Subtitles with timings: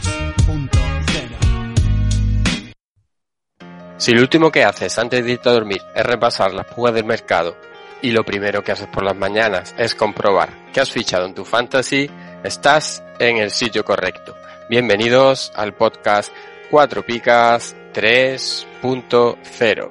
[0.00, 2.72] 3.0.
[3.96, 7.06] Si lo último que haces antes de irte a dormir es repasar las pugas del
[7.06, 7.56] mercado
[8.02, 11.46] y lo primero que haces por las mañanas es comprobar que has fichado en tu
[11.46, 12.10] fantasy,
[12.44, 14.36] estás en el sitio correcto.
[14.68, 16.30] Bienvenidos al podcast
[16.70, 19.90] 4 Picas 3.0.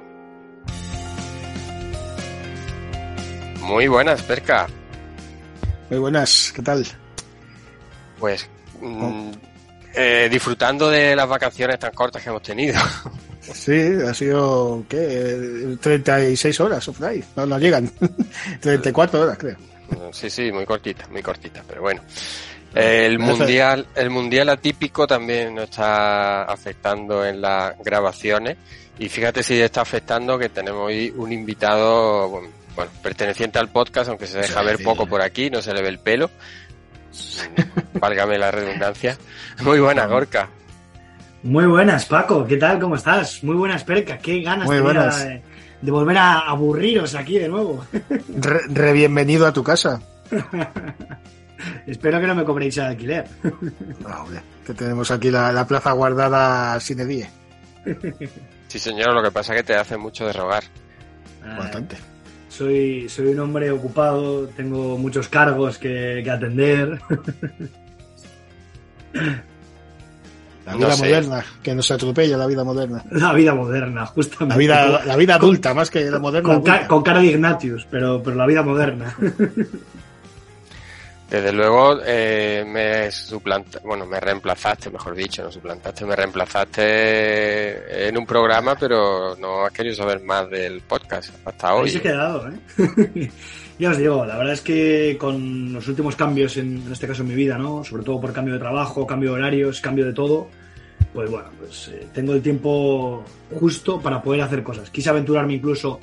[3.60, 4.68] Muy buenas, Perca.
[5.90, 6.86] Muy buenas, ¿qué tal?
[8.20, 8.48] Pues
[8.80, 9.32] mm,
[9.96, 12.78] eh, disfrutando de las vacaciones tan cortas que hemos tenido.
[13.54, 15.76] Sí, ha sido, ¿qué?
[15.80, 17.22] 36 horas ahí.
[17.36, 17.88] No, no llegan.
[18.60, 19.56] 34 horas, creo.
[20.10, 22.02] Sí, sí, muy cortita, muy cortita, pero bueno.
[22.74, 28.56] El mundial, el mundial atípico también nos está afectando en las grabaciones
[28.98, 32.50] y fíjate si está afectando que tenemos hoy un invitado, bueno,
[33.02, 35.98] perteneciente al podcast, aunque se deja ver poco por aquí, no se le ve el
[35.98, 36.30] pelo,
[38.00, 39.16] válgame la redundancia.
[39.62, 40.48] Muy buena, Gorka.
[41.42, 42.44] Muy buenas, Paco.
[42.44, 42.80] ¿Qué tal?
[42.80, 43.44] ¿Cómo estás?
[43.44, 44.18] Muy buenas, Perca.
[44.18, 45.42] Qué ganas de,
[45.80, 47.84] de, volver a aburriros aquí de nuevo.
[48.68, 50.00] Re, bienvenido a tu casa.
[51.86, 53.26] Espero que no me cobréis el alquiler.
[54.00, 54.26] No,
[54.66, 57.30] que tenemos aquí la, plaza guardada sin edie.
[58.66, 60.64] Sí, señor, lo que pasa es que te hace mucho de rogar.
[61.56, 61.96] Bastante.
[62.56, 66.98] Soy, soy un hombre ocupado, tengo muchos cargos que, atender.
[70.64, 73.04] La vida moderna, que nos atropella la vida moderna.
[73.10, 74.54] La vida moderna, justamente.
[74.54, 76.86] La vida, la vida adulta, más que la moderna.
[76.88, 79.14] Con, cara de Ignatius, pero, pero la vida moderna.
[81.28, 88.16] Desde luego eh, me suplantaste, bueno, me reemplazaste, mejor dicho, no suplantaste, me reemplazaste en
[88.16, 91.86] un programa, pero no has querido saber más del podcast hasta hoy.
[91.86, 93.30] Ahí se ha quedado, ¿eh?
[93.78, 97.28] ya os digo, la verdad es que con los últimos cambios, en, este caso en
[97.28, 97.82] mi vida, ¿no?
[97.82, 100.48] Sobre todo por cambio de trabajo, cambio de horarios, cambio de todo,
[101.12, 103.24] pues bueno, pues eh, tengo el tiempo
[103.58, 104.90] justo para poder hacer cosas.
[104.90, 105.98] Quise aventurarme incluso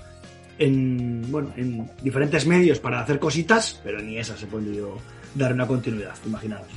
[0.63, 4.97] en, bueno, en diferentes medios para hacer cositas, pero ni esas he podido
[5.35, 6.67] dar una continuidad, imaginaos.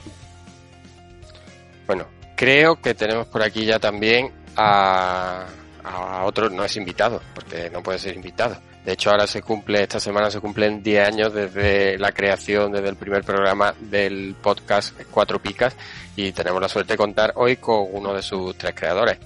[1.86, 5.46] Bueno, creo que tenemos por aquí ya también a,
[5.84, 8.56] a otro, no es invitado, porque no puede ser invitado.
[8.84, 12.88] De hecho, ahora se cumple, esta semana se cumplen 10 años desde la creación, desde
[12.88, 15.76] el primer programa del podcast Cuatro Picas,
[16.14, 19.18] y tenemos la suerte de contar hoy con uno de sus tres creadores.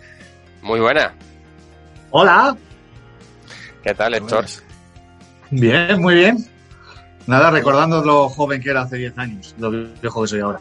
[0.62, 1.14] Muy buena.
[2.10, 2.56] Hola.
[3.82, 4.44] ¿Qué tal, Héctor?
[5.50, 6.46] Bien, muy bien.
[7.26, 10.60] Nada, recordando lo joven que era hace 10 años, lo viejo que soy ahora.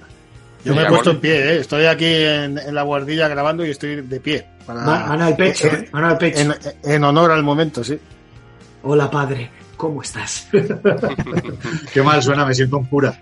[0.63, 1.59] Yo me he puesto en pie, ¿eh?
[1.59, 4.45] estoy aquí en, la guardilla grabando y estoy de pie.
[4.65, 5.87] Para, mano al pecho, ¿eh?
[5.91, 6.53] mano al pecho.
[6.83, 7.97] En, honor al momento, sí.
[8.83, 10.47] Hola, padre, ¿cómo estás?
[11.93, 13.17] Qué mal suena, me siento un cura.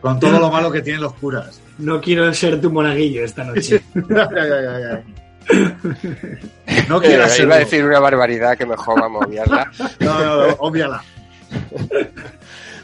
[0.00, 1.60] Con todo lo malo que tienen los curas.
[1.78, 3.82] No quiero ser tu monaguillo esta noche.
[6.88, 9.70] No quiero eh, Iba a decir una barbaridad que mejor vamos a obviarla.
[10.00, 11.02] No, no, no, obviala.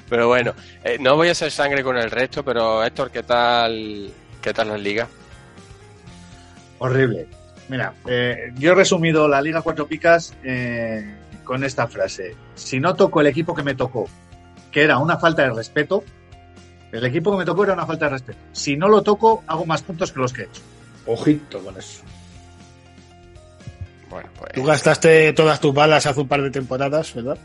[0.09, 0.55] Pero bueno,
[0.85, 4.11] eh, no voy a hacer sangre con el resto, pero Héctor, ¿qué tal,
[4.41, 5.09] qué tal la liga?
[6.79, 7.27] Horrible.
[7.69, 10.35] Mira, eh, yo he resumido la Liga Cuatro Picas
[11.45, 12.37] con esta frase.
[12.55, 14.09] Si no toco el equipo que me tocó,
[14.71, 16.05] que era una falta de respeto,
[16.93, 18.39] el equipo que me tocó era una falta de respeto.
[18.53, 20.63] Si no lo toco, hago más puntos que los que he hecho.
[21.07, 22.03] Ojito con eso.
[24.11, 24.53] Bueno, pues...
[24.53, 27.39] Tú gastaste todas tus balas hace un par de temporadas, ¿verdad?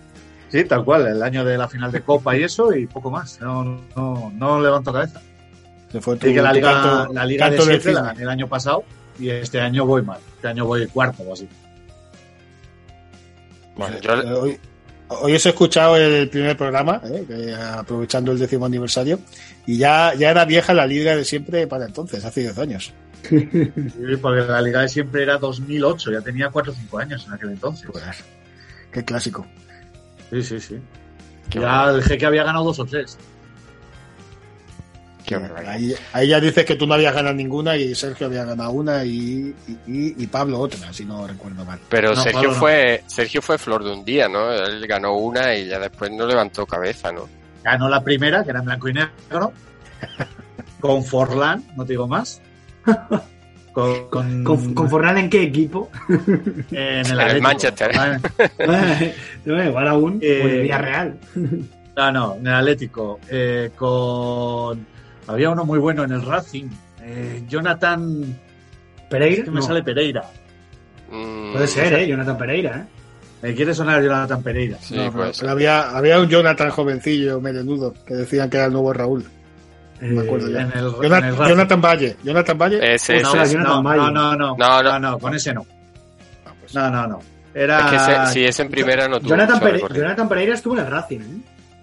[0.50, 3.40] Sí, tal cual, el año de la final de Copa y eso, y poco más.
[3.40, 3.64] No,
[3.96, 5.22] no, no levanto cabeza.
[5.92, 8.84] Se fue que la liga, la liga de siete la el año pasado
[9.20, 10.20] y este año voy mal.
[10.36, 11.48] Este año voy cuarto o así.
[13.76, 14.42] Bueno, yo...
[14.42, 14.60] Hoy,
[15.08, 19.20] hoy os he escuchado el primer programa, eh, aprovechando el décimo aniversario,
[19.66, 22.94] y ya, ya era vieja la liga de siempre para entonces, hace 10 años.
[23.28, 27.34] Sí, porque la liga de siempre era 2008, ya tenía 4 o 5 años en
[27.34, 27.90] aquel entonces.
[27.92, 28.04] Pues,
[28.92, 29.46] qué clásico.
[30.30, 30.80] Sí, sí, sí.
[31.50, 33.18] ya el jeque había ganado dos o tres.
[35.66, 39.06] ahí, ahí, ya dices que tú no habías ganado ninguna y Sergio había ganado una
[39.06, 39.56] y,
[39.88, 41.80] y, Pablo otra, si no recuerdo mal.
[41.90, 44.52] Pero Sergio fue Sergio fue flor de un día, ¿no?
[44.52, 47.28] Él ganó una y ya después no levantó cabeza, ¿no?
[47.64, 49.54] ganó la primera, que era en blanco y negro,
[50.80, 52.42] con Forlán, no te digo más.
[53.74, 55.90] Con, con, ¿Con, con Forlán en qué equipo?
[56.10, 57.44] en el, el Atlético.
[57.44, 57.92] Manchester.
[59.46, 60.20] no, igual aún.
[60.22, 61.18] Eh, en Villarreal.
[61.96, 63.20] No, no, en el Atlético.
[63.30, 64.86] Eh, con.
[65.28, 66.66] Había uno muy bueno en el Racing.
[67.02, 68.38] Eh, Jonathan.
[69.10, 69.38] Pereira.
[69.40, 69.66] Es que me No.
[69.66, 70.24] sale Pereira.
[71.10, 72.08] Mm, Puede ser, ¿eh?
[72.08, 72.86] Jonathan Pereira, ¿eh?
[73.42, 74.78] Me quiere sonar Jonathan Pereira.
[74.82, 75.50] Sí, No, puede pero ser.
[75.50, 79.26] había, había un Jonathan jovencillo, melenudo, que decían que era el nuevo Raúl.
[80.02, 80.62] No me acuerdo ya.
[80.62, 81.48] En el, en el Jonathan.
[81.50, 82.16] Jonathan Valle.
[82.24, 82.94] Jonathan Valle.
[82.96, 83.54] Ese, No, ese, no, ese.
[83.54, 84.00] Jonathan no, Valle.
[84.02, 84.92] no, no, no, No, no.
[84.92, 85.66] no, no, con ese no.
[86.46, 87.20] Ah, pues, No, no, no.
[87.54, 87.80] Era.
[87.80, 89.82] Es que ese- si es en primera no tuvo Jonathan, Pere-.
[89.94, 91.24] Jonathan Pereira estuvo en el Racing, ¿eh?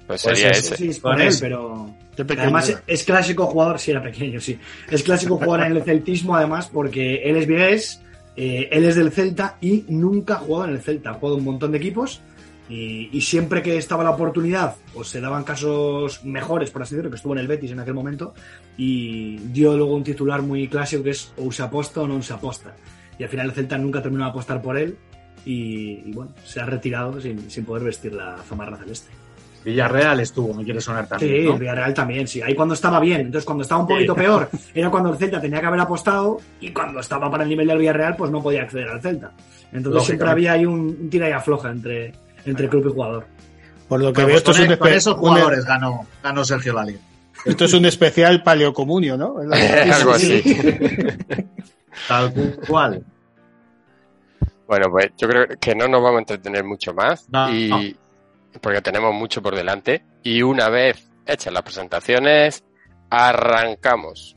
[0.06, 0.74] Pues Pues sería ese.
[0.74, 0.92] ese.
[0.94, 1.40] Sí, Con él, ese.
[1.40, 1.90] pero.
[2.36, 2.82] Además, era.
[2.86, 4.58] es clásico jugador, sí, era pequeño, sí.
[4.90, 8.02] Es clásico jugador en el celtismo, además, porque él es vigués,
[8.34, 11.10] eh, él es del Celta y nunca ha jugado en el Celta.
[11.10, 12.20] Ha jugado un montón de equipos
[12.68, 17.10] y, y siempre que estaba la oportunidad, pues se daban casos mejores, por así decirlo,
[17.10, 18.34] que estuvo en el Betis en aquel momento
[18.76, 22.32] y dio luego un titular muy clásico que es o se aposta o no se
[22.34, 22.74] aposta.
[23.18, 24.96] Y al final el Celta nunca terminó de apostar por él
[25.44, 29.10] y, y bueno, se ha retirado sin, sin poder vestir la zamarra celeste.
[29.64, 31.44] Villarreal estuvo, me quiere sonar Sí, también.
[31.46, 31.52] ¿no?
[31.54, 32.40] el Villarreal también, sí.
[32.40, 33.22] Ahí cuando estaba bien.
[33.22, 33.94] Entonces, cuando estaba un Sí.
[33.94, 37.48] poquito peor, era cuando el Celta tenía que haber apostado y cuando estaba para el
[37.48, 39.32] nivel del Villarreal, pues no podía acceder al Celta.
[39.72, 42.12] Entonces, siempre había ahí un, un tira y afloja entre,
[42.44, 43.26] entre club y jugador.
[43.88, 46.44] Por lo que veo, esto pues es, con, un con esos un- jugadores ganó, ganó
[46.44, 46.98] Sergio Lali.
[47.46, 49.36] esto es un especial paleocomunio, ¿no?
[49.44, 50.42] La- Algo así.
[52.06, 52.32] Tal
[52.66, 53.04] cual.
[54.66, 57.96] Bueno, pues yo creo que no nos vamos a entretener mucho más No, y
[58.60, 62.64] porque tenemos mucho por delante y una vez hechas las presentaciones
[63.08, 64.36] arrancamos.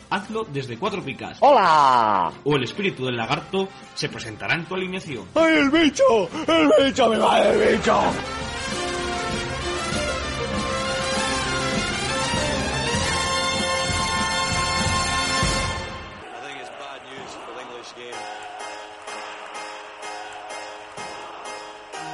[0.11, 1.37] hazlo desde Cuatro Picas.
[1.39, 2.31] ¡Hola!
[2.43, 5.25] O el espíritu del lagarto se presentará en tu alineación.
[5.33, 6.29] ¡Ay, el bicho!
[6.47, 7.09] ¡El bicho!
[7.09, 7.99] ¡Me va el bicho!
[17.81, 18.15] It's.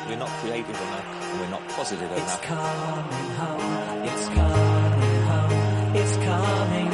[0.07, 1.39] We're not creative enough.
[1.39, 2.41] We're not positive enough.
[2.41, 6.86] coming home, it's coming home, it's coming, football's coming home.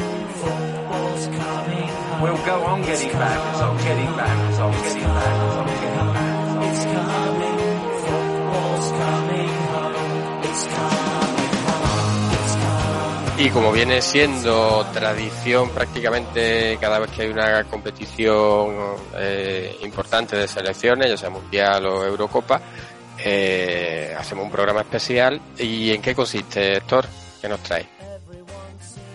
[2.24, 6.64] We'll go on getting back, on getting back, on getting back, on getting back.
[6.70, 7.60] It's coming,
[8.00, 13.46] football's coming home, it's coming home, it's coming.
[13.46, 18.74] Y como viene siendo tradición prácticamente cada vez que hay una competición
[19.18, 22.62] eh, importante de selecciones, ya sea Mundial o Eurocopa,
[23.20, 25.42] eh, hacemos un programa especial.
[25.60, 27.06] ¿Y en qué consiste, Héctor?
[27.42, 28.03] ¿Qué nos trae?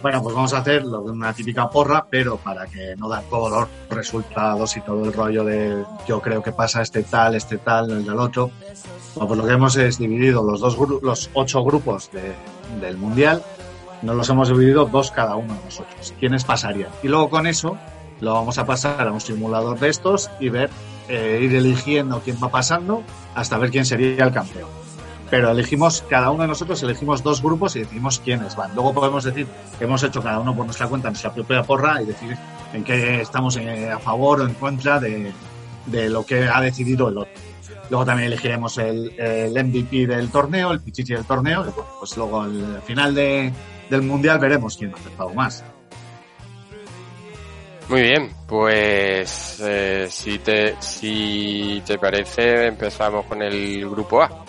[0.00, 3.24] Bueno, pues vamos a hacer lo de una típica porra, pero para que no dan
[3.28, 7.58] todos los resultados y todo el rollo de yo creo que pasa este tal, este
[7.58, 8.50] tal, el del otro.
[9.14, 12.34] Pues lo que hemos es dividido los dos los ocho grupos de-
[12.80, 13.42] del mundial,
[14.02, 16.14] nos los hemos dividido dos cada uno de nosotros.
[16.20, 16.90] ¿Quiénes pasarían?
[17.02, 17.76] Y luego con eso
[18.20, 20.70] lo vamos a pasar a un simulador de estos y ver,
[21.08, 23.02] eh, ir eligiendo quién va pasando
[23.34, 24.68] hasta ver quién sería el campeón
[25.30, 28.74] pero elegimos, cada uno de nosotros elegimos dos grupos y decidimos quiénes van.
[28.74, 29.46] Luego podemos decir
[29.78, 32.36] que hemos hecho cada uno por nuestra cuenta nuestra propia porra y decir
[32.72, 35.32] en qué estamos eh, a favor o en contra de,
[35.86, 37.32] de lo que ha decidido el otro.
[37.90, 41.64] Luego también elegiremos el, el MVP del torneo, el pichichi del torneo,
[41.98, 43.52] pues luego al final de-
[43.88, 45.64] del mundial veremos quién ha acertado más.
[47.88, 54.44] Muy bien, pues eh, si te si te parece empezamos con el grupo A.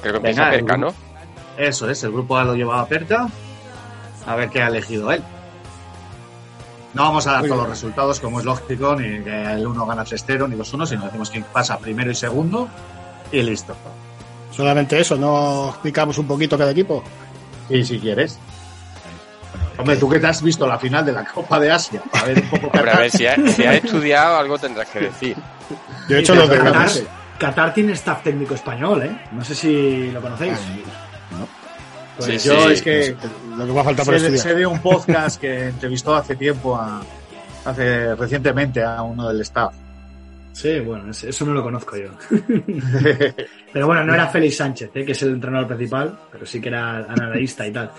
[0.00, 0.92] Creo que empieza Venga,
[1.56, 3.28] Eso es, el grupo A lo llevaba Perca.
[4.26, 5.22] A ver qué ha elegido él.
[6.92, 7.70] No vamos a dar Muy todos bien.
[7.70, 11.04] los resultados, como es lógico, ni que el uno gana 3-0 ni los unos, sino
[11.04, 12.68] decimos quién pasa primero y segundo
[13.30, 13.76] y listo.
[14.50, 17.04] Solamente eso, no explicamos un poquito cada equipo.
[17.68, 18.38] Y si quieres.
[19.78, 22.42] Hombre, tú que te has visto la final de la Copa de Asia, a ver
[22.42, 25.36] un poco Hombre, a ver, si has si has estudiado algo tendrás que decir.
[26.08, 27.04] Yo he hecho los deberes.
[27.40, 29.10] Qatar tiene staff técnico español, ¿eh?
[29.32, 30.58] No sé si lo conocéis.
[32.16, 32.72] Pues Sí, yo sí.
[32.72, 33.16] es que
[33.56, 34.42] Lo que va a faltar para de- estudiar.
[34.48, 37.00] sé de un podcast que entrevistó hace tiempo a
[37.64, 39.72] hace recientemente a uno del staff.
[40.52, 42.10] Sí, bueno, eso no lo conozco yo.
[43.72, 45.04] Pero bueno, no era Félix Sánchez, ¿eh?
[45.04, 47.90] que es el entrenador principal, pero sí que era analista y tal.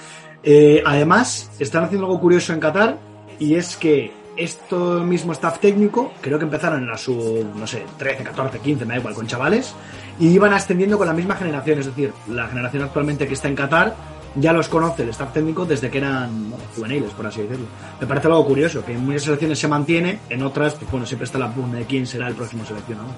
[0.44, 2.98] Eh, además, están haciendo algo curioso en Qatar
[3.40, 8.24] y es que esto mismo staff técnico, creo que empezaron a su, no sé, 13,
[8.24, 9.74] 14, 15, me da igual, con chavales,
[10.20, 13.56] y iban ascendiendo con la misma generación, es decir, la generación actualmente que está en
[13.56, 13.96] Qatar
[14.36, 17.66] ya los conoce el staff técnico desde que eran bueno, juveniles, por así decirlo.
[18.00, 21.26] Me parece algo curioso, que en muchas selecciones se mantiene, en otras, pues bueno, siempre
[21.26, 23.12] está la pugna de quién será el próximo seleccionador.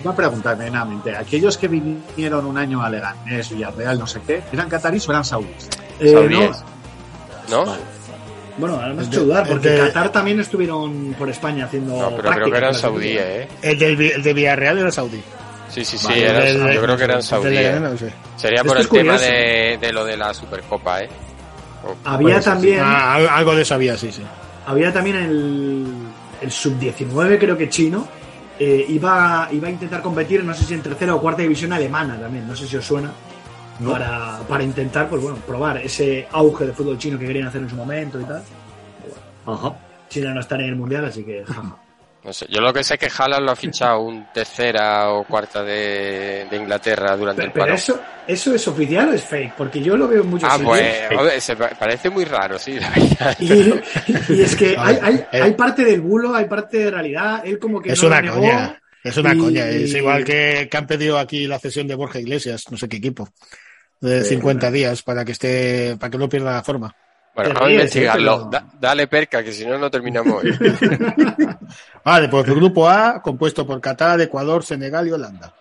[0.00, 4.42] Iba a preguntarme enamente, aquellos que vinieron un año a Leganés, Villarreal, no sé qué,
[4.52, 5.68] ¿eran catarís o eran saudíes?
[5.98, 6.64] Eh, Saudíes.
[7.50, 7.64] ¿No?
[8.60, 11.96] Bueno, ahora me has hecho dudar, porque de- Qatar también estuvieron por España haciendo.
[11.96, 13.16] No, pero creo que eran últimas.
[13.18, 13.48] ¿eh?
[13.62, 15.22] El, del, el de Villarreal era saudí.
[15.70, 17.22] Sí, sí, sí, Vale, eran- el yo creo que eran
[17.80, 18.12] no sé.
[18.36, 21.08] Sería Esto por el tema de, de lo de la Supercopa, ¿eh?
[21.84, 24.22] O- Había también, Ah, al- algo de eso había, sí, sí.
[24.66, 25.86] había también el,
[26.42, 28.06] el sub-19, creo que chino.
[28.62, 32.20] eh, iba, iba a intentar competir, no sé si en tercera o cuarta división alemana
[32.20, 33.10] también, no sé si os suena.
[33.84, 37.70] Para, para intentar, pues bueno, probar ese auge de fútbol chino que querían hacer en
[37.70, 38.42] su momento y tal.
[39.46, 39.74] Ajá.
[40.08, 41.44] China no está en el mundial, así que.
[41.46, 41.76] jaja.
[42.22, 45.24] No sé, yo lo que sé es que Haaland lo ha fichado un tercera o
[45.24, 47.74] cuarta de, de Inglaterra durante Pero, el pero paro.
[47.74, 49.54] eso, ¿eso es oficial o es fake?
[49.54, 52.78] Porque yo lo veo en muchos Ah, pues, joder, se pa- parece muy raro, sí,
[52.78, 53.36] la verdad.
[53.40, 55.40] Y, y es que A hay, hay, eh.
[55.44, 57.40] hay parte del bulo, hay parte de realidad.
[57.42, 58.40] Él como que Es no una lo negó.
[58.40, 58.82] coña.
[59.02, 59.66] Es una y- coña.
[59.70, 62.98] Es igual que, que han pedido aquí la cesión de Borja Iglesias, no sé qué
[62.98, 63.30] equipo,
[64.00, 66.94] de 50 días para que esté, para que no pierda la forma.
[67.34, 68.50] Bueno, vamos a investigarlo.
[68.80, 70.50] dale perca, que si no, no terminamos hoy.
[72.04, 75.54] Vale, pues el grupo A, compuesto por Qatar, Ecuador, Senegal y Holanda.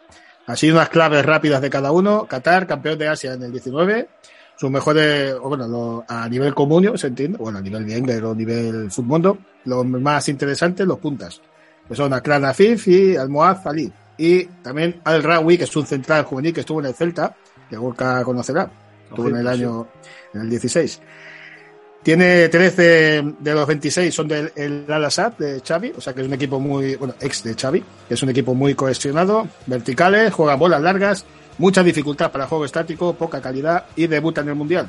[0.48, 2.26] Así unas claves rápidas de cada uno.
[2.26, 4.10] Qatar, campeón de Asia en el 19.
[4.58, 8.36] Sus mejores, bueno, lo- a nivel común, se entiende, bueno, a nivel bien, pero a
[8.36, 11.40] nivel submundo, los más interesantes, los puntas.
[11.88, 13.92] Que son Akran Afif y Almohad Ali.
[14.18, 17.36] Y también Al Rawi, que es un central juvenil que estuvo en el Celta,
[17.70, 18.72] que Gorka conocerá.
[19.10, 19.88] Estuvo en el año,
[20.34, 21.02] en el 16.
[22.04, 26.22] Tiene 13 de los 26 son del el Al Assad de Xavi, o sea que
[26.22, 30.34] es un equipo muy, bueno, ex de Xavi, que es un equipo muy cohesionado, verticales,
[30.34, 31.26] juega bolas largas,
[31.58, 34.88] mucha dificultad para juego estático, poca calidad y debuta en el Mundial.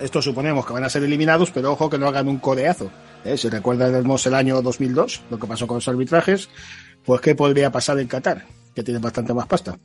[0.00, 2.90] Esto suponemos que van a ser eliminados, pero ojo que no hagan un codeazo.
[3.24, 3.36] ¿eh?
[3.36, 6.48] Si recuerdan el año 2002, lo que pasó con los arbitrajes,
[7.04, 9.78] pues qué podría pasar en Qatar, que tiene bastante más pasta.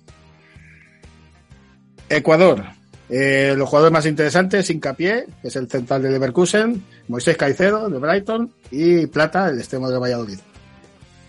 [2.10, 2.64] Ecuador.
[3.10, 8.00] Eh, los jugadores más interesantes, Hincapié, que es el central de Leverkusen, Moisés Caicedo, de
[8.00, 10.40] Brighton, y Plata, el extremo de Valladolid.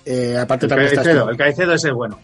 [0.04, 2.18] Eh, aparte El también está Caicedo, este- el Caicedo ese es bueno.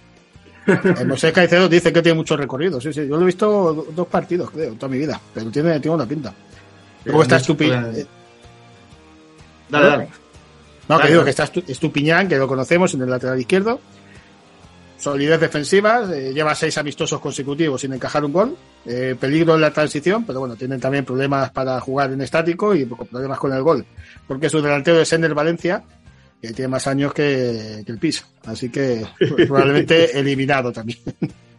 [0.99, 3.01] el Moisés Caicedo dice que tiene mucho recorrido, sí, sí.
[3.07, 6.07] Yo lo he visto do- dos partidos, creo, toda mi vida, pero tiene, tiene una
[6.07, 6.33] pinta.
[7.05, 7.67] Luego está Estupi...
[7.71, 8.07] eh,
[9.69, 10.09] Dale, dale.
[10.89, 11.25] No, que Dale, digo dale.
[11.25, 13.81] que está Estu- Estupiñán, que lo conocemos en el lateral izquierdo.
[15.03, 18.57] Solidez defensiva, eh, lleva seis amistosos consecutivos sin encajar un gol.
[18.87, 22.85] Eh, peligro en la transición, pero bueno, tienen también problemas para jugar en estático y
[22.85, 23.85] problemas con el gol.
[24.29, 25.83] Porque su delantero es Ender Valencia,
[26.41, 28.25] que tiene más años que, que el PIS.
[28.47, 29.05] Así que
[29.49, 31.01] probablemente eliminado también.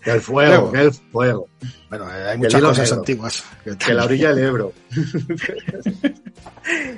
[0.01, 1.49] Que el fuego, que el fuego.
[1.89, 3.01] Bueno, eh, hay muchas cosas negro.
[3.01, 3.43] antiguas.
[3.77, 4.71] Que la orilla del Ebro.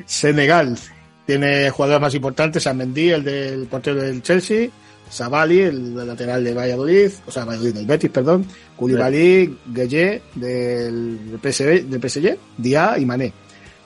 [0.06, 0.78] Senegal
[1.26, 4.70] tiene jugadores más importantes, Mendy, el del portero del Chelsea,
[5.10, 8.46] Savali, el lateral de Valladolid, o sea, Valladolid, del Betis, perdón,
[8.76, 13.34] Koulibaly, Gueye del PSG, del PSG, Dia y Mané.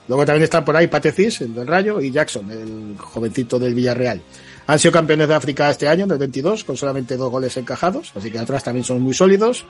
[0.08, 4.20] Luego también están por ahí Patecis, el del Rayo, y Jackson, el jovencito del Villarreal.
[4.66, 8.30] Han sido campeones de África este año, del 22, con solamente dos goles encajados, así
[8.30, 9.66] que atrás también son muy sólidos.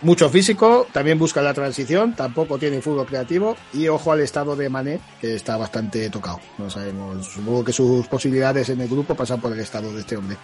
[0.00, 4.68] Mucho físico, también busca la transición, tampoco tiene fútbol creativo y ojo al estado de
[4.68, 6.38] Mané, que está bastante tocado.
[6.56, 10.16] No sabemos, supongo que sus posibilidades en el grupo pasan por el estado de este
[10.16, 10.36] hombre.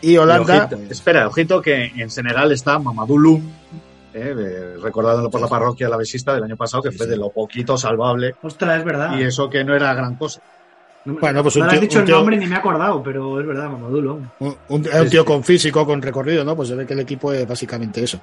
[0.00, 3.40] Y Holanda, Y ojito, espera, ojito que en Senegal está Mamadou
[4.12, 7.78] eh, recordado por la parroquia la besista del año pasado, que fue de lo poquito
[7.78, 8.34] salvable.
[8.42, 9.16] Ostras, es verdad.
[9.18, 10.40] Y eso que no era gran cosa.
[11.04, 12.54] No, Bueno, pues no un le has tío- dicho un el tío- nombre ni me
[12.54, 16.56] he acordado, pero es verdad, Mamadou un, un tío con físico, con recorrido, ¿no?
[16.56, 18.18] Pues se ve que el equipo es básicamente eso.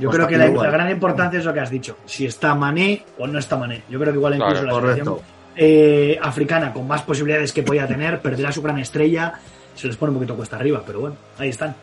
[0.00, 1.98] Yo Pues creo que la, gran importancia es lo que has dicho.
[2.06, 3.82] Si está Mané o no está Mané.
[3.90, 5.18] Yo creo que igual incluso Claro, la selección
[5.56, 9.34] eh, africana con más posibilidades que podía tener, perderá su gran estrella,
[9.74, 11.74] se les pone un poquito cuesta arriba, pero bueno, ahí están.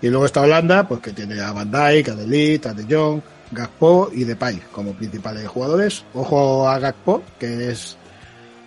[0.00, 2.84] Y luego está Holanda, pues que tiene a Van Dijk, a De Ligt, a De
[2.88, 6.04] Jong, Gakpo y Depay como principales jugadores.
[6.14, 7.96] Ojo a Gakpo, que es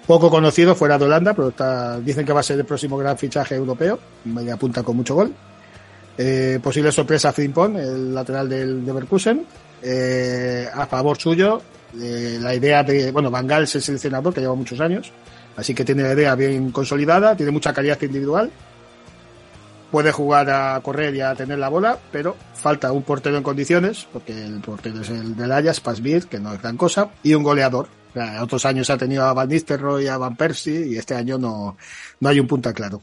[0.06, 3.18] poco conocido fuera de Holanda, pero está, dicen que va a ser el próximo gran
[3.18, 3.98] fichaje europeo.
[4.26, 5.34] Me apunta con mucho gol.
[6.22, 9.46] Eh, posible sorpresa Frimpong, el lateral del Leverkusen.
[9.82, 11.62] eh, a favor suyo.
[12.00, 15.12] Eh, la idea de, bueno, Van Gaal es el seleccionador que lleva muchos años,
[15.56, 18.52] así que tiene la idea bien consolidada, tiene mucha calidad individual,
[19.90, 24.06] puede jugar a correr y a tener la bola, pero falta un portero en condiciones,
[24.14, 27.44] porque el portero es el del Ajax, Pasbir, que no es gran cosa, y un
[27.44, 27.88] goleador.
[28.42, 31.78] Otros años ha tenido a Van Nistelrooy a Van Persie, y este año no,
[32.20, 33.02] no hay un punta claro.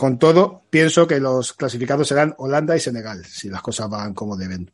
[0.00, 4.34] Con todo, pienso que los clasificados serán Holanda y Senegal, si las cosas van como
[4.34, 4.70] deben.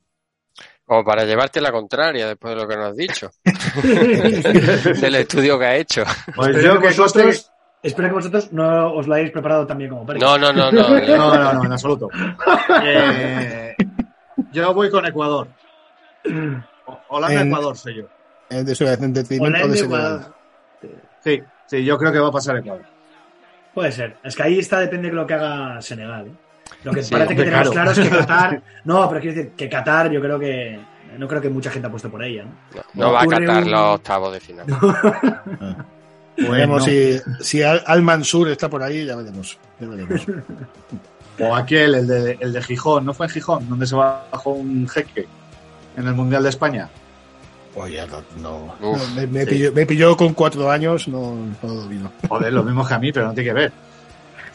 [0.84, 3.30] Como para llevarte la contraria después de lo que nos has dicho.
[3.82, 6.04] Del estudio que ha hecho.
[6.36, 7.50] Pues Espero yo que que vosotros,
[7.82, 10.22] espero que vosotros no os lo hayáis preparado también como Pérez.
[10.22, 10.88] No, no, no, no.
[11.00, 12.08] No, no, no, en absoluto.
[12.84, 13.74] Eh,
[14.52, 15.48] yo voy con Ecuador.
[16.86, 18.04] O- Holanda, En- Ecuador soy yo.
[18.48, 20.04] En, de su- en detrimento Holanda de y Senegal.
[20.14, 20.34] Ecuador.
[21.24, 22.84] Sí, sí, yo creo que va a pasar Ecuador.
[23.76, 24.16] Puede ser.
[24.24, 26.28] Es que ahí está, depende de lo que haga Senegal.
[26.28, 26.30] ¿eh?
[26.82, 27.92] Lo que Sí, parece que tenemos claro.
[27.92, 28.62] claro es que Qatar.
[28.84, 30.80] No, pero quiero decir que Qatar, yo creo que.
[31.18, 32.44] No creo que mucha gente apueste por ella.
[32.44, 32.50] ¿no?
[32.94, 34.66] No va a un- los octavos de final.
[36.38, 39.58] Veremos si, si Al, Al Mansur está por ahí, ya veremos.
[39.80, 40.26] Ya veremos.
[41.38, 43.68] O aquel, el de, el de Gijón, ¿no fue en Gijón?
[43.68, 45.26] Donde se bajó un jeque
[45.94, 46.88] en el Mundial de España.
[47.76, 48.02] Oye,
[48.40, 48.90] no, no.
[48.90, 49.50] Uf, me, me sí.
[49.50, 52.10] pilló, me pilló con cuatro años, no, no lo vino.
[52.28, 53.72] Joder, lo mismo que a mí, pero no tiene que ver.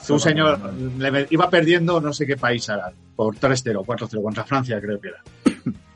[0.09, 0.59] Un señor
[0.97, 5.09] le iba perdiendo no sé qué país era, por 3-0, 4-0, contra Francia creo que
[5.09, 5.21] era.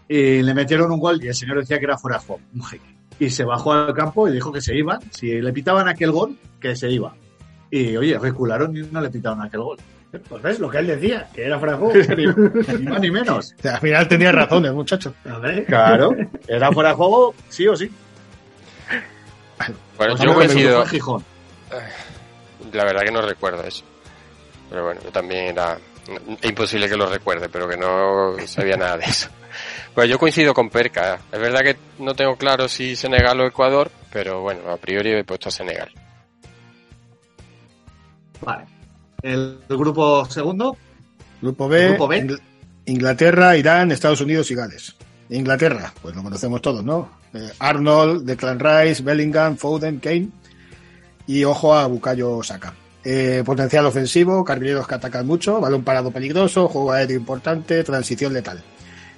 [0.08, 2.63] Y le metieron un gol y el señor decía que era fuera de juego, un
[2.63, 2.96] jeque.
[3.20, 5.00] Y se bajó al campo y dijo que se iba.
[5.10, 7.15] Si le pitaban aquel gol, que se iba.
[7.72, 9.77] Y oye, recularon y no le pitaron aquel gol.
[10.29, 12.15] Pues ves lo que él decía, que era fuera de juego.
[12.79, 13.53] ni más ni menos.
[13.57, 15.13] O sea, al final tenía razón el muchacho.
[15.29, 15.65] A ver.
[15.65, 16.15] Claro,
[16.47, 17.91] era fuera de juego, sí o sí.
[19.97, 20.83] Bueno, Pues yo coincido.
[22.74, 23.83] La verdad que no recuerdo eso.
[24.69, 25.77] Pero bueno, yo también era
[26.43, 29.29] imposible que lo recuerde, pero que no sabía nada de eso.
[29.93, 31.19] Pues yo coincido con Perca.
[31.31, 35.24] Es verdad que no tengo claro si Senegal o Ecuador, pero bueno, a priori he
[35.24, 35.89] puesto a Senegal.
[38.41, 38.65] Vale.
[39.25, 40.77] El, grupo segundo,
[41.42, 42.24] Grupo B, Grupo B.
[42.24, 42.42] Ingl-
[42.85, 44.96] Inglaterra, Irán, Estados Unidos y Gales.
[45.29, 47.09] Inglaterra, pues lo conocemos todos, ¿no?
[47.33, 50.29] Eh, Arnold, Declan Rice, Bellingham, Foden, Kane
[51.25, 52.74] y ojo a Bukayo Saka.
[53.03, 58.61] Eh, potencial ofensivo, carrileros que atacan mucho, balón parado peligroso, juego aéreo importante, transición letal.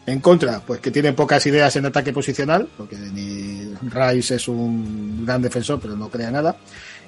[0.06, 5.26] En contra, pues que tienen pocas ideas en ataque posicional, porque ni Rice es un
[5.26, 6.56] gran defensor, pero no crea nada.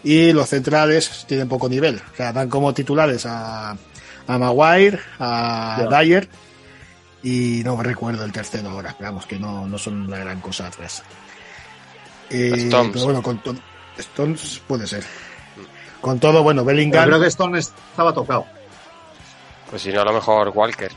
[0.04, 2.02] Y los centrales tienen poco nivel.
[2.14, 3.72] O sea, dan como titulares a,
[4.28, 5.88] a Maguire, a.
[5.90, 6.28] Dyer
[7.24, 8.92] y no recuerdo el tercero ahora.
[8.92, 11.04] Esperamos que no, no son la gran cosa atrás.
[12.30, 12.92] Eh, Stones.
[12.94, 13.56] pero bueno, con todo.
[13.98, 15.04] Stones puede ser.
[16.00, 17.06] Con todo, bueno, Bellingham.
[17.08, 18.46] creo que Stone estaba tocado.
[19.70, 20.92] Pues si no, a lo mejor Walker.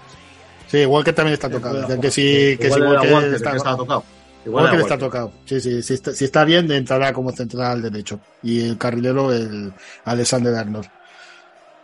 [0.69, 1.83] Sí, Walker también está tocado.
[1.83, 4.05] Dicen que sí, que Igual sí, era Walker está, que estaba tocado.
[4.45, 5.33] Igual Walker era está tocado.
[5.45, 8.21] Sí, sí, si está, si está bien, entrará como central derecho.
[8.43, 9.73] Y el carrilero, el
[10.05, 10.87] Alexander Arnold.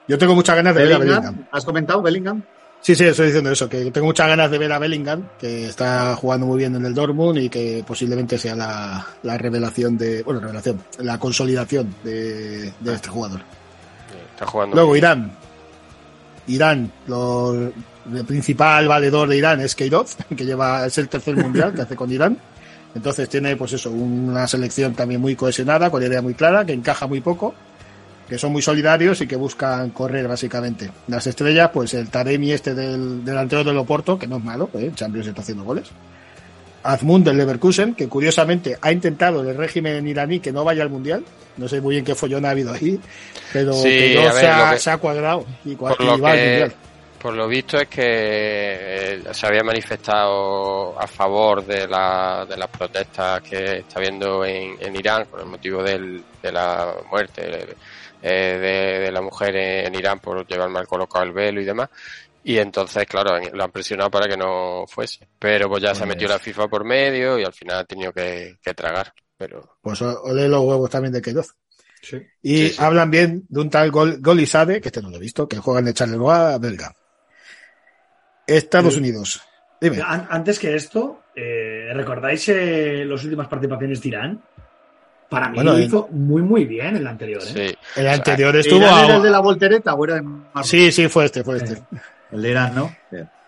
[0.09, 1.49] Yo tengo muchas ganas de ver a Bellingham, Bellingham.
[1.53, 2.43] ¿Has comentado Bellingham?
[2.81, 6.15] Sí, sí, estoy diciendo eso, que tengo muchas ganas de ver a Bellingham, que está
[6.15, 10.41] jugando muy bien en el Dortmund y que posiblemente sea la, la revelación de, bueno,
[10.41, 13.41] revelación, la consolidación de, de este jugador.
[14.33, 14.77] Está jugando.
[14.77, 15.05] Luego bien.
[15.05, 15.33] Irán.
[16.47, 17.73] Irán, lo,
[18.15, 21.97] el principal valedor de Irán es Keirov, que lleva, es el tercer mundial que hace
[21.97, 22.39] con Irán.
[22.95, 27.07] Entonces tiene, pues eso, una selección también muy cohesionada, con idea muy clara, que encaja
[27.07, 27.55] muy poco,
[28.29, 30.91] que son muy solidarios y que buscan correr básicamente.
[31.07, 34.91] Las estrellas, pues el Taremi este del delantero del Oporto, que no es malo, ¿eh?
[34.95, 35.89] Champions está haciendo goles.
[36.83, 41.25] Azmund del Leverkusen, que curiosamente ha intentado el régimen iraní que no vaya al mundial.
[41.57, 42.99] No sé muy bien qué follón ha habido ahí,
[43.53, 46.07] pero Sí, que no ver, se, ha, lo que- se ha cuadrado y, Por y
[46.07, 46.73] va al mundial.
[47.19, 52.69] Por lo visto es que eh, se había manifestado a favor de, la, de las
[52.69, 57.67] protestas que está habiendo en, en Irán con el motivo del, de la muerte
[58.23, 58.29] eh,
[58.59, 61.89] de, de la mujer en Irán por llevar mal colocado el velo y demás.
[62.45, 65.29] Y entonces, claro, lo han presionado para que no fuese.
[65.39, 68.13] Pero pues ya se Pues- metió la FIFA por medio y al final ha tenido
[68.13, 69.13] que, que tragar.
[69.37, 71.55] Pero Pues o- ole los huevos también de Queiroz.
[72.01, 72.17] Sí.
[72.43, 72.77] Y Sí, sí.
[72.83, 75.81] hablan bien de un tal Gol, Golizade, que este no lo he visto, que juega
[75.81, 76.95] en el Charleroi belga.
[78.57, 78.97] Estados.
[78.97, 79.43] Unidos.
[79.81, 80.03] Dime.
[80.05, 84.43] An- Antes que esto, eh, ¿recordáis eh, las últimas participaciones de Irán?
[85.29, 87.43] Para mí Bueno, lo en- hizo muy, muy bien el anterior.
[87.43, 87.47] ¿eh?
[87.47, 87.61] sí.
[87.61, 89.17] El O sea, anterior estuvo ¿Irán era a...
[89.19, 90.69] el de la voltereta o era de Marruecos?
[90.69, 91.83] Sí, sí, fue este, fue este.
[92.33, 92.97] El de Irán, ¿no?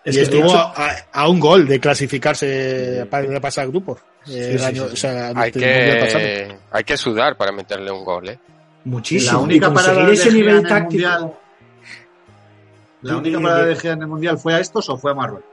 [0.03, 3.99] Es y que, estuvo hecho, a, a un gol de clasificarse para de pasar grupos.
[4.29, 5.49] Eh, Hay pasado.
[5.51, 8.39] que, hay que sudar para meterle un gol, ¿eh?
[8.85, 9.33] muchísimo.
[9.33, 11.07] La única y conseguir ese nivel táctico.
[11.09, 11.33] Mundial.
[13.01, 15.49] ¿La única parada de Gea en el Mundial fue a estos o fue a Marruecos?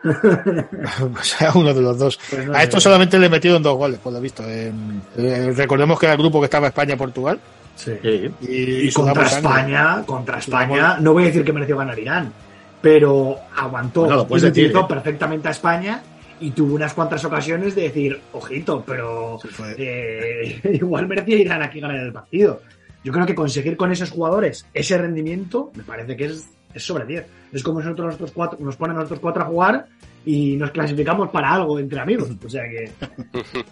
[0.04, 2.18] o sea, uno de los dos.
[2.30, 2.62] Pues no a sé.
[2.64, 4.42] esto solamente le metieron dos goles, por lo visto.
[4.48, 7.38] En- eh, recordemos que era el grupo que estaba España-Portugal.
[7.74, 7.92] Sí.
[8.02, 8.30] Sí.
[8.42, 9.24] Y, Y contra.
[9.26, 12.32] España, contra España, no voy a decir que mereció ganar Irán,
[12.80, 14.86] pero aguantó Bueno, lo y utilizó ¿eh?
[14.88, 16.02] perfectamente a España
[16.40, 21.80] y tuvo unas cuantas ocasiones de decir, ojito, pero Sí, eh, igual merecía Irán aquí
[21.80, 22.62] ganar el partido.
[23.04, 26.46] Yo creo que conseguir con esos jugadores ese rendimiento me parece que es,
[26.78, 27.26] es sobre 10.
[27.52, 29.86] Es como si nosotros, nosotros cuatro, nos ponen a nosotros cuatro a jugar
[30.24, 32.28] y nos clasificamos para algo entre amigos.
[32.44, 32.90] O sea que.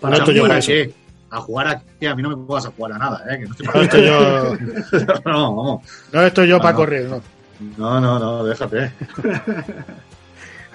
[0.00, 0.68] Para esto yo ¿Para eso.
[0.68, 0.92] qué?
[1.32, 3.38] A jugar aquí, a mí no me pongas a jugar a nada, ¿eh?
[3.38, 4.56] Que no estoy No estoy yo,
[5.26, 5.86] no, vamos.
[6.12, 6.76] no estoy yo No, para no.
[6.78, 7.22] correr, no.
[7.78, 8.92] No, no, no, déjate.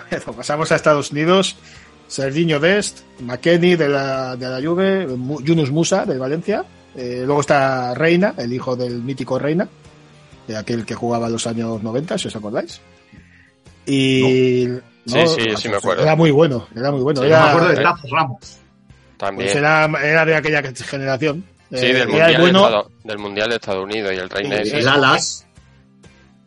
[0.10, 1.56] Bueno, Pasamos a Estados Unidos.
[2.08, 5.08] Serginho Dest, McKenny de la, de la Juve,
[5.44, 6.64] Yunus Musa de Valencia.
[6.96, 9.68] Eh, luego está Reina, el hijo del mítico Reina,
[10.48, 12.80] de aquel que jugaba en los años 90, si os acordáis.
[13.86, 14.68] Y.
[15.06, 16.02] Sí, sí, sí me acuerdo.
[16.04, 17.22] Era muy bueno, era muy bueno.
[17.22, 18.58] Sí, era, me acuerdo de eh, Tafos Ramos.
[19.18, 19.48] También.
[19.48, 21.46] pues era, era de aquella generación.
[21.72, 24.56] sí, Eh, del mundial, bueno, de Estado- del mundial de Estados Unidos y el Reina
[24.58, 24.80] Sí, ese.
[24.80, 25.46] El Alas.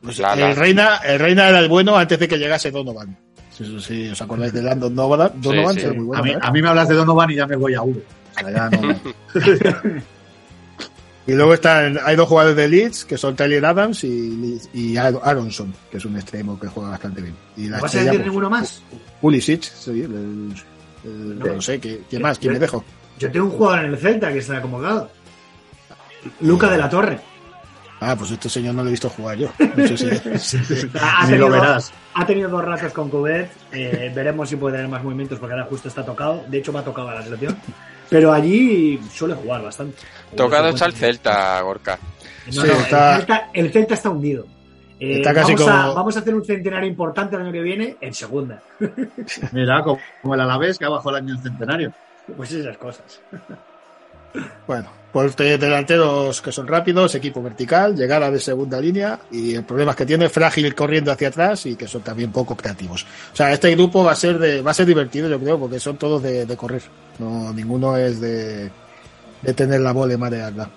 [0.03, 0.51] pues, Lala.
[0.51, 3.17] el, Reina, el Reina era el bueno antes de que llegase Donovan.
[3.57, 5.81] Si, si os acordáis de Landon Donovan, Donovan sí.
[5.83, 6.21] era muy bueno.
[6.21, 6.39] a, mí, ¿eh?
[6.41, 7.93] a mí me hablas de Donovan y ya me voy a V.
[8.37, 9.01] O sea, ya no.
[11.29, 15.21] Y luego están, hay dos jugadores de Leeds, que son Tyler Adams y, y Ar-
[15.23, 17.35] Aronson, que es un extremo que juega bastante bien.
[17.57, 18.83] Y la ¿No vas a decir pues, ninguno más?
[19.21, 20.55] Pulisic, sí, el- el-
[21.05, 22.39] el- no, sé, ¿qué, qué más?
[22.39, 22.83] ¿Quién me dejo?
[23.19, 25.11] Yo tengo un jugador en el Celta que está acomodado.
[26.41, 27.21] Luca de la Torre.
[28.01, 29.51] Ah, pues este señor no lo he visto jugar yo.
[29.77, 29.97] No sé
[30.39, 31.93] si- Ha Ni tenido, lo verás.
[32.15, 33.51] ha tenido dos ratos con Cubet.
[33.73, 36.45] eh, veremos si puede tener más movimientos porque ahora justo está tocado.
[36.49, 37.57] De hecho, me ha tocado a la selección.
[38.11, 39.97] Pero allí suele jugar bastante.
[40.37, 41.99] Tocado está el Celta, Gorka.
[42.47, 44.47] No, Sí, no, está- el, Celta, el Celta está hundido.
[45.01, 47.97] Eh, Está casi vamos, a, vamos a hacer un centenario importante el año que viene
[48.01, 48.61] en segunda.
[49.53, 51.93] Mira, como, como el Alavés que ha bajado el año del centenario.
[52.37, 53.21] Pues esas cosas.
[54.67, 59.65] Bueno, pues de delanteros que son rápidos, equipo vertical, llegada de segunda línea y el
[59.65, 63.07] problema es que tiene frágil corriendo hacia atrás y que son también poco creativos.
[63.33, 65.81] O sea, este grupo va a ser de, va a ser divertido, yo creo, porque
[65.81, 66.83] son todos de, de correr.
[67.19, 68.71] No, ninguno es de,
[69.43, 70.69] de tener la bola y marearla.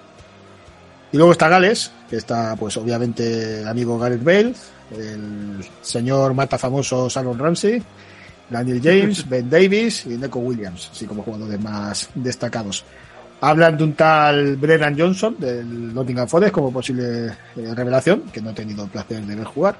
[1.11, 4.53] Y luego está Gales, que está, pues obviamente, el amigo Gareth Bale,
[4.97, 7.83] el señor mata famoso Salon Ramsey,
[8.49, 12.85] Daniel James, Ben Davis y Neco Williams, así como jugadores más destacados.
[13.41, 18.51] Hablan de un tal Brennan Johnson del Nottingham Forest como posible eh, revelación, que no
[18.51, 19.75] he tenido el placer de ver jugar.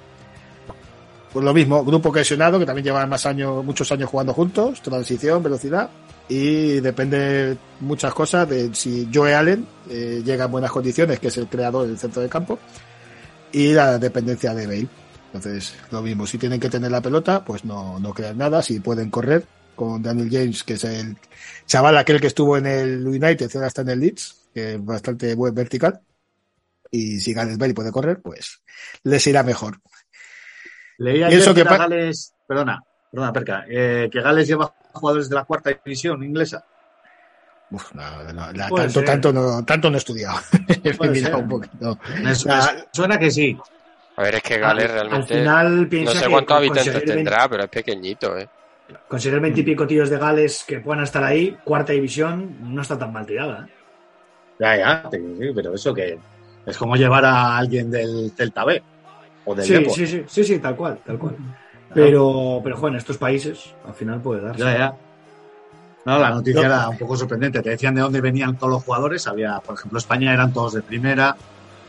[1.32, 5.44] Pues lo mismo, grupo cohesionado, que también llevan más años, muchos años jugando juntos, transición,
[5.44, 5.90] velocidad,
[6.28, 11.38] y depende muchas cosas de si Joe Allen eh, llega en buenas condiciones, que es
[11.38, 12.58] el creador del centro de campo,
[13.52, 14.88] y la dependencia de Bale.
[15.34, 18.80] Entonces, lo mismo, si tienen que tener la pelota, pues no, no crean nada, si
[18.80, 19.46] pueden correr,
[19.76, 21.18] con Daniel James, que es el
[21.66, 25.34] chaval aquel que estuvo en el United, ahora está en el Leeds, que es bastante
[25.36, 26.00] buen vertical,
[26.90, 28.62] y si Gareth Bale puede correr, pues
[29.04, 29.80] les irá mejor.
[30.98, 35.30] Leí Y ayer eso que que Gales, perdona, perdona, Perca, eh, que Gales lleva jugadores
[35.30, 36.64] de la cuarta división inglesa.
[37.72, 39.06] Uf, no, no, la- tanto, ser.
[39.06, 40.38] tanto, no, tanto no he estudiado.
[40.84, 41.44] He Puede mirado ser.
[41.44, 41.98] un poquito.
[42.22, 43.58] Me, su- La- me suena que sí.
[44.18, 45.34] A ver, es que Gales Al- realmente.
[45.34, 45.40] Al
[45.88, 48.50] final no sé cuántos habitantes tendrá, pero es pequeñito, ¿eh?
[49.08, 53.26] Conseguir veintipico tíos de Gales que puedan estar ahí, cuarta división, no está tan mal
[53.26, 53.66] tirada.
[53.68, 53.72] ¿eh?
[54.60, 55.10] Ya, ya,
[55.56, 56.18] pero eso que
[56.66, 58.82] es como llevar a alguien del Celta B
[59.46, 59.94] o del Sí, Depor.
[59.94, 61.36] sí, sí, sí, sí, tal cual, tal cual.
[61.94, 64.62] Pero, pero joder, en estos países al final puede darse.
[64.64, 64.94] Ya, ya.
[66.06, 66.68] No, la noticia No.
[66.68, 67.62] era un poco sorprendente.
[67.62, 69.28] Te decían de dónde venían todos los jugadores.
[69.28, 71.36] Había, por ejemplo, España eran todos de primera.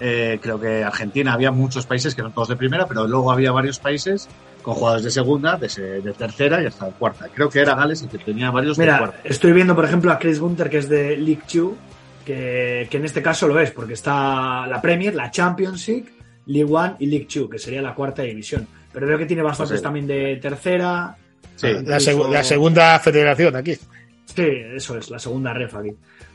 [0.00, 3.52] Eh, creo que Argentina había muchos países que eran todos de primera, pero luego había
[3.52, 4.28] varios países
[4.62, 5.68] con jugadores de segunda, de,
[6.00, 7.28] de tercera y hasta de cuarta.
[7.34, 9.18] Creo que era Gales el que tenía varios de Mira, cuarta.
[9.24, 11.76] estoy viendo, por ejemplo, a Chris Gunter, que es de League Two,
[12.24, 16.06] que, que en este caso lo es, porque está la Premier, la Championship,
[16.46, 18.66] League One y League Two, que sería la cuarta división.
[18.92, 19.84] Pero veo que tiene bastantes Pues sí.
[19.84, 21.16] también de tercera.
[21.56, 21.66] Sí.
[21.84, 23.74] La, Incluso- la segunda federación aquí.
[23.74, 25.90] Sí, eso es, la segunda ref aquí.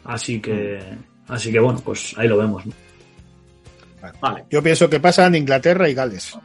[0.06, 0.80] Así que,
[1.28, 2.66] así que bueno, pues ahí lo vemos.
[2.66, 2.74] ¿no?
[4.22, 4.46] Vale.
[4.50, 6.38] Yo pienso que pasan Inglaterra y Gales.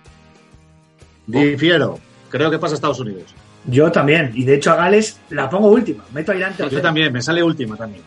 [1.27, 1.99] Difiero.
[2.29, 3.35] Creo que pasa a Estados Unidos.
[3.65, 7.13] Yo también, y de hecho a Gales la pongo última, meto a Irán Yo también,
[7.13, 8.03] me sale última también.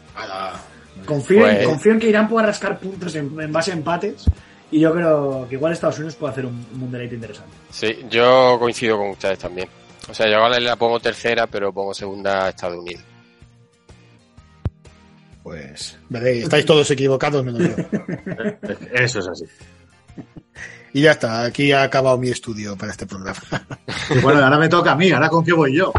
[1.06, 4.26] Confío, en- Pues- confío en que Irán pueda rascar puntos en, en base a empates.
[4.72, 7.52] Y yo creo que igual Estados Unidos puede hacer un, un mundialito interesante.
[7.70, 9.70] Sí, yo coincido con ustedes también.
[10.10, 13.04] O sea, yo a Gales la pongo tercera, pero pongo segunda a Estados Unidos.
[15.44, 17.76] Pues veréis, estáis todos equivocados menos yo.
[18.94, 19.46] Eso es así.
[20.96, 23.38] Y ya está, aquí ha acabado mi estudio para este programa.
[24.22, 25.92] Bueno, ahora me toca a mí, ahora con qué voy yo.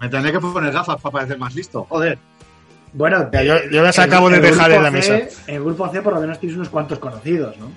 [0.00, 1.84] me tendré que poner gafas para parecer más listo.
[1.90, 2.18] Joder.
[2.94, 5.18] Bueno, Ya, yo, yo las acabo de el dejar en la mesa.
[5.18, 7.70] C- En el grupo C por lo menos tienes unos cuantos conocidos, ¿no?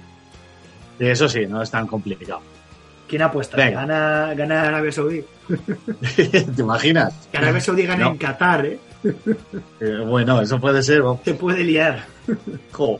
[0.99, 2.41] Y eso sí, no es tan complicado.
[3.09, 3.57] ¿Quién apuesta?
[3.57, 3.81] Venga.
[3.81, 5.21] Gana, gana Arabia Saudí.
[6.15, 7.13] ¿Te imaginas?
[7.29, 8.11] Que Arabia Saudí gane No.
[8.11, 8.79] en Qatar, ¿eh?
[9.79, 11.01] Eh, bueno, eso puede ser.
[11.23, 12.05] Te puede liar.
[12.71, 12.99] Jo.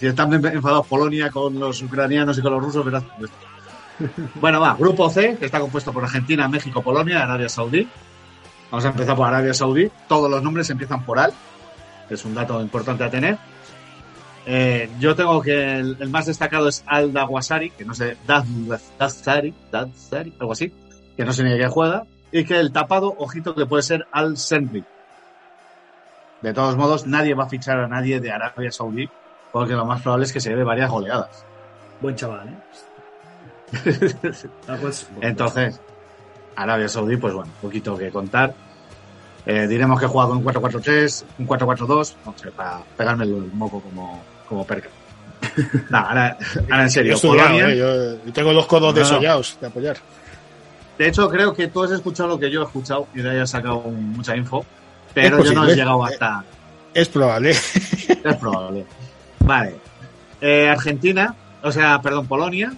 [0.00, 3.04] Si están enfadados Polonia con los ucranianos y con los rusos, verás.
[4.34, 7.86] Bueno, va, grupo C, que está compuesto por Argentina, México, Polonia Arabia Saudí.
[8.70, 9.90] Vamos a empezar por Arabia Saudí.
[10.08, 11.32] Todos los nombres empiezan por Al.
[12.10, 13.38] Es un dato importante a tener.
[14.44, 18.44] Eh, yo tengo que el, el más destacado es Al Dawasari, que no sé, Daz-
[18.98, 20.72] Dazari, Dazari, algo así,
[21.16, 22.04] que no sé ni de qué juega.
[22.32, 24.82] Y que el tapado, ojito, que puede ser Al Senri.
[26.42, 29.08] De todos modos, nadie va a fichar a nadie de Arabia Saudí,
[29.52, 31.44] porque lo más probable es que se lleve varias goleadas.
[32.00, 32.56] Buen chaval, ¿eh?
[34.68, 35.80] Ah, pues, Entonces,
[36.56, 38.54] Arabia Saudí, pues bueno, poquito que contar.
[39.46, 43.80] Eh, diremos que juega con un 4-4-3, un 4-4-2, no sé, para pegarme el moco
[43.80, 44.88] como, como perca.
[45.90, 46.38] No, ahora,
[46.70, 47.68] ahora en serio, he Polonia.
[47.68, 47.76] ¿eh?
[47.76, 49.00] yo, yo tengo los codos no.
[49.00, 49.96] desollados de apoyar.
[50.96, 53.38] De hecho, creo que tú has escuchado lo que yo he escuchado y de ahí
[53.38, 54.64] has sacado mucha info,
[55.14, 56.44] pero yo no he llegado hasta.
[56.94, 57.50] Es probable.
[57.50, 58.86] Es probable.
[59.40, 59.74] Vale.
[60.40, 62.72] Eh, Argentina, o sea, perdón, Polonia.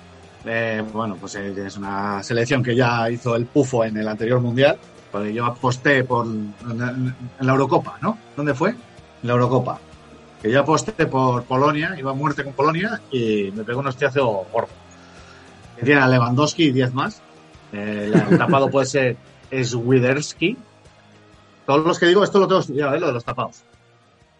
[0.45, 4.41] eh, bueno, pues eh, es una selección que ya hizo el pufo en el anterior
[4.41, 4.79] mundial.
[5.11, 8.19] Porque yo aposté por en, la Eurocopa, ¿no?
[8.37, 8.71] ¿Dónde fue?
[8.71, 8.79] En
[9.23, 9.79] la Eurocopa.
[10.43, 14.45] Que yo aposté por Polonia, iba a muerte con Polonia y me pegó un hostiazo
[14.53, 14.69] gordo.
[15.83, 17.23] Tiene a Lewandowski y 10 más.
[17.73, 19.17] Eh, el tapado puede ser
[19.51, 20.57] Swiderski.
[21.67, 23.01] Todos los que digo, esto lo tengo estudiado, ¿eh?
[23.01, 23.63] lo de los tapados.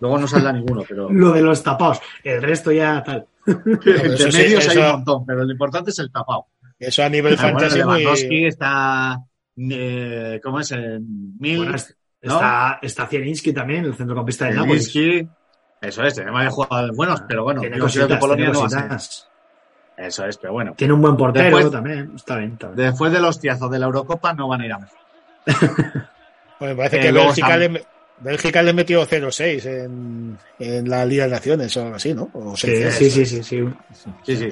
[0.01, 1.09] Luego no saldrá ninguno, pero.
[1.11, 2.01] Lo de los tapados.
[2.23, 3.27] El resto ya tal.
[3.47, 6.47] Entre sí, medios hay eso- un montón, pero lo importante es el tapado.
[6.79, 9.21] Eso a nivel Ah, bueno, fantasy está.
[9.57, 10.73] eh, ¿Cómo es?
[10.73, 10.99] Eh,
[11.39, 11.59] Mil.
[11.59, 12.35] Bueno, es- ¿no?
[12.35, 14.89] está, está Zielinski también, el centrocampista de Nápoles.
[15.81, 18.53] Eso es, tiene varios jugadores buenos, pero bueno, Tiene yo creo que cositas, Polonia tiene
[18.53, 18.89] no va a ser.
[18.89, 19.29] cositas.
[19.97, 20.75] Eso es, pero bueno.
[20.77, 22.13] Tiene un buen portero Después- también.
[22.17, 22.77] Está bien, está bien.
[22.91, 24.99] Después del hostiazo de la Eurocopa no van a ir a mejor.
[26.61, 27.85] Bueno, me parece Eh, que Bélgica le,
[28.21, 32.31] Bélgica le metió 0-6 en, en la Liga de Naciones o algo así, ¿no?
[32.33, 32.91] O Sí, 6-0.
[32.91, 33.65] sí, sí, sí, sí.
[34.23, 34.49] Sí, sí.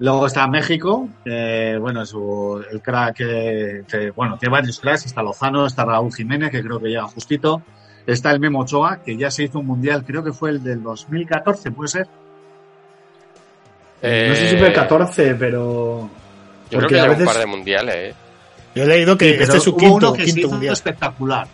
[0.00, 5.66] Luego está México, eh, bueno, su, el crack, que, bueno, tiene varios cracks, está Lozano,
[5.66, 7.62] está Raúl Jiménez, que creo que llega justito,
[8.06, 10.84] está el Memo Ochoa, que ya se hizo un mundial, creo que fue el del
[10.84, 12.06] 2014, puede ser.
[14.00, 16.08] Eh, No sé si fue el 14, pero.
[16.70, 18.14] Yo creo que a veces- un par de mundiales, ¿eh?
[18.78, 20.72] Yo he leído que Sí, este es su quinto, uno que se quinto hizo mundial.
[20.72, 21.48] espectacular.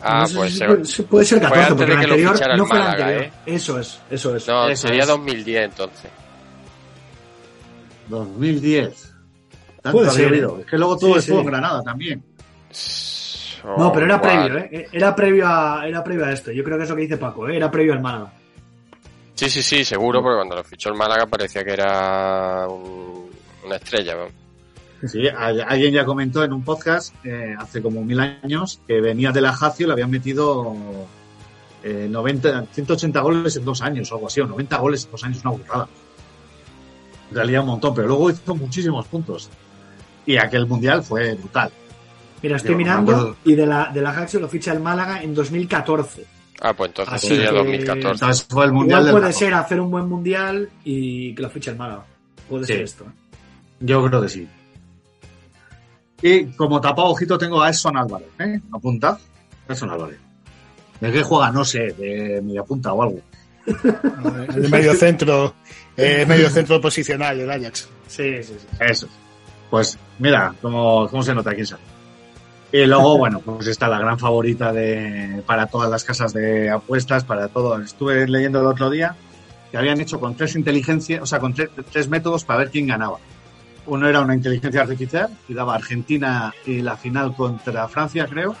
[0.00, 2.56] Ah, no pues si se- puede, si puede ser fue 14, antes porque el anterior
[2.56, 3.22] no fue el Málaga, anterior.
[3.24, 3.32] ¿eh?
[3.46, 4.46] Eso es, eso es.
[4.48, 5.08] No, Eso sería es.
[5.08, 6.10] 2010 entonces.
[8.08, 9.14] 2010.
[9.82, 10.58] Tanto Puede ser, habido.
[10.60, 11.40] Es que luego todo Sí, estuvo sí.
[11.40, 12.22] en Granada también.
[13.76, 14.58] No, pero era Oh, previo.
[14.58, 14.88] ¿eh?
[14.92, 16.52] Era previo a, era previo a esto.
[16.52, 17.56] Yo creo que es lo que dice Paco, ¿eh?
[17.56, 18.32] Era previo al Málaga.
[19.34, 23.30] Sí, sí, sí, seguro, porque cuando lo fichó el Málaga parecía que era un-
[23.64, 24.14] una estrella.
[24.16, 24.32] vamos.
[25.06, 29.40] Sí, alguien ya comentó en un podcast eh, hace como mil años que venía de
[29.40, 30.74] la Jacio y le habían metido
[31.84, 35.22] eh, 90, 180 goles en dos años o algo así, o 90 goles en dos
[35.24, 35.88] años, una burrada.
[37.30, 39.50] En realidad un montón, pero luego hizo muchísimos puntos.
[40.26, 41.70] Y aquel mundial fue brutal.
[42.42, 46.24] Mira, estoy Yo mirando y de la, de la lo ficha el Málaga en 2014.
[46.60, 48.08] Ah, pues entonces Así sería que- 2014.
[48.10, 51.70] Entonces fue el mundial Igual puede ser hacer un buen mundial y que lo fiche
[51.70, 52.04] el Málaga.
[52.48, 52.72] Puede Sí.
[52.72, 53.04] ser esto.
[53.04, 53.12] ¿eh?
[53.80, 54.48] Yo creo que sí.
[56.22, 58.60] Y como tapado ojito tengo a Edson Álvarez, ¿eh?
[58.72, 59.18] Apunta.
[59.68, 60.18] Edson Álvarez.
[61.00, 61.50] ¿De qué juega?
[61.52, 63.20] No sé, de media punta o algo.
[64.56, 65.54] El medio centro,
[65.96, 67.88] eh, medio centro posicional, el Ajax.
[68.06, 68.66] Sí, sí, sí.
[68.80, 69.08] Eso.
[69.68, 71.82] Pues mira, cómo, cómo se nota quién sabe.
[72.72, 77.24] Y luego, bueno, pues está la gran favorita de para todas las casas de apuestas,
[77.24, 77.78] para todo.
[77.80, 79.16] Estuve leyendo el otro día
[79.70, 82.86] que habían hecho con tres inteligencias, o sea, con tres, tres métodos para ver quién
[82.86, 83.18] ganaba.
[83.88, 88.54] Uno era una inteligencia artificial y daba Argentina y la final contra Francia, creo.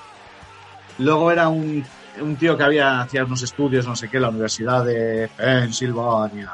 [0.98, 1.84] Luego era un,
[2.20, 6.52] un tío que había hacía unos estudios, no sé qué, en la Universidad de Pensilvania.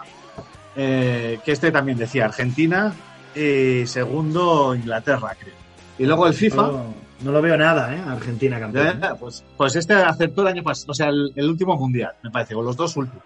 [0.76, 2.92] Eh, que este también decía Argentina
[3.34, 5.54] y segundo Inglaterra, creo.
[5.98, 8.02] Y luego el FIFA, No, no lo veo nada, ¿eh?
[8.06, 9.00] Argentina campeón.
[9.02, 12.30] eh, pues, pues este acertó el año pasado, o sea, el, el último mundial, me
[12.30, 13.22] parece, o los dos últimos.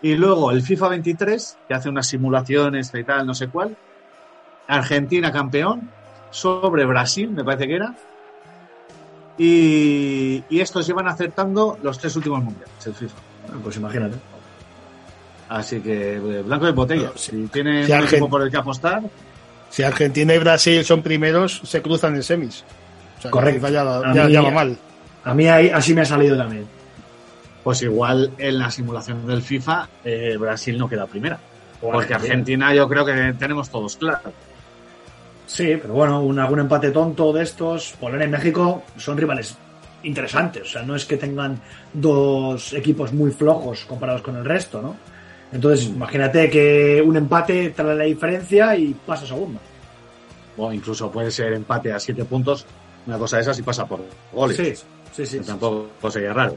[0.00, 3.76] Y luego el FIFA 23, que hace unas simulaciones y tal, no sé cuál.
[4.68, 5.90] Argentina campeón
[6.30, 7.94] sobre Brasil, me parece que era.
[9.36, 13.14] Y, y estos llevan acertando los tres últimos mundiales, el FIFA.
[13.48, 14.16] Bueno, Pues imagínate.
[15.48, 17.12] Así que eh, blanco de botella.
[17.16, 19.02] Si tiene si un Argen- equipo por el que apostar,
[19.70, 22.64] Si Argentina y Brasil son primeros, se cruzan en semis.
[23.18, 23.68] O sea, Correcto.
[23.68, 24.78] Ya, A ya- mí- ya va mal.
[25.24, 26.66] A mí ahí, así me ha salido también.
[27.64, 31.38] pues igual en la simulación del FIFA eh, Brasil no queda primera.
[31.80, 32.16] Porque Argentina.
[32.68, 34.32] Argentina yo creo que tenemos todos claro.
[35.46, 37.94] Sí, pero bueno, un, algún empate tonto de estos.
[38.00, 39.56] Polonia y México son rivales
[40.02, 40.62] interesantes.
[40.62, 41.60] O sea, no es que tengan
[41.92, 44.96] dos equipos muy flojos comparados con el resto, ¿no?
[45.52, 49.60] Entonces, imagínate que un empate trae la diferencia y pasa segunda.
[50.56, 52.66] O incluso puede ser empate a siete puntos.
[53.06, 54.00] Una cosa de esas y pasa por
[54.32, 54.56] goles.
[54.56, 54.74] Sí,
[55.12, 55.38] sí, sí.
[55.38, 56.56] Que tampoco sería raro.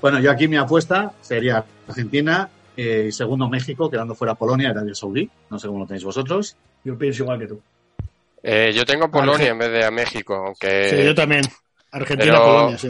[0.00, 4.70] Bueno, yo aquí mi apuesta sería Argentina eh, y segundo México, quedando fuera Polonia y
[4.70, 5.28] Arabia Saudí.
[5.50, 6.56] No sé cómo lo tenéis vosotros.
[6.84, 7.60] Yo pienso igual que tú.
[8.42, 11.42] Eh, yo tengo a Polonia Arge- en vez de a México, aunque Sí, yo también.
[11.90, 12.88] Argentina, pero- Polonia, sí.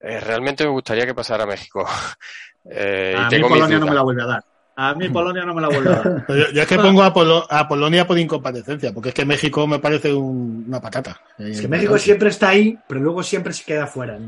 [0.00, 1.84] eh, realmente me gustaría que pasara a México.
[2.66, 4.44] Eh, y a mí tengo mis Polonia no me la vuelve a dar.
[4.76, 6.24] A mí Polonia no me la vuelve a dar.
[6.28, 9.66] Yo, yo es que pongo a, Polo- a Polonia por incomparecencia, porque es que México
[9.66, 11.20] me parece un- una patata.
[11.38, 14.18] Es que México siempre está ahí, pero luego siempre se queda fuera.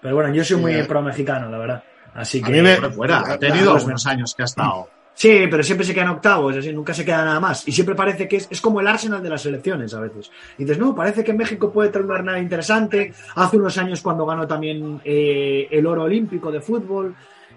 [0.00, 0.82] Pero bueno, yo soy muy Sí.
[0.84, 1.84] pro mexicano, la verdad.
[2.14, 2.52] Así A que.
[2.52, 4.88] mí me- fuera, ha tenido algunos años que ha estado.
[5.14, 7.66] Sí, pero siempre se quedan octavos, así, nunca se queda nada más.
[7.68, 10.30] Y siempre parece que es, es como el Arsenal de las selecciones a veces.
[10.58, 13.12] Y dices, no, parece que México puede tener nada interesante.
[13.36, 17.14] Hace unos años cuando ganó también eh, el oro olímpico de fútbol.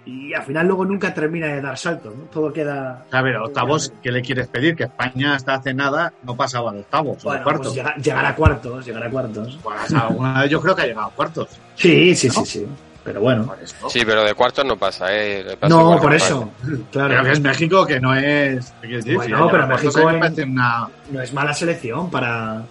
[0.07, 2.25] Y al final luego nunca termina de dar saltos, ¿no?
[2.25, 3.05] Todo queda...
[3.11, 4.75] A ver, octavos, ¿qué le quieres pedir?
[4.75, 7.65] Que España hasta hace nada no pasaba de octavos o de Bueno, cuartos.
[7.67, 9.59] pues llegar, llegar a cuartos, llegar a cuartos.
[9.63, 11.49] Bueno, o sea, alguna vez yo creo que ha llegado a cuartos.
[11.73, 12.67] Sí, sí, sí, sí.
[13.05, 13.55] Pero bueno.
[13.87, 15.45] Sí, pero de cuartos no pasa, ¿eh?
[15.59, 16.51] Pasa No, por eso.
[16.91, 17.09] Claro.
[17.09, 18.71] Pero que es México, que no es.
[18.81, 19.15] ¿qué quieres decir?
[19.17, 20.89] Bueno, pero México en- una.
[21.11, 22.63] no es mala selección para.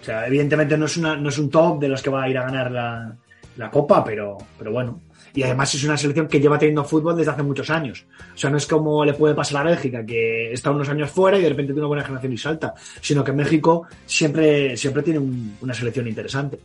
[0.00, 2.28] O sea, evidentemente no es, una, no es un top de los que va a
[2.28, 3.16] ir a ganar la,
[3.56, 5.00] la Copa, pero, pero bueno.
[5.34, 8.04] Y además es una selección que lleva teniendo fútbol desde hace muchos años.
[8.34, 11.38] O sea, no es como le puede pasar a Bélgica, que está unos años fuera
[11.38, 12.74] y de repente tiene una buena generación y salta.
[13.00, 16.58] Sino que México siempre, siempre tiene un- una selección interesante.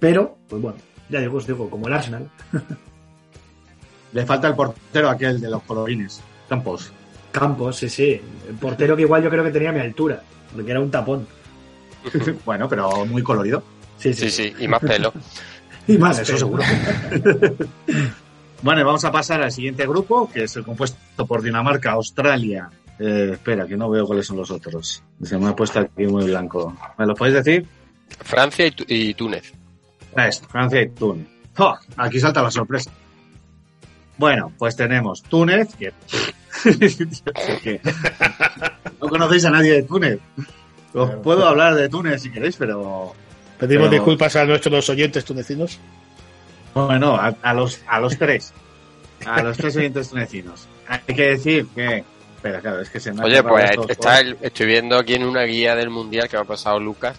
[0.00, 0.78] Pero, pues bueno,
[1.10, 2.28] ya digo, os digo, como el Arsenal.
[4.12, 6.20] Le falta el portero aquel de los colorines.
[6.48, 6.92] Campos.
[7.30, 8.20] Campos, sí, sí.
[8.48, 11.26] El portero que igual yo creo que tenía a mi altura, porque era un tapón.
[12.44, 13.62] bueno, pero muy colorido.
[13.98, 15.12] Sí, Sí, sí, y más pelo.
[15.86, 16.38] Y más, Eso pelo.
[16.38, 16.62] seguro.
[18.62, 22.70] Bueno, vamos a pasar al siguiente grupo, que es el compuesto por Dinamarca, Australia.
[22.98, 25.02] Eh, espera, que no veo cuáles son los otros.
[25.22, 26.76] Se me ha puesto aquí muy blanco.
[26.98, 27.66] ¿Me lo podéis decir?
[28.22, 29.52] Francia y Túnez.
[30.16, 31.26] Esto, Francia y Túnez.
[31.58, 31.76] ¡Oh!
[31.96, 32.90] Aquí salta la sorpresa.
[34.16, 35.92] Bueno, pues tenemos Túnez, que...
[37.62, 37.80] que
[39.00, 40.18] no conocéis a nadie de Túnez.
[40.92, 43.14] Os puedo hablar de Túnez si queréis, pero...
[43.58, 45.78] Pedimos pero- disculpas a nuestros oyentes tunecinos.
[46.74, 48.52] Bueno, a, a los, a los tres.
[49.26, 50.66] A los tres oyentes tunecinos.
[50.88, 52.04] Hay que decir que...
[52.36, 55.24] Espera, claro, es que se me ha Oye, pues está el- estoy viendo aquí en
[55.24, 57.18] una guía del mundial que me ha pasado Lucas.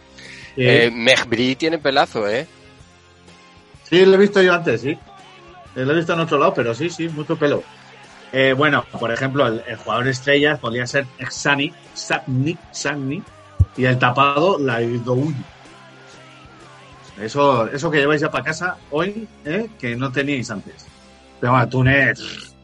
[0.56, 0.64] Sí.
[0.66, 2.48] Eh, Mejbri tiene pelazo, ¿eh?
[3.92, 4.98] Sí, lo he visto yo antes, sí.
[5.76, 7.62] Eh, Lo he visto en otro lado, pero sí, sí, mucho pelo.
[8.32, 13.22] Eh, bueno, por ejemplo, el, jugador estrella podría ser Exani, Sagni, Sagni,
[13.76, 15.36] y el tapado, la Idoui.
[17.20, 20.88] Eso, eso que lleváis ya para casa hoy, eh, que no teníais antes.
[21.42, 22.56] Pero bueno, Túnez,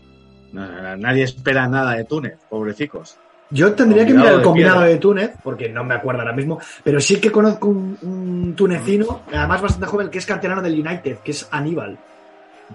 [0.54, 3.18] nadie espera nada de Túnez, pobrecicos.
[3.50, 4.90] Yo tendría que mirar el de combinado piedra.
[4.94, 9.22] de Túnez, porque no me acuerdo ahora mismo, pero sí que conozco un, un tunecino,
[9.34, 11.98] además bastante joven, que es canterano del United, que es Aníbal.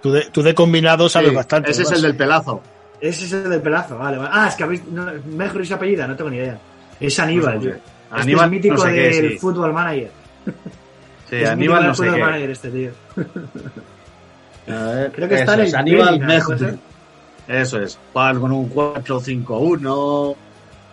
[0.00, 1.70] Tú de, tú de combinado sabes Sí, bastante.
[1.72, 2.62] ese es el del pelazo.
[3.00, 4.30] Ese es el del pelazo, vale, vale.
[4.32, 4.84] Ah, es que habéis.
[4.86, 5.04] No,
[5.36, 6.56] mejor ese apellida, no tengo ni idea.
[6.98, 7.74] Es Aníbal, No sé tío.
[7.74, 7.80] qué.
[8.12, 9.38] Este Aníbal, es mítico no sé qué, del sí.
[9.38, 10.10] Football Manager.
[11.28, 12.24] Sí, es mítico Aníbal del no sé Football qué.
[12.24, 12.90] Manager este tío.
[14.68, 16.56] A ver, Creo que está en el Aníbal Bellingham, Mejbri.
[16.56, 16.78] ¿puede ser?
[17.48, 17.98] Eso es.
[18.12, 20.36] Jugar con un 4-5-1,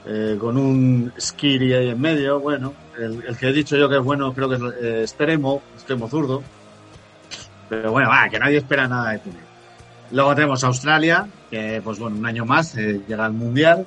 [0.05, 2.39] eh, con un Skiri ahí en medio.
[2.39, 5.61] Bueno, el, el que he dicho yo que es bueno creo que es eh, extremo,
[5.75, 6.41] extremo zurdo.
[7.67, 9.43] Pero bueno, va, que nadie espera nada de Túnez.
[10.11, 13.85] Luego tenemos Australia, que pues bueno, un año más eh, llega al Mundial.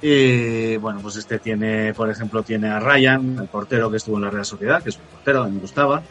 [0.00, 4.22] Y bueno, pues este tiene, por ejemplo, tiene a Ryan, el portero que estuvo en
[4.22, 6.02] la Real Sociedad, que es un portero, me gustaba.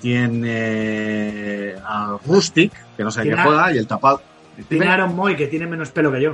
[0.00, 4.20] Tiene a Rustic, que no sé qué juega, y el tapado.
[4.68, 6.32] Tiene a Aaron Moy, que tiene menos pelo que yo.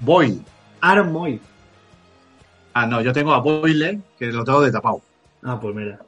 [0.00, 0.40] Boyle.
[0.80, 1.40] Aaron Moy.
[2.72, 5.00] Ah, no, yo tengo a Boyle, que lo tengo de tapado.
[5.42, 5.98] Ah, pues mira.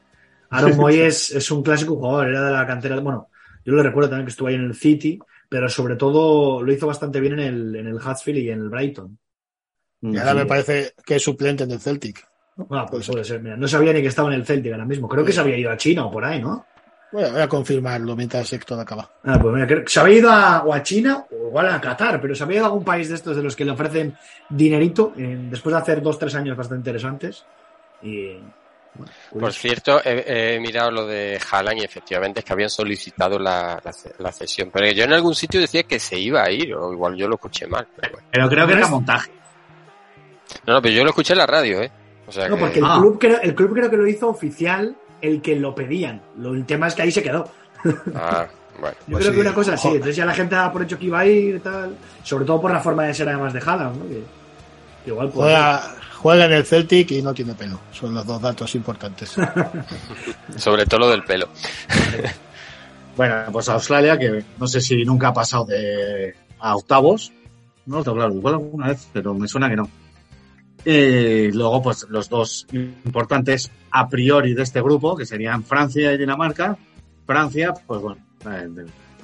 [0.51, 2.99] Aaron Moy es, es un clásico jugador, era de la cantera.
[3.01, 3.29] Bueno,
[3.65, 5.19] yo lo recuerdo también que estuvo ahí en el City,
[5.49, 8.69] pero sobre todo lo hizo bastante bien en el, en el Huddersfield y en el
[8.69, 9.19] Brighton.
[10.03, 12.27] Y ahora me parece que es suplente en el Celtic.
[12.71, 13.57] Ah, pues puede ser, mira.
[13.57, 15.09] No sabía ni que estaba en el Celtic ahora mismo.
[15.09, 16.67] Creo que se había ido a China o por ahí, ¿no?
[17.13, 19.09] Voy a confirmarlo mientras Héctor acaba.
[19.25, 21.79] Ah, pues mira, creo que se había ido a, o a China o igual a
[21.81, 24.17] Qatar, pero se había ido a algún país de estos de los que le ofrecen
[24.49, 27.45] dinerito eh, después de hacer dos, tres años bastante interesantes.
[28.03, 28.39] Y,
[28.95, 33.39] bueno, Por cierto, he, he mirado lo de Haaland y efectivamente es que habían solicitado
[33.39, 34.71] la, la, ce- la cesión.
[34.73, 37.35] Pero yo en algún sitio decía que se iba a ir, o igual yo lo
[37.35, 37.87] escuché mal.
[37.95, 38.27] Pero bueno.
[38.31, 39.31] Pero creo que era montaje.
[40.67, 41.91] No, no, pero yo lo escuché en la radio, ¿eh?
[42.27, 42.97] O sea No, que- porque el, Ah.
[42.99, 46.21] club creo, el club creo que lo hizo oficial el que lo pedían.
[46.39, 47.49] Lo, el tema es que ahí se quedó.
[48.15, 48.47] Ah,
[48.81, 48.97] bueno.
[49.07, 49.35] Yo Pues creo sí.
[49.37, 49.87] que una cosa así.
[49.89, 49.97] Ojo.
[49.97, 51.97] Entonces ya la gente daba por hecho que iba a ir y tal.
[52.23, 54.09] Sobre todo por la forma de ser además de Haaland, ¿no?
[54.09, 54.23] Que,
[55.05, 57.79] que igual pues, Juega, juega en el Celtic y no tiene pelo.
[57.93, 59.35] Son los dos datos importantes.
[60.57, 61.49] Sobre todo lo del pelo.
[63.15, 67.31] Bueno, pues Australia, que no sé si nunca ha pasado de a octavos.
[67.85, 69.87] No lo tengo claro, igual alguna vez, pero me suena que no.
[70.85, 76.19] Y luego, pues los dos importantes a priori de este grupo, que serían Francia y
[76.19, 76.77] Dinamarca.
[77.25, 78.21] Francia, pues bueno,
[78.51, 78.69] eh,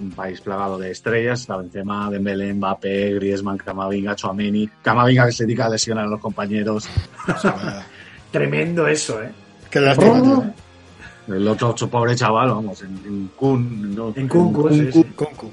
[0.00, 5.44] un país plagado de estrellas, la Benzema, Dembélé, Mbappé, Griezmann, Camavinga, Chouameni, Camavinga que se
[5.44, 6.88] dedica a lesionar a los compañeros,
[7.26, 7.84] O sea,
[8.30, 9.30] tremendo eso, ¿eh?
[9.70, 11.34] que lástima, ¿eh?
[11.34, 15.04] el otro pobre chaval, vamos, en, en Kun, no, En Kunku, sí, sí.
[15.14, 15.50] Kunku.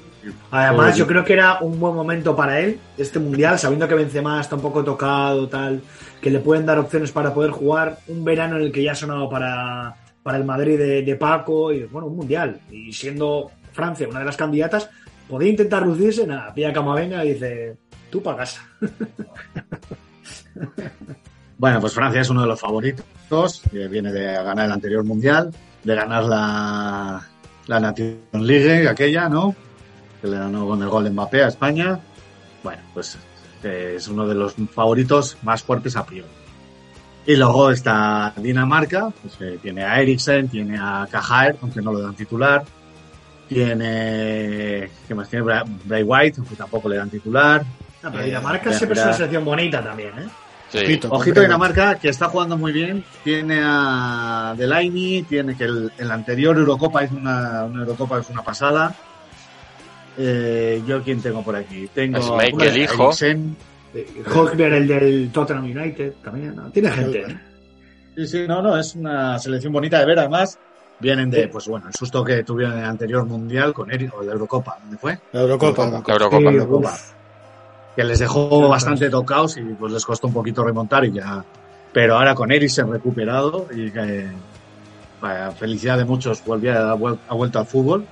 [0.50, 4.40] Además, yo creo que era un buen momento para él, este mundial, sabiendo que Benzema
[4.40, 5.82] está un poco tocado, tal,
[6.20, 8.94] que le pueden dar opciones para poder jugar un verano en el que ya ha
[8.94, 12.60] sonado para, para el Madrid de, de Paco, y bueno, un mundial.
[12.70, 14.88] Y siendo Francia una de las candidatas,
[15.28, 17.76] podía intentar lucirse, nada, pilla Camavenga y dice,
[18.10, 18.62] tú pa' casa.
[21.58, 25.50] Bueno, pues Francia es uno de los favoritos, que viene de ganar el anterior mundial,
[25.82, 27.26] de ganar la,
[27.66, 29.54] la Nation League, aquella, ¿no?
[30.26, 32.00] Que le ganó con el gol de Mbappé a España.
[32.64, 33.16] Bueno, pues
[33.62, 36.28] eh, es uno de los favoritos más fuertes a priori.
[37.26, 42.00] Y luego está Dinamarca, pues, eh, tiene a Eriksen, tiene a Kajaer, aunque no lo
[42.00, 42.64] dan titular.
[43.48, 45.44] Tiene, ¿qué más tiene?
[45.44, 47.64] Bra- Bray White, aunque tampoco le dan titular.
[48.02, 50.26] Ah, pero Eh, Dinamarca mira, siempre es una selección bonita también, ¿eh?
[50.70, 50.78] Sí.
[50.78, 51.40] Ojito, Ojito.
[51.40, 53.04] Dinamarca, que está jugando muy bien.
[53.22, 58.42] Tiene a Delaini, tiene que el, el anterior Eurocopa es una, una Eurocopa es una
[58.42, 58.92] pasada.
[60.18, 61.88] Eh, yo quién tengo por aquí.
[61.94, 63.04] Tengo Es a el hijo.
[63.04, 63.56] Eriksen.
[63.94, 64.06] Eh,
[64.58, 66.70] el del Tottenham United, también, ¿no?
[66.70, 67.38] Tiene gente, ¿eh?
[68.16, 70.18] Sí, sí, no, no, es una selección bonita de ver.
[70.18, 70.58] Además,
[70.98, 74.22] vienen de, pues bueno, el susto que tuvieron en el anterior mundial con Eric, o
[74.22, 75.18] la Eurocopa, ¿dónde fue?
[75.32, 75.86] La Eurocopa.
[75.86, 76.38] La Eurocopa.
[76.38, 76.92] Sí, Eurocopa.
[76.92, 77.12] uf.
[77.94, 81.44] que les dejó bastante tocados y pues les costó un poquito remontar y ya.
[81.92, 84.26] Pero ahora con Eriksen recuperado y que
[85.20, 88.06] vaya, felicidad de muchos, volvía, ha vuelto al fútbol.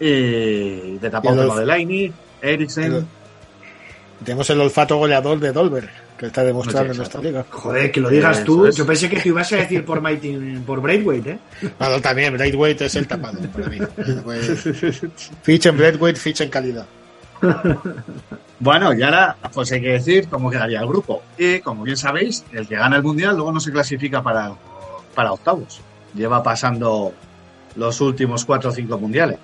[0.00, 2.12] Y de tapón el lo de Laini,
[2.42, 3.06] Eriksen.
[4.24, 5.88] Tenemos el olfato goleador de Dolber,
[6.18, 7.44] que está demostrando en nuestra liga.
[7.50, 8.66] Joder, que lo digas tú.
[8.66, 8.76] es.
[8.76, 11.38] Yo pensé que tú ibas a decir por Mighty, por Braithwaite, ¿eh?
[11.78, 13.78] Bueno, también, Braithwaite es el tapado para mí.
[13.96, 14.56] Braithwaite.
[15.42, 16.86] Fichen Braithwaite, fichen calidad.
[18.60, 21.22] Bueno, y ahora pues hay que decir cómo quedaría el grupo.
[21.36, 24.52] Y como bien sabéis, el que gana el mundial luego no se clasifica para,
[25.14, 25.80] para octavos.
[26.14, 27.12] Lleva pasando
[27.76, 29.38] los últimos cuatro o cinco mundiales.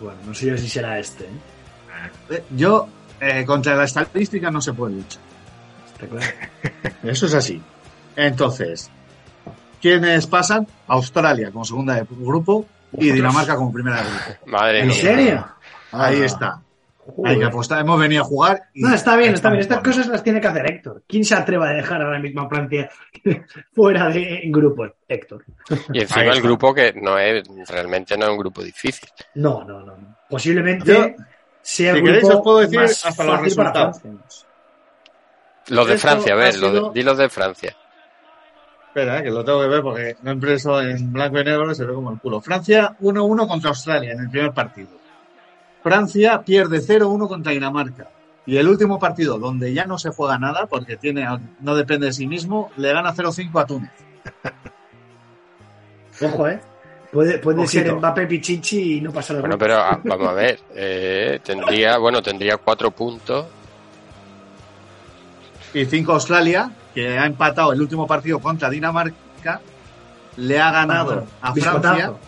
[0.00, 1.28] Bueno, no sé yo si será este, ¿eh?
[2.30, 2.88] Eh, Yo,
[3.20, 5.22] eh, contra la estadística no se puede luchar.
[5.92, 6.26] Está claro.
[7.04, 7.62] Eso es así.
[8.16, 8.90] Entonces,
[9.80, 10.66] ¿quiénes pasan?
[10.88, 14.46] Australia como segunda de grupo y Dinamarca como primera de grupo.
[14.50, 14.96] Madre ¿En mía.
[15.00, 15.46] serio?
[15.92, 16.24] Ahí Ah.
[16.24, 16.60] está.
[17.24, 17.80] Hay que apostar.
[17.80, 18.62] Hemos venido a jugar.
[18.74, 19.60] Y No, está bien, está bien.
[19.60, 21.02] Estas cosas las tiene que hacer Héctor.
[21.08, 22.88] ¿Quién se atreva a dejar ahora mismo a Francia
[23.74, 24.86] fuera de grupo?
[25.08, 25.44] Héctor.
[25.92, 29.08] Y encima el grupo que no es, realmente no es un grupo difícil.
[29.34, 30.16] No, no, no.
[30.30, 31.06] Posiblemente Yo,
[31.60, 34.00] sea el si queréis, grupo os puedo decir más hasta los resultados.
[35.68, 37.76] Los de Francia, a ver, lo sido- de, di los de Francia.
[38.88, 41.74] Espera, eh, que lo tengo que ver porque no he impreso en blanco y negro,
[41.74, 42.40] se ve como el culo.
[42.40, 44.88] Francia 1-1 contra Australia en el primer partido.
[45.82, 48.08] Francia pierde 0-1 contra Dinamarca.
[48.44, 51.26] Y el último partido, donde ya no se juega nada, porque tiene,
[51.60, 53.90] no depende de sí mismo, le gana 0-5 a Túnez.
[56.22, 56.60] Ojo, ¿eh?
[57.12, 57.84] Puede, puede Ojito.
[57.84, 60.58] ser Mbappé Pichichi y no pasar el Bueno, pero ah, vamos a ver.
[60.74, 63.46] eh, tendría, bueno, tendría cuatro puntos.
[65.74, 69.60] Y 5 Australia, que ha empatado el último partido contra Dinamarca,
[70.36, 71.72] le ha ganado a Francia.
[71.72, 72.18] Biscotazo.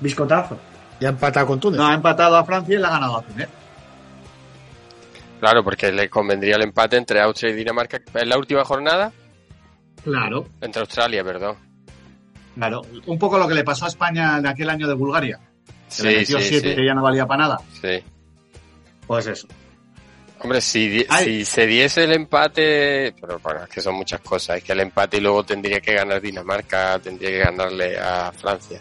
[0.00, 0.58] Biscotazo.
[1.00, 1.78] Y ha empatado con Túnez.
[1.78, 3.48] No, ha empatado a Francia y le ha ganado a Túnez.
[5.40, 9.12] Claro, porque le convendría el empate entre Austria y Dinamarca en la última jornada.
[10.02, 10.46] Claro.
[10.60, 11.56] Entre Australia, perdón.
[12.56, 12.82] Claro.
[13.06, 15.38] Un poco lo que le pasó a España en aquel año de Bulgaria.
[15.96, 16.74] Que le Sí, metió sí, 7 sí.
[16.76, 17.60] que ya no valía para nada.
[17.80, 18.02] Sí.
[19.06, 19.46] Pues eso.
[20.40, 24.58] Hombre, si, si se diese el empate, pero bueno, es que son muchas cosas.
[24.58, 28.80] Es que el empate y luego tendría que ganar Dinamarca, tendría que ganarle a Francia.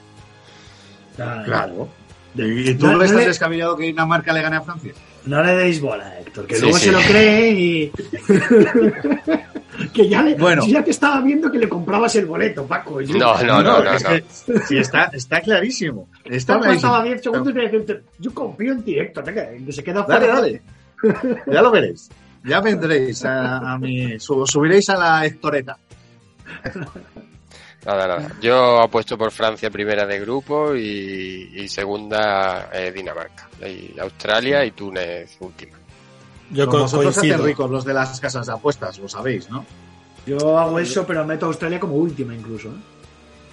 [1.15, 1.87] Claro.
[2.37, 4.93] ¿Y tú No- no ves tan le- descabellado que Dinamarca le gane a Francia?
[5.25, 6.85] No le deis bola, Héctor, que Sí, luego sí.
[6.85, 7.91] se lo cree y.
[9.93, 10.35] que ya le.
[10.35, 10.61] Bueno.
[10.63, 13.01] si ya te estaba viendo que le comprabas el boleto, Paco.
[13.01, 13.35] Yo-
[13.93, 14.23] es que-
[14.67, 16.07] sí, está, está clarísimo.
[16.23, 16.91] Está Paco clarísimo.
[16.93, 17.53] estaba 10 segundos
[18.19, 20.41] y yo confío en ti, Héctor, venga, que se queda Dale, fuera.
[20.41, 20.61] dale.
[21.51, 22.09] Ya lo veréis.
[22.43, 24.19] Ya vendréis a, a mi.
[24.19, 25.77] su- subiréis a la Hectoreta.
[27.87, 28.31] Nada, nada.
[28.41, 33.47] Yo apuesto por Francia primera de grupo y, y segunda eh, Dinamarca.
[33.65, 35.77] Y Australia y Túnez última.
[36.51, 37.35] Yo Como co- vosotros coincido.
[37.35, 39.65] hacen ricos los de las casas de apuestas, lo sabéis, ¿no?
[40.25, 42.67] Yo hago eso, pero meto a Australia como última incluso.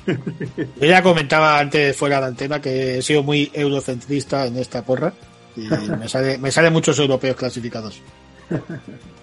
[0.09, 0.19] ¿eh?
[0.81, 5.13] Yo ya comentaba antes fuera de antena que he sido muy eurocentrista en esta porra
[5.57, 5.61] y
[6.01, 8.01] me sale, me salen muchos europeos clasificados.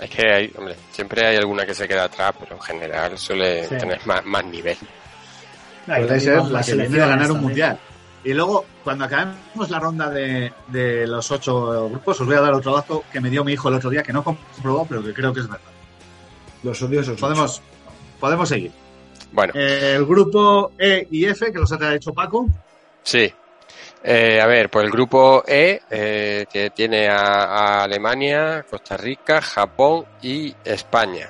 [0.00, 3.64] Es que hay, hombre, siempre hay alguna que se queda atrás, pero en general suele
[3.66, 3.76] Sí.
[3.78, 4.76] tener más, más nivel.
[5.86, 7.78] Puede ser la que viene de ganar un mundial.
[8.24, 12.52] Y luego, cuando acabemos la ronda de, de los ocho grupos, os voy a dar
[12.52, 15.14] otro dato que me dio mi hijo el otro día, que no comprobó, pero que
[15.14, 15.64] creo que es verdad.
[16.62, 17.18] Los odiosos.
[17.18, 17.62] Podemos,
[18.20, 18.72] podemos seguir.
[19.32, 19.52] Bueno.
[19.54, 22.46] El grupo E y F, que los ha hecho Paco.
[23.02, 23.32] Sí.
[24.04, 29.40] Eh, a ver, pues el grupo E, eh, que tiene a, a Alemania, Costa Rica,
[29.40, 31.28] Japón y España.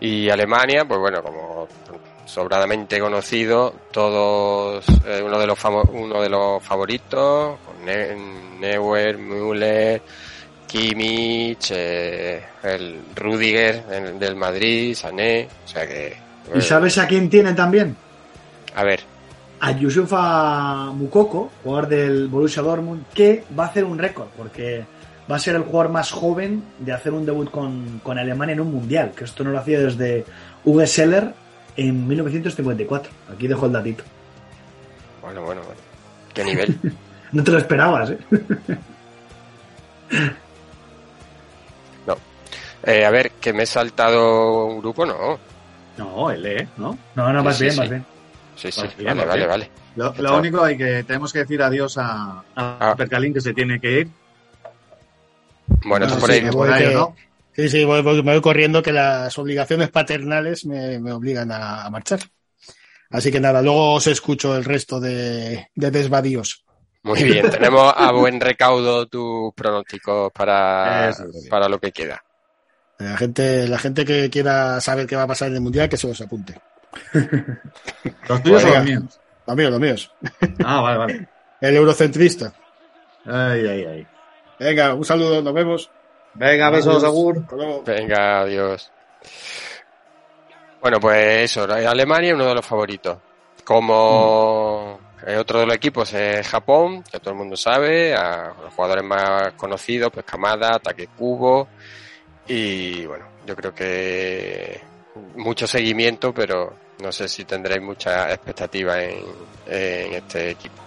[0.00, 1.66] Y Alemania, pues bueno, como
[2.26, 8.14] sobradamente conocido, todos, eh, uno, de los uno de los favoritos, Ne-
[8.60, 10.02] Neuer, Müller,
[10.66, 16.06] Kimmich, eh, el Rudiger el- del Madrid, Sané, o sea que...
[16.08, 16.16] eh,
[16.56, 17.96] ¿Y sabes a quién tiene también?
[18.74, 19.00] A ver,
[19.60, 24.84] A Yusufa Mukoko, jugador del Borussia Dortmund, que va a hacer un récord, porque
[25.30, 28.60] va a ser el jugador más joven de hacer un debut con, con Alemania en
[28.60, 30.24] un mundial, que esto no lo hacía desde
[30.64, 31.32] Uwe Seller
[31.76, 33.10] en 1954.
[33.34, 34.04] Aquí dejo el datito.
[35.22, 35.80] bueno, bueno, bueno.
[36.34, 36.78] ¿Qué nivel?
[37.32, 38.18] No te lo esperabas, ¿eh?
[42.06, 42.16] No.
[42.84, 45.38] Eh, a ver, que me he saltado un grupo, no.
[45.98, 46.96] No, el E, ¿no?
[47.16, 47.80] No, no, Sí, vas sí, bien, sí.
[47.80, 48.06] vas bien.
[48.56, 49.70] Sí, sí, vale, vale, vale.
[49.96, 54.00] Lo, único hay que tenemos que decir adiós a, a Percalín que se tiene que
[54.00, 54.08] ir.
[55.84, 56.42] Bueno, No tú por ahí.
[56.42, 57.14] que por ahí, que- ¿no?
[57.54, 61.84] Sí, sí, voy- voy- me voy corriendo que las obligaciones paternales me, me obligan a,
[61.84, 62.20] a marchar.
[63.10, 66.64] Así que nada, luego os escucho el resto de, de desvadíos.
[67.02, 71.48] Muy bien, tenemos a buen recaudo tus pronósticos para, sí.
[71.48, 72.22] para lo que queda.
[72.98, 75.96] La gente, la gente que quiera saber qué va a pasar en el mundial, que
[75.96, 76.58] se los apunte.
[78.28, 79.20] Los tuyos o los míos.
[79.46, 80.12] Los míos, los míos.
[80.64, 81.28] Ah, vale, vale.
[81.60, 82.52] El eurocentrista.
[83.24, 84.06] Ay, ay, ay.
[84.58, 85.90] Venga, un saludo, nos vemos.
[86.34, 87.02] Venga, besos.
[87.02, 87.44] Agur.
[87.84, 88.90] Venga, adiós.
[90.80, 93.18] Bueno, pues eso, Alemania es uno de los favoritos.
[93.64, 98.72] Como el otro de los equipos es Japón, que todo el mundo sabe, a los
[98.74, 101.68] jugadores más conocidos, pues Kamada, Takekubo,
[102.46, 104.80] y bueno, yo creo que
[105.34, 109.24] mucho seguimiento, pero no sé si tendréis mucha expectativa en,
[109.66, 110.82] en este equipo.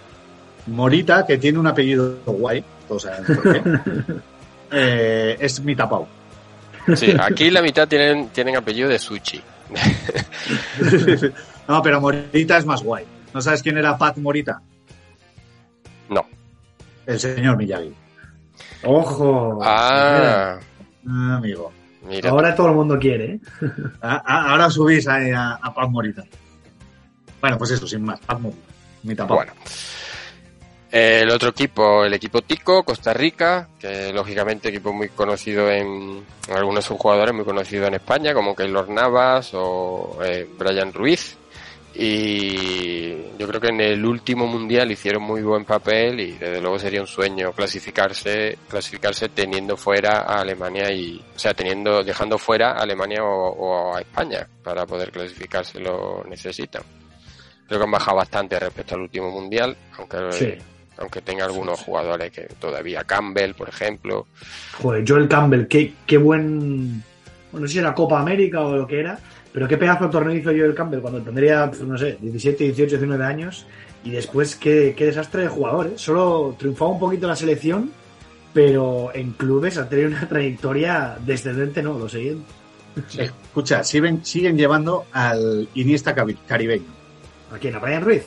[0.66, 3.62] Morita, que tiene un apellido guay, por qué,
[4.72, 6.06] eh, es mi tapao.
[6.94, 9.42] Sí, aquí la mitad tienen, tienen apellido de Sushi.
[11.68, 13.04] no, pero Morita es más guay.
[13.32, 14.60] ¿No sabes quién era Pat Morita?
[16.08, 16.26] No.
[17.06, 17.94] El señor Miyagi.
[18.82, 19.60] Ojo.
[19.62, 20.58] Ah,
[21.08, 21.72] Ah, amigo.
[22.10, 22.30] Mira.
[22.30, 23.40] Ahora todo el mundo quiere, ¿eh?
[24.02, 26.24] Ah, ah, ahora subís a, a Pat Morita.
[27.40, 28.20] Bueno, pues eso, sin más.
[28.20, 28.62] Pat Morita.
[29.02, 29.36] Mi tapao.
[29.36, 29.52] Bueno.
[30.90, 36.84] El otro equipo, el equipo Tico, Costa Rica, que lógicamente equipo muy conocido en algunos
[36.84, 41.36] de sus jugadores muy conocidos en España, como Keylor Navas o eh, Brian Ruiz.
[41.94, 46.78] Y yo creo que en el último mundial hicieron muy buen papel y desde luego
[46.78, 52.72] sería un sueño clasificarse, clasificarse teniendo fuera a Alemania y, o sea, teniendo, dejando fuera
[52.72, 56.82] a Alemania o, o a España para poder clasificarse lo necesitan.
[57.66, 60.54] Creo que han bajado bastante respecto al último mundial, aunque Sí.
[60.98, 64.26] aunque tenga algunos jugadores que todavía Campbell, por ejemplo.
[64.80, 67.02] Joder, Joel Campbell, qué, qué buen.
[67.52, 69.18] bueno, No sé si era Copa América o lo que era,
[69.52, 72.96] pero qué pedazo de torneo hizo Joel Campbell cuando tendría, pues, no sé, 17, 18,
[72.96, 73.66] 19 años.
[74.04, 76.00] Y después, qué, qué desastre de jugadores.
[76.00, 77.90] Solo triunfaba un poquito en la selección,
[78.54, 82.44] pero en clubes ha tenido una trayectoria descendente, no, lo siguiente.
[83.18, 86.86] Escucha, siguen, siguen llevando al Iniesta caribeño.
[87.52, 87.74] ¿A quién?
[87.74, 88.24] ¿A Brian Ruiz?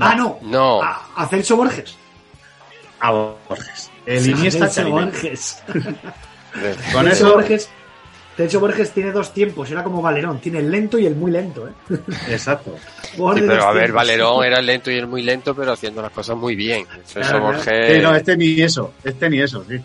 [0.00, 0.38] Ah, no.
[0.42, 0.82] No.
[0.82, 1.96] A, a Celso Borges.
[3.00, 3.90] A Borges.
[4.06, 5.06] El Iniesta Celso caribeño.
[5.06, 5.62] Borges.
[6.92, 7.68] Con eso, Borges.
[8.42, 11.30] De hecho, Borges tiene dos tiempos, era como Valerón, tiene el lento y el muy
[11.30, 11.68] lento.
[11.68, 11.72] ¿eh?
[12.28, 12.74] Exacto.
[13.12, 13.94] Sí, pero a ver, tiempos.
[13.94, 16.86] Valerón era el lento y el muy lento, pero haciendo las cosas muy bien.
[17.04, 17.52] Eso Claro.
[17.52, 19.76] Borges- Sí, no, este ni eso, este ni eso, sí.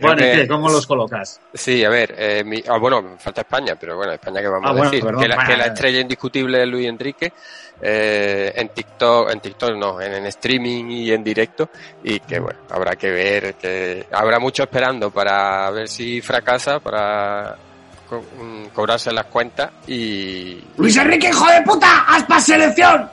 [0.00, 0.48] bueno, ¿y qué?
[0.48, 1.40] ¿Cómo los colocas?
[1.52, 4.70] Sí, a ver, eh, mi- ah, bueno, falta España, pero bueno, España que vamos Ah,
[4.70, 5.22] a bueno, decir, perdón.
[5.22, 7.32] que, la, que la estrella indiscutible es Luis Enrique,
[7.80, 11.68] eh, en TikTok, en TikTok no, en, en streaming y en directo,
[12.02, 17.56] y que bueno, habrá que ver, que habrá mucho esperando para ver si fracasa, para
[18.08, 23.08] co- mm, cobrarse las cuentas y, Luis Enrique, hijo de puta, aspa selección.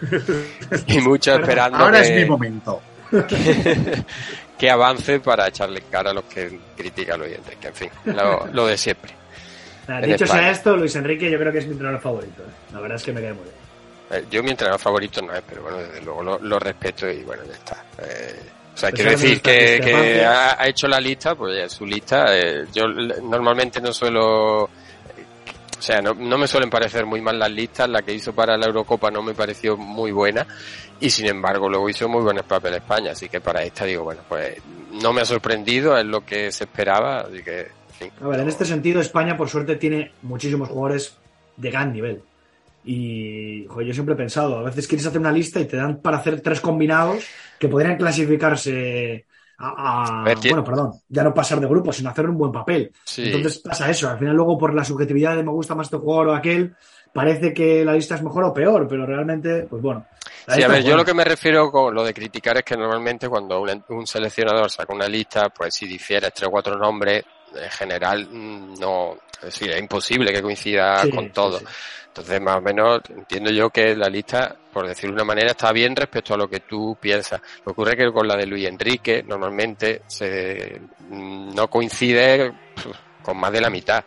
[0.86, 2.82] y mucho esperando Ahora que, es mi momento.
[3.28, 4.04] que
[4.68, 8.66] avance para echarle cara a los que critican a Luis Enrique, en fin, lo, lo
[8.66, 9.12] de siempre.
[10.02, 12.42] Dicho sea esto, Luis Enrique yo creo que es mi entrenador favorito.
[12.42, 12.52] ¿eh?
[12.72, 13.54] La verdad es que me cae muy bien.
[14.22, 17.22] Eh, Yo mi entrenador favorito no es, pero bueno, desde luego lo, lo respeto y
[17.22, 17.84] bueno, ya está.
[18.02, 18.34] Eh,
[18.74, 21.72] o sea, Pues quiero decir que, que ha, ha hecho la lista, pues ya es
[21.72, 22.26] su lista.
[22.36, 24.68] eh, yo normalmente no suelo...
[25.84, 27.86] O sea, no, me suelen parecer muy mal las listas.
[27.90, 30.46] La que hizo para la Eurocopa no me pareció muy buena.
[30.98, 33.12] Y sin embargo, luego hizo muy buenos papeles España.
[33.12, 34.56] Así que para esta digo, bueno, pues
[35.02, 37.20] no me ha sorprendido, es lo que se esperaba.
[37.20, 37.66] Así que.
[38.18, 41.18] A ver, en este sentido, España, por suerte, tiene muchísimos jugadores
[41.58, 42.22] de gran nivel.
[42.82, 46.16] Y yo siempre he pensado, a veces quieres hacer una lista y te dan para
[46.16, 47.26] hacer tres combinados
[47.58, 49.26] que podrían clasificarse
[49.76, 52.92] a, ver, bueno, perdón, ya no pasar de grupo, sino hacer un buen papel.
[53.04, 53.24] Sí.
[53.26, 56.28] Entonces pasa eso, al final luego por la subjetividad de me gusta más este jugador
[56.28, 56.74] o aquel,
[57.12, 60.06] parece que la lista es mejor o peor, pero realmente, pues bueno.
[60.48, 63.28] Sí, a ver, yo lo que me refiero con lo de criticar es que normalmente
[63.28, 67.70] cuando un, un seleccionador saca una lista, pues si difiere tres o cuatro nombres, en
[67.70, 69.16] general mm, no,
[69.46, 71.58] es decir, es imposible que coincida Sí, con todo.
[71.58, 71.64] sí.
[72.08, 75.72] Entonces, más o menos, entiendo yo que la lista, por decirlo de una manera, está
[75.72, 77.40] bien respecto a lo que tú piensas.
[77.58, 80.80] Lo que ocurre es que con la de Luis Enrique, normalmente se,
[81.10, 82.52] mm, no coincide
[83.20, 84.04] con más de la mitad.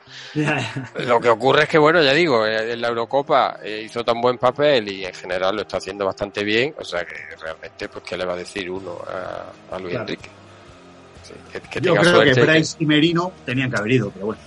[0.99, 4.21] Lo que ocurre es que, bueno, ya digo, eh, en la Eurocopa eh, hizo tan
[4.21, 8.03] buen papel y en general lo está haciendo bastante bien, o sea que realmente, pues,
[8.05, 10.03] ¿qué le va a decir uno a, a Luis Claro.
[10.03, 10.29] Enrique?
[11.23, 14.41] Sí, que, que Yo creo que- Bryce y Merino tenían que haber ido, pero bueno.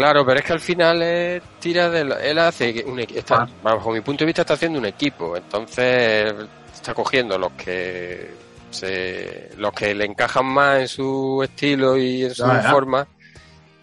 [0.00, 3.48] Claro, pero es que al final eh, tira de la- él hace un está, Ah.
[3.62, 6.32] bajo mi punto de vista está haciendo un equipo, entonces
[6.74, 8.30] está cogiendo los que
[8.70, 13.06] se, los que le encajan más en su estilo y en su forma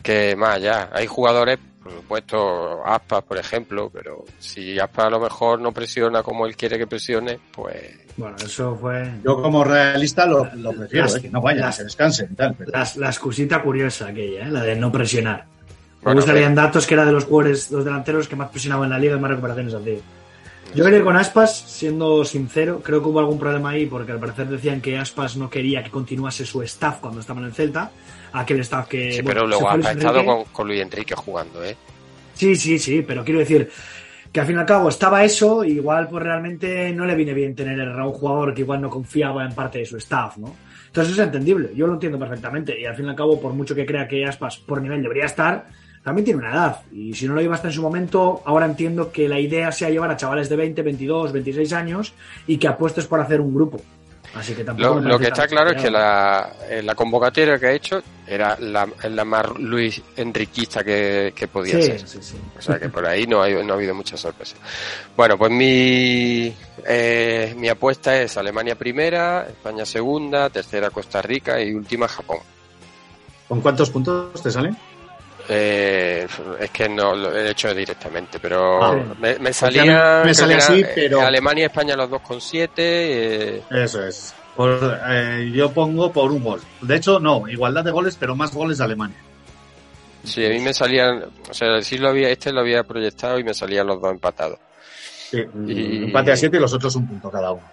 [0.02, 0.90] que más allá.
[0.92, 6.24] Hay jugadores, por supuesto, Aspas, por ejemplo, pero si Aspas a lo mejor no presiona
[6.24, 7.76] como él quiere que presione, pues
[8.18, 11.76] Bueno, eso fue Yo como realista lo, lo prefiero, Las- eh, que no vayan, las-
[11.76, 12.56] que se descansen y tal.
[12.58, 14.50] pero- la, la excusita curiosa aquella, ¿eh?
[14.52, 15.46] la de no presionar.
[16.04, 18.92] Me gustarían pero- datos que era de los jugadores, los delanteros que más presionaban en
[18.92, 19.98] la liga y más recuperaciones hacía.
[20.76, 24.20] Yo quería ir con Aspas, siendo sincero, creo que hubo algún problema ahí porque al
[24.20, 27.90] parecer decían que Aspas no quería que continuase su staff cuando estaba en el Celta,
[28.34, 29.12] aquel staff que...
[29.14, 31.76] sí, bueno, pero luego ha estado con, con Luis Enrique jugando, ¿eh?
[32.34, 33.70] Sí, sí, sí, pero quiero decir
[34.32, 37.34] que al fin y al cabo estaba eso, y igual pues realmente no le viene
[37.34, 40.54] bien tener a un jugador que igual no confiaba en parte de su staff, ¿no?
[40.88, 43.74] Entonces es entendible, yo lo entiendo perfectamente, y al fin y al cabo, por mucho
[43.74, 45.66] que crea que Aspas por nivel debería estar,
[46.08, 49.12] también tiene una edad, y si no lo iba hasta en su momento, ahora entiendo
[49.12, 52.14] que la idea sea llevar a chavales de 20, 22, 26 años
[52.48, 53.82] y que apuestes por hacer un grupo.
[54.34, 57.72] Así que tampoco Lo, que está claro es que la, eh, la convocatoria que ha
[57.74, 62.08] hecho era la, la más Luis Enriquista que, que podía Sí, ser.
[62.08, 62.38] sí, sí.
[62.58, 64.56] O sea que por ahí no, hay, no ha habido mucha sorpresa.
[65.18, 66.54] Bueno, pues mi,
[66.88, 72.38] eh, mi apuesta es Alemania primera, España segunda, tercera Costa Rica y última Japón.
[73.50, 74.78] ¿Con cuántos puntos te salen?
[75.50, 76.28] Eh,
[76.60, 78.94] es que no lo he hecho directamente, pero Ah.
[78.96, 79.84] me, me Porque salía,
[80.26, 83.58] me era, así, pero- Alemania y España los dos con siete.
[83.58, 84.34] eh, Eso es.
[84.56, 86.62] Por, eh, yo pongo por un gol.
[86.82, 89.18] De hecho, no, igualdad de goles, pero más goles de Alemania.
[90.24, 93.44] Sí, a mí me salían, o sea, sí lo había, este lo había proyectado y
[93.44, 94.60] me salían los dos empatados.
[95.30, 97.64] Sí, Y- Empate a 7 y los otros un punto cada uno.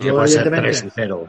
[0.00, 1.26] Yo, puede ser evidentemente, 3 y 0.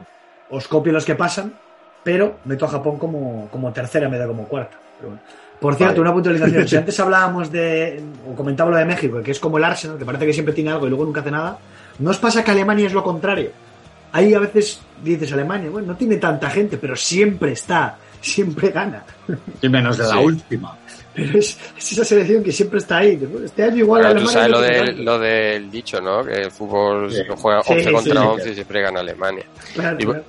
[0.50, 1.54] os copio los que pasan,
[2.02, 4.76] pero meto a Japón como, como tercera en vez de como cuarta.
[5.04, 5.20] Bueno.
[5.60, 6.00] Por cierto, Vale.
[6.02, 6.68] una puntualización.
[6.68, 10.04] Si antes hablábamos de, o comentaba lo de México, que es como el Arsenal, que
[10.04, 11.58] parece que siempre tiene algo y luego nunca hace nada,
[12.00, 13.50] ¿no os pasa que Alemania es lo contrario?
[14.12, 19.04] Ahí a veces dices Alemania, bueno, no tiene tanta gente, pero siempre está, siempre gana.
[19.62, 20.18] Y menos de la Sí.
[20.18, 20.76] última.
[21.14, 23.18] Pero es, es esa selección que siempre está ahí.
[23.44, 25.02] Este año igual Bueno, tú Alemania sabes no lo, tiene de, tanto.
[25.04, 26.24] lo del dicho, ¿no?
[26.24, 27.22] Que el fútbol Sí.
[27.36, 28.26] juega Sí, 11 sí, contra sí.
[28.28, 29.44] 11 y siempre gana Alemania.
[29.74, 30.24] Claro, Y, bu- claro.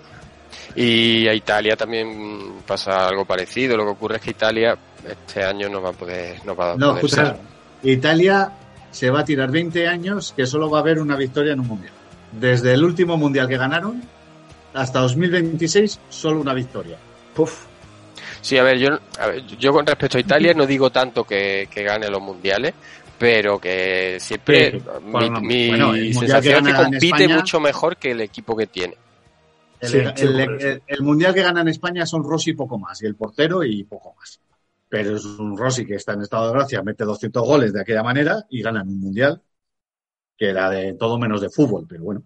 [0.75, 3.77] Y a Italia también pasa algo parecido.
[3.77, 6.75] Lo que ocurre es que Italia este año no va a poder, no va a
[6.75, 7.35] No, poder escucha, ser.
[7.83, 8.51] Italia
[8.91, 11.67] se va a tirar 20 años que solo va a haber una victoria en un
[11.67, 11.93] mundial.
[12.31, 14.01] Desde el último mundial que ganaron
[14.73, 16.97] hasta 2026, solo una victoria.
[17.33, 17.65] Puf.
[18.41, 21.67] Sí, a ver, yo, a ver, yo con respecto a Italia no digo tanto que,
[21.71, 22.73] que gane los mundiales,
[23.17, 27.05] pero que siempre Sí, mi, bueno, mi bueno, el mundial que sensación es que compite
[27.07, 28.95] España- mucho mejor que el equipo que tiene.
[29.79, 30.67] El, Sí, el- sí, el- por eso.
[30.67, 33.63] el- el mundial que gana en España son Rossi y poco más, y el portero
[33.63, 34.39] y poco más.
[34.89, 38.03] Pero es un Rossi que está en estado de gracia, mete 200 goles de aquella
[38.03, 39.41] manera y ganan un mundial
[40.37, 42.23] que era de todo menos de fútbol, pero bueno.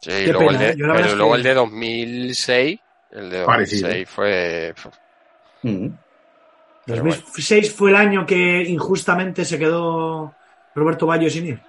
[0.00, 0.72] Sí, y luego, pena, el ¿eh?
[0.72, 2.80] de, Yo la verdad pero luego que- el de 2006,
[3.12, 3.88] el de Parecido.
[3.88, 4.74] 2006 fue...
[5.62, 5.88] Mm.
[6.86, 10.32] Pero 2006 fue el año que injustamente se quedó
[10.74, 11.60] Roberto Baggio sin ir.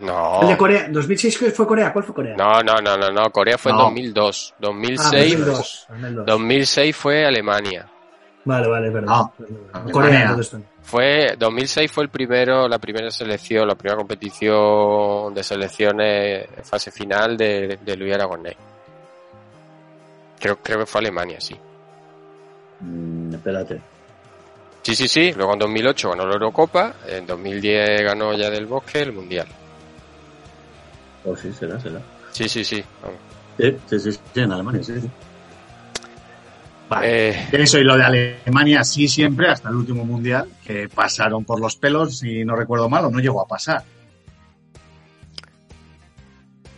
[0.00, 0.88] No, El de Corea.
[0.90, 1.92] 2006 que fue Corea.
[1.92, 2.34] ¿Cuál fue Corea?
[2.36, 3.84] no, no, no, no, no, Corea fue en No.
[3.84, 4.54] 2002.
[4.54, 5.86] Ah, 2006, 2002.
[5.90, 6.26] 2002.
[6.26, 7.86] 2006 fue Alemania.
[8.44, 9.30] Vale, vale, perdón.
[9.84, 9.92] No.
[9.92, 10.36] Corea.
[10.82, 17.36] Fue 2006 fue el primero, la primera selección, la primera competición de selecciones fase final
[17.36, 18.56] de, de Luis Aragonés.
[20.38, 21.54] Creo, creo que fue Alemania, sí.
[22.80, 23.80] Mm, espérate.
[24.82, 25.32] Sí, sí, sí.
[25.36, 29.46] Luego en 2008 ganó la Eurocopa, en 2010 ganó ya del Bosque el Mundial.
[31.24, 32.00] Oh, sí, será, será.
[32.32, 32.82] Sí, sí, sí.
[33.02, 33.18] vamos.
[33.58, 35.10] Sí, sí, sí, sí, en Alemania, sí, sí.
[36.88, 37.30] Vale.
[37.30, 41.60] Eh, Eso y lo de Alemania sí siempre, hasta el último mundial, que pasaron por
[41.60, 43.84] los pelos, si no recuerdo mal, o no llegó a pasar.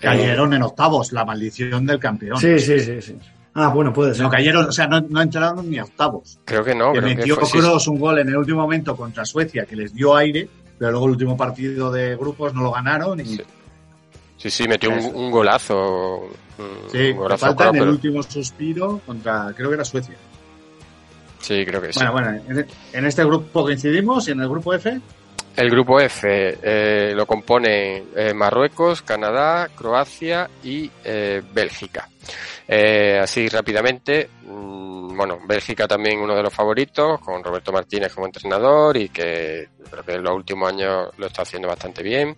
[0.00, 2.36] Cayeron en octavos, la maldición del campeón.
[2.38, 3.16] Sí, sí, sí, sí.
[3.54, 4.24] Ah, bueno, puede ser.
[4.24, 6.40] No cayeron, o sea, no, no entraron ni a octavos.
[6.44, 8.62] creo que no, que creo que metió fue, sí, Kroos un gol en el último
[8.62, 12.62] momento contra Suecia que les dio aire, pero luego el último partido de grupos no
[12.62, 13.42] lo ganaron y Sí.
[14.42, 16.28] Sí, sí, metió un, golazo.
[16.58, 20.16] Un, sí, un golazo falta en el pero- último suspiro contra, creo que era Suecia.
[21.40, 22.00] sí, creo que sí.
[22.10, 25.00] Bueno, bueno, en, este grupo coincidimos y en el grupo F,
[25.56, 32.08] El grupo F eh, lo componen eh, Marruecos, Canadá, Croacia y eh, Bélgica.
[32.66, 38.26] Eh, así rápidamente, mm, bueno, Bélgica también uno de los favoritos, con Roberto Martínez como
[38.26, 42.36] entrenador y que creo que en los últimos años lo está haciendo bastante bien.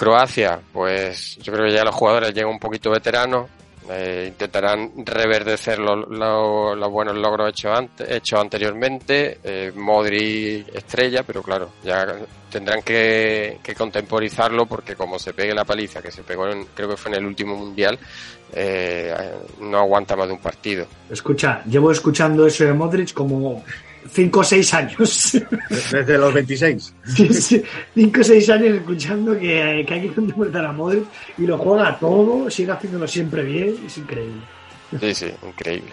[0.00, 3.50] Croacia, pues yo creo que ya los jugadores llegan un poquito veteranos,
[3.90, 9.38] eh, intentarán reverdecer los, los buenos logros hechos, ante- hechos anteriormente.
[9.44, 12.06] Eh, Modri estrella, pero claro, ya
[12.50, 16.88] tendrán que, que contemporizarlo porque como se pegue la paliza que se pegó, en- creo
[16.88, 17.98] que fue en el último mundial,
[18.54, 19.12] eh,
[19.60, 20.86] no aguanta más de un partido.
[21.10, 23.62] Escucha, llevo escuchando eso de Modric como
[24.08, 25.38] 5 o 6 años.
[25.68, 26.94] desde los 26.
[27.04, 27.62] Sí, sí,
[27.94, 31.04] Cinco o seis años escuchando que, que hay que contemporizar a Modric
[31.38, 34.42] y lo juega todo, sigue haciéndolo siempre bien, es increíble.
[34.98, 35.92] Sí, sí, increíble.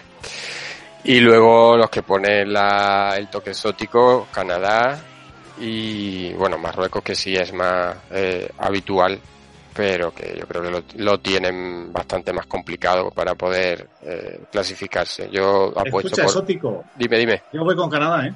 [1.04, 5.00] Y luego los que ponen la, el toque exótico, Canadá
[5.60, 9.18] y, bueno, Marruecos, que sí es más eh, habitual,
[9.78, 15.30] pero que yo creo que lo, lo tienen bastante más complicado para poder eh, clasificarse.
[15.30, 16.24] Yo apuesto Escucha, por...
[16.24, 16.84] exótico.
[16.96, 17.42] Dime, dime.
[17.52, 18.34] Yo voy con Canadá, ¿eh?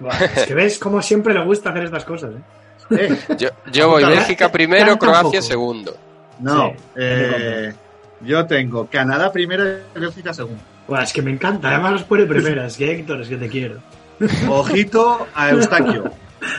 [0.36, 2.96] Es que ves cómo siempre le gusta hacer estas cosas, ¿eh?
[2.98, 5.42] Eh, Yo, yo voy Bélgica primero, Canta un Croacia poco.
[5.42, 5.96] segundo.
[6.40, 7.74] No, Sí, eh,
[8.22, 10.62] yo tengo Canadá primero y Bélgica segundo.
[10.88, 13.80] Buah, es que me encanta, además los pone primeras, que Héctor, es que te quiero.
[14.48, 16.10] Ojito a Eustaquio,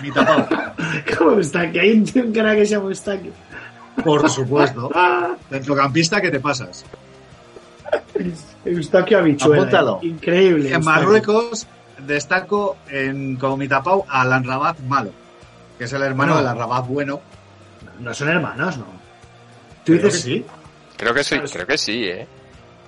[0.03, 0.47] mi tapado.
[1.18, 1.72] ¿Cómo está?
[1.72, 3.32] Que hay un cara que se llama Eustaquio.
[4.06, 4.89] Por supuesto.
[5.49, 6.86] Centrocampista que te pasas.
[8.64, 9.58] Eustaquio Habichuela.
[9.64, 9.99] Apúntalo.
[10.01, 10.70] Increíble.
[10.70, 10.86] En Eustaquio.
[11.01, 11.68] Marruecos
[12.06, 15.12] destaco en, como mi tapado a Alan Rabat malo,
[15.78, 16.41] que es el hermano No.
[16.41, 17.22] de Alan Rabat bueno.
[17.99, 18.86] No son hermanos, ¿no?
[19.84, 20.45] Tú Creo que dices, sí.
[20.97, 22.28] Creo que sí, creo que sí, ¿eh?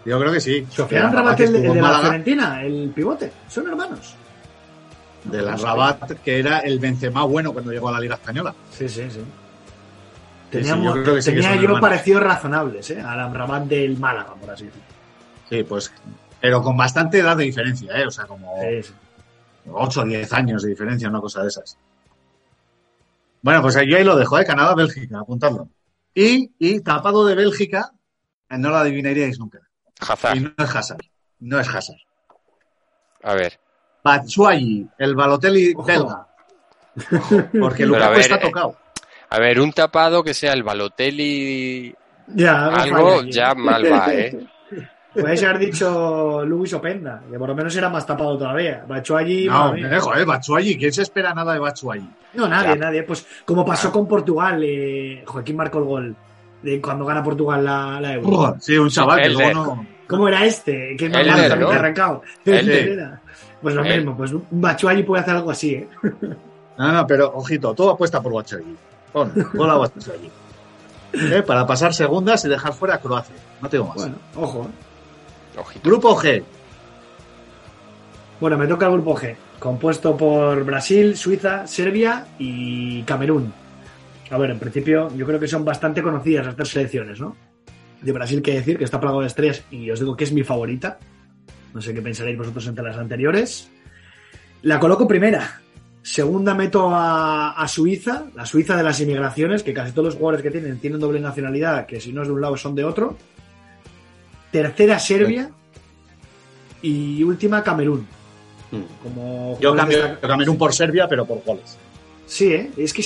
[0.06, 0.66] Yo creo que sí.
[0.70, 4.16] Sofía Alan Rabat, el, el de la Fiorentina, el pivote, son hermanos.
[5.26, 8.54] de Alan Rabat, que era el Benzema bueno cuando llegó a la Liga Española.
[8.72, 9.20] Sí, sí, sí.
[10.50, 11.82] Teníamos, sí, yo creo que sí que tenía yo hermanos.
[11.82, 13.02] parecidos razonables, ¿eh?
[13.02, 14.88] A la Rabat del Málaga, por así decirlo.
[15.50, 15.92] Sí, pues,
[16.40, 18.06] pero con bastante edad de diferencia, ¿eh?
[18.08, 18.94] O sea, como Sí, sí.
[19.70, 21.78] 8 o 10 años de diferencia, una cosa de esas.
[23.42, 24.46] Bueno, pues yo ahí lo dejo, ¿eh?
[24.46, 25.70] Canadá, Bélgica, apuntadlo.
[26.14, 27.92] Y, y tapado de Bélgica,
[28.50, 29.60] no lo adivinaríais nunca.
[30.00, 30.38] Hazard.
[30.38, 31.02] Y no es Hazard.
[31.40, 31.98] No es Hazard.
[33.24, 33.60] A ver.
[34.04, 35.86] Batshuayi, el Balotelli Ojo.
[35.86, 36.28] belga.
[37.60, 38.78] Porque Lukaku está eh, tocado.
[39.30, 41.94] A ver, un tapado que sea el Balotelli
[42.28, 44.38] Ya, algo ya mal va, ¿eh?
[45.14, 48.84] Puedes haber dicho Luis Openda, que por lo menos era más tapado todavía.
[48.88, 50.78] Batshuayi, No, me joder, Batshuayi.
[50.78, 52.08] ¿Quién se espera nada de Batshuayi?
[52.36, 52.76] No, nadie, Ya.
[52.76, 53.04] nadie.
[53.04, 56.16] Pues como pasó con Portugal, eh, Joaquín marcó el gol
[56.62, 58.30] de cuando gana Portugal la, la Euro.
[58.30, 59.54] Uf, sí, un chaval que Elder.
[59.56, 59.88] luego no...
[60.08, 60.96] ¿Cómo era este?
[60.96, 61.76] Que es más Elder, malo también ¿no?
[61.80, 62.22] arrancado.
[62.46, 63.22] Era.
[63.60, 65.88] Pues lo El- mismo, pues un Batshuayi puede hacer algo así, ¿eh?
[66.78, 68.76] No, no, pero ojito, todo apuesta por Batshuayi.
[69.18, 70.30] Pon, pon a Batshuayi.
[71.14, 71.42] ¿Eh?
[71.42, 73.36] Para pasar segundas y dejar fuera a Croacia.
[73.62, 73.96] No tengo más.
[73.96, 74.64] Bueno, ojo.
[74.66, 75.60] ¿eh?
[75.60, 75.90] Ojito.
[75.90, 76.44] Grupo G.
[78.40, 83.52] Bueno, me toca el grupo G, compuesto por Brasil, Suiza, Serbia y Camerún.
[84.30, 87.36] A ver, en principio yo creo que son bastante conocidas las tres selecciones, ¿no?
[88.02, 90.44] De Brasil, que decir, que está plagado de estrellas y os digo que es mi
[90.44, 91.00] favorita.
[91.74, 93.72] No sé qué pensaréis vosotros entre las anteriores.
[94.62, 95.62] La coloco primera.
[96.08, 100.42] Segunda meto a, a Suiza, la Suiza de las inmigraciones, que casi todos los jugadores
[100.42, 103.18] que tienen tienen doble nacionalidad, que si no es de un lado son de otro.
[104.50, 105.50] Tercera Serbia
[106.82, 108.08] y última Camerún.
[109.04, 110.18] Como Yo cambio.
[110.22, 111.78] Camerún por Serbia, pero por goles.
[112.26, 112.72] Sí, ¿eh?
[112.78, 113.04] es que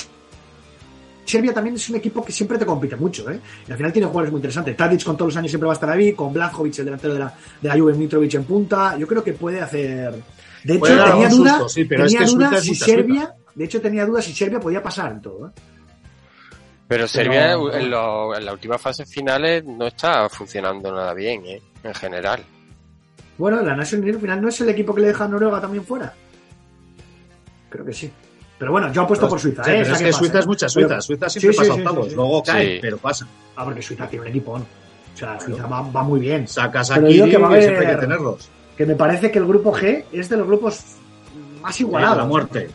[1.24, 3.40] Serbia también es un equipo que siempre te compite mucho, ¿eh?
[3.66, 4.76] Y al final tiene jugadores muy interesantes.
[4.76, 7.18] Tadic con todos los años siempre va a estar ahí, con Blajovic, el delantero de
[7.18, 8.96] la, de la Juve, Mitrovic en punta.
[8.96, 10.14] Yo creo que puede hacer.
[10.64, 12.74] De hecho, Puede tenía duda, susto, sí, pero es tenía que duda Suiza es si
[12.76, 15.50] Serbia, de hecho tenía dudas si Serbia podía pasar en todo, ¿eh?
[16.88, 21.44] Pero Serbia Pero- en, lo- en las últimas fases finales no está funcionando nada bien,
[21.46, 21.62] ¿eh?
[21.82, 22.42] En general.
[23.38, 25.60] Bueno, la National League al final no es el equipo que le deja a Noruega
[25.60, 26.12] también fuera.
[27.70, 28.10] Creo que sí.
[28.58, 29.72] Pero bueno, yo apuesto por Suiza, Sí, ¿eh?
[29.80, 30.40] pero Esa es que pasa, Suiza ¿eh?
[30.40, 30.88] es mucha Suiza.
[30.88, 32.16] Pero- Suiza siempre Sí, pasa sí, octavos, sí, sí.
[32.16, 32.78] luego cae, Sí.
[32.80, 33.26] pero pasa.
[33.56, 34.58] Ah, porque Suiza tiene un equipo.
[34.58, 34.64] ¿no?
[34.64, 36.46] O sea, Suiza va, va muy bien.
[36.46, 38.48] Sacas Pero aquí que va a y siempre hay que tenerlos.
[38.76, 40.80] Que me parece que el grupo G es de los grupos
[41.62, 42.18] más igualados.
[42.18, 42.68] la muerte.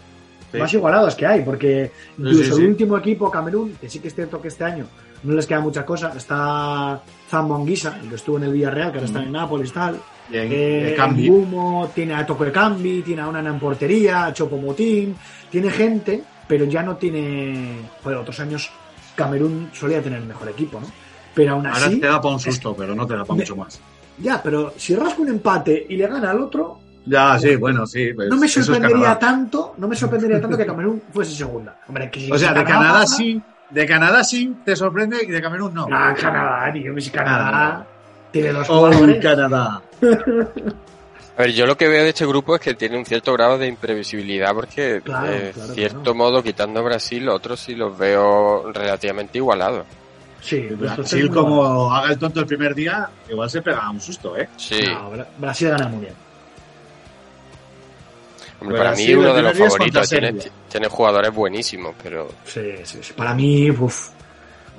[0.52, 0.58] Sí.
[0.60, 2.62] Más igualados que hay, porque incluso sí, sí.
[2.62, 4.86] el último equipo, Camerún, que sí que es cierto que este año
[5.24, 9.08] no les queda muchas cosas, está Zambonguisa, el que estuvo en el Villarreal, que ahora
[9.08, 10.00] está en Nápoles, tal.
[10.30, 14.58] Bien, Eh, eh, tiene a Toko de Cambi, tiene a Onana en portería, a Chopo
[14.58, 15.16] Motín,
[15.50, 17.80] tiene gente, pero ya no tiene.
[18.04, 18.70] Joder, otros años
[19.16, 20.88] Camerún solía tener el mejor equipo, ¿no?
[21.34, 22.00] Pero aún Ahora así.
[22.00, 23.80] te da para un susto, pero no te da para mucho más.
[24.20, 28.12] Ya, pero si rasca un empate y le gana al otro, Ya, sí, bueno, sí.
[28.14, 31.80] pues, no me es sorprendería tanto, no me sorprendería tanto que Camerún fuese segunda.
[31.88, 35.42] Hombre, que si O sea, de Canadá sí, de Canadá sí te sorprende y de
[35.42, 35.88] Camerún no.
[35.92, 37.86] Ah, Canadá, tío, que si Canadá
[38.32, 39.22] tiene dos Oh, jugadores.
[39.24, 39.82] Canadá.
[41.38, 43.60] A ver, yo lo que veo de este grupo es que tiene un cierto grado
[43.60, 49.38] de imprevisibilidad porque, Claro, de claro, cierto modo, quitando Brasil, otros sí los veo relativamente
[49.38, 49.86] igualados.
[50.42, 54.38] Sí, Brasil, muy como haga el tonto el primer día, igual se pega un susto,
[54.38, 54.48] ¿eh?
[54.56, 54.80] Sí.
[54.88, 56.14] No, Brasil gana el mundial.
[58.60, 60.10] Hombre, para mí uno de los favoritos.
[60.10, 63.14] Tiene, jugadores buenísimos, pero Sí, sí, sí.
[63.14, 64.10] Para mí, uf.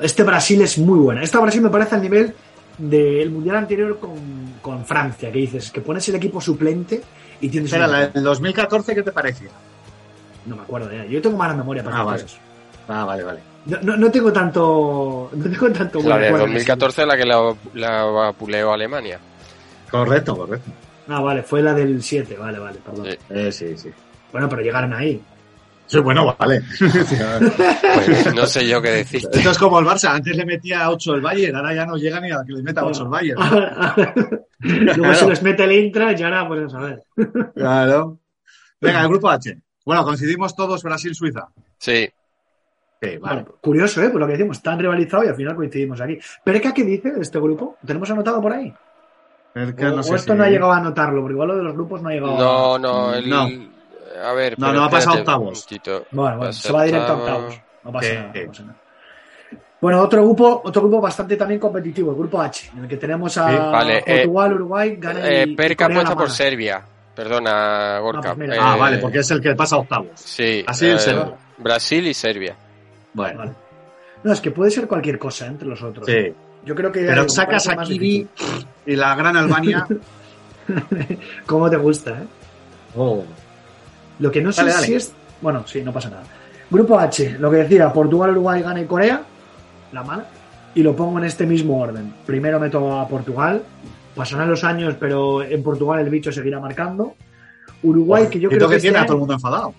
[0.01, 1.23] Este Brasil es muy buena.
[1.23, 2.35] Esta Brasil me parece al nivel
[2.77, 7.03] del mundial anterior con, con Francia, que dices que pones el equipo suplente
[7.41, 7.71] y tienes.
[7.73, 9.49] Espera, un- la del 2014, ¿qué te parecía?
[10.47, 11.05] No me acuerdo de ella.
[11.07, 12.23] Yo tengo mala memoria para Ah, vale.
[12.23, 12.39] cosas.
[12.89, 13.41] Ah, vale, vale.
[13.66, 15.30] No, no, no tengo tanto.
[15.34, 16.47] No tengo tanto la de recuerdo.
[16.47, 19.18] 2014 es la que la, la vapuleó Alemania.
[19.91, 20.70] Correcto, correcto.
[21.09, 23.07] Ah, vale, fue la del 7, vale, vale, perdón.
[23.11, 23.18] Sí.
[23.30, 23.91] Eh, sí, sí.
[24.32, 25.20] Bueno, pero llegaron ahí.
[25.86, 26.61] Sí, bueno, vale.
[26.78, 29.22] Pues no sé yo qué decir.
[29.32, 32.20] Esto es como el Barça, antes le metía 8 el Bayern, ahora ya no llega
[32.20, 33.41] ni a que le meta 8 el Bayern.
[34.61, 35.14] Luego Claro.
[35.14, 37.03] se les mete el intra y ahora, pues a ver.
[37.55, 38.18] Claro.
[38.80, 39.57] Venga, el grupo H.
[39.84, 41.49] Bueno, coincidimos todos Brasil-Suiza.
[41.78, 42.09] Sí.
[43.01, 43.45] Sí, vale.
[43.61, 44.11] Curioso, ¿eh?
[44.11, 46.19] Por lo que decimos, tan rivalizado y al final coincidimos aquí.
[46.43, 47.77] ¿Perca qué dice de este grupo?
[47.87, 48.75] ¿Tenemos anotado por ahí?
[49.55, 51.49] Es que o, no o sé esto si- no ha llegado a anotarlo, porque igual
[51.49, 52.39] lo de los grupos no ha llegado a...
[52.39, 53.49] No, no, el, No.
[54.25, 55.67] A ver, No, no, ha pasado octavos.
[55.71, 57.61] Bueno, bueno, Pasa se va directo a octavos.
[57.85, 58.77] No pasa nada, no pasa nada.
[59.81, 63.39] Bueno, otro grupo, otro grupo bastante también competitivo, el grupo H, en el que tenemos
[63.39, 66.31] a Sí, vale, eh, Portugal, Uruguay, Ghana y, Eh, y Perca apuesta por.
[66.31, 66.83] Serbia.
[67.15, 68.31] Perdona, Gorka.
[68.31, 68.51] Ah, pues.
[68.51, 70.09] Eh, Ah, vale, porque es el que pasa a octavos.
[70.17, 70.65] Sí.
[70.67, 71.25] Así en eh.
[71.59, 72.57] Brasil y Serbia.
[73.19, 73.53] Bueno, Vale.
[74.25, 76.07] No, es que puede ser cualquier cosa entre los otros.
[76.07, 76.33] sí.
[76.64, 77.05] Yo creo que...
[77.07, 78.29] Pero sacas a difícil.
[78.85, 79.87] y la gran Albania.
[81.47, 82.27] ¿Cómo te gusta, eh?
[82.97, 83.25] Oh.
[84.19, 85.12] Lo que no sé Dale, si es.
[85.41, 86.25] Bueno, sí, no pasa nada.
[86.71, 89.23] Grupo H, lo que decía, Portugal, Uruguay, Ghana y Corea,
[89.93, 90.27] la mala,
[90.75, 92.12] y lo pongo en este mismo orden.
[92.27, 93.62] Primero meto a Portugal,
[94.14, 97.14] pasarán los años, pero en Portugal el bicho seguirá marcando.
[97.83, 98.81] Uruguay, que yo creo que que.
[98.83, 99.75] tiene este a todo el mundo enfadado.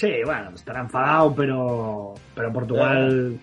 [0.00, 3.38] Sí, bueno, estará enfadado, pero, pero Portugal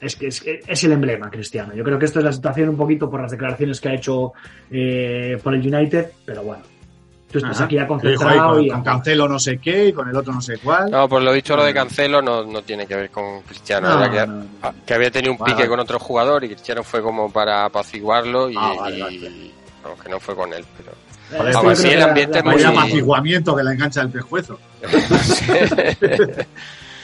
[0.00, 1.72] es que es, es el emblema cristiano.
[1.72, 4.32] Yo creo que esto es la situación un poquito por las declaraciones que ha hecho
[4.72, 6.64] eh, por el United, pero bueno.
[7.30, 7.64] Tú estás Ajá.
[7.64, 10.40] aquí ya concentrado con, y con Cancelo no sé qué y con el otro no
[10.42, 10.90] sé cuál.
[10.90, 13.88] No, por lo dicho, lo de Cancelo no, no tiene que ver con Cristiano.
[13.88, 14.46] No, que, no, no.
[14.84, 15.68] que había tenido un Vale, pique vale.
[15.70, 19.30] con otro jugador y Cristiano fue como para apaciguarlo y, Ah, vale, y- vale.
[19.84, 20.62] no, que no fue con él.
[20.76, 20.92] Pero
[21.36, 22.62] Joder, aún así el la- ambiente es la- muy...
[22.62, 24.58] Vaya apaciguamiento que le engancha el pescuezo.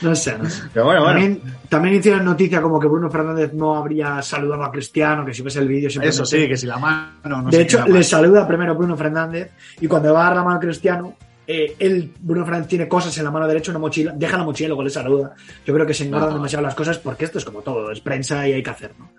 [0.01, 0.63] No sé, no sé.
[0.73, 1.19] Pero bueno, bueno.
[1.21, 5.43] También, también hicieron noticia como que Bruno Fernández no habría saludado a Cristiano, que si
[5.43, 6.11] ves el vídeo siempre.
[6.11, 8.97] Eso sí, que si la mano no de sé hecho, la le saluda primero Bruno
[8.97, 9.51] Fernández
[9.81, 13.19] y cuando va a dar la mano a Cristiano, eh, él, Bruno Fernández, tiene cosas
[13.19, 15.35] en la mano derecha, una mochila, deja la mochila y luego le saluda.
[15.67, 16.35] Yo creo que se engordan No.
[16.37, 19.11] demasiado las cosas porque esto es como todo, es prensa y hay que hacer, ¿no?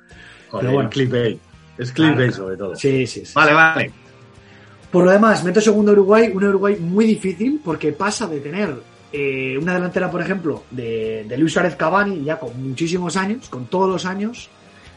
[0.49, 0.89] Joder, pero bueno.
[0.89, 1.39] clickbait.
[1.77, 2.43] Es clickbait Claro.
[2.43, 2.75] sobre todo.
[2.77, 3.33] Sí, sí, sí.
[3.35, 3.91] Vale, vale.
[4.91, 8.75] Por lo demás, meto segundo Uruguay, un Uruguay muy difícil porque pasa de tener
[9.11, 13.87] eh, una delantera, por ejemplo, de, Luis Suárez Cavani, ya con muchísimos años, con todos
[13.87, 14.49] los años,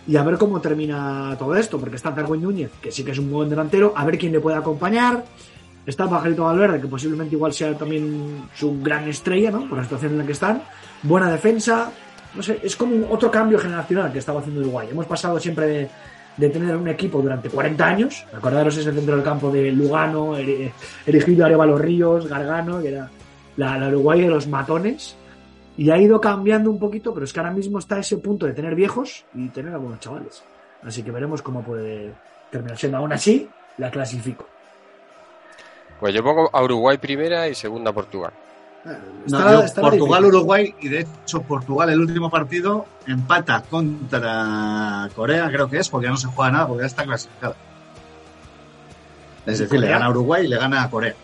[0.06, 3.18] y a ver cómo termina todo esto, porque está Darwin Núñez, que sí que es
[3.18, 5.24] un buen delantero, a ver quién le puede acompañar.
[5.84, 9.68] Está Pajarito Valverde, que posiblemente igual sea también su gran estrella, ¿no?
[9.68, 10.62] Por la situación en la que están.
[11.02, 11.90] Buena defensa.
[12.34, 14.88] No sé, es como otro cambio generacional que estaba haciendo Uruguay.
[14.92, 15.90] Hemos pasado siempre de,
[16.42, 18.24] de tener un equipo durante 40 años.
[18.34, 20.72] Acordaros ese centro del campo de Lugano, Eri-
[21.06, 23.08] Erigido Arevalo Ríos, Gargano, que era
[23.56, 25.14] la, Uruguay de los matones.
[25.76, 28.52] Y ha ido cambiando un poquito, pero es que ahora mismo está ese punto de
[28.52, 30.42] tener viejos y tener algunos chavales.
[30.82, 32.12] Así que veremos cómo puede
[32.50, 32.98] terminar siendo.
[32.98, 34.44] Aún así, la clasifico.
[36.00, 38.32] Pues yo pongo a Uruguay primera y segunda Portugal.
[38.84, 38.92] No,
[39.38, 40.36] Está- yo está Portugal, difícil.
[40.40, 46.06] Uruguay y de hecho Portugal el último partido empata contra Corea, creo que es, porque
[46.06, 47.54] ya no se juega nada, porque ya está clasificado.
[49.46, 49.90] Es decir, le Corea?
[49.98, 51.14] gana a Uruguay y le gana a Corea.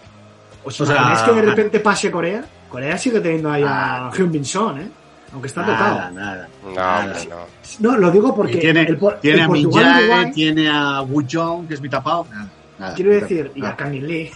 [0.65, 2.45] O O sea, ¿es que de repente pase Corea?
[2.69, 4.89] Corea sigue teniendo ahí a Hyun-Bin Son, ¿eh?
[5.33, 6.11] Aunque está Nada, tocado.
[6.15, 6.49] nada.
[6.65, 7.15] No, Nada.
[7.29, 7.91] no.
[7.91, 11.23] No, lo digo porque Y tiene, el, por- tiene el a Uruguay, tiene a Wu
[11.31, 12.27] Jong, que es mi tapado.
[12.31, 12.49] Nada,
[12.79, 12.95] nada.
[12.95, 14.31] quiero decir, y a Kangin Lee.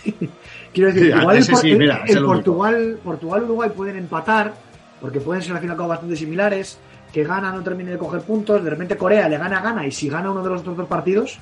[0.73, 2.25] Quiero decir, Sí, igual el, sí, el- mira, el el.
[2.25, 4.53] Portugal, Portugal Uruguay pueden empatar
[5.01, 6.79] porque pueden ser al fin y al cabo bastante similares.
[7.12, 8.64] Que gana no termine de coger puntos.
[8.64, 9.87] De repente Corea le gana, gana.
[9.87, 11.39] Y si gana uno de los otros dos partidos,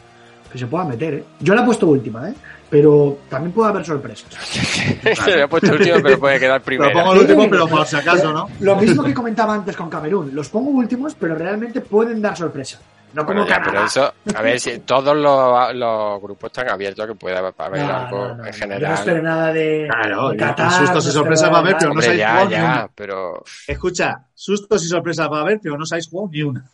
[0.50, 1.24] que se pueda meter, ¿eh?
[1.38, 2.34] Yo la he puesto última, ¿eh?
[2.68, 4.26] Pero también puede haber sorpresas.
[5.24, 6.92] Se le ha puesto último, pero puede quedar Lo primera.
[6.92, 8.48] pongo el último, pero por si acaso, ¿no?
[8.58, 10.30] Lo mismo que comentaba antes con Camerún.
[10.34, 12.80] Los pongo últimos, pero realmente pueden dar sorpresa.
[13.12, 13.70] No como Bueno, ya, Canadá.
[13.72, 17.80] pero eso, a ver, si todos los, los grupos están abiertos a que pueda haber
[17.86, 18.94] No, algo no, no, en Yo no general.
[18.94, 20.70] espero nada de, Claro, de y Qatar.
[20.72, 22.88] sustos y sorpresas va a haber, pero no sabéis ya, jugar ni ya, una.
[22.94, 26.64] pero Escucha, sustos y sorpresas va a haber, pero no sabéis jugar ni una.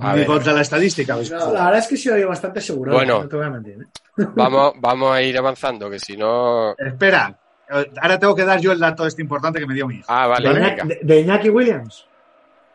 [0.00, 0.26] A ni ver.
[0.26, 1.52] contra la estadística No, jugado.
[1.52, 2.92] la verdad es que sido bastante seguro.
[2.94, 3.22] Bueno.
[3.22, 3.74] No te voy a mentir.
[3.82, 4.24] ¿eh?
[4.34, 6.72] vamos, vamos a ir avanzando, que si no...
[6.78, 7.38] Espera,
[8.00, 10.06] ahora tengo que dar yo el dato este importante que me dio mi hijo.
[10.08, 10.68] Ah, vale, de, venga.
[10.72, 12.06] Iñaki, de- de Iñaki Williams.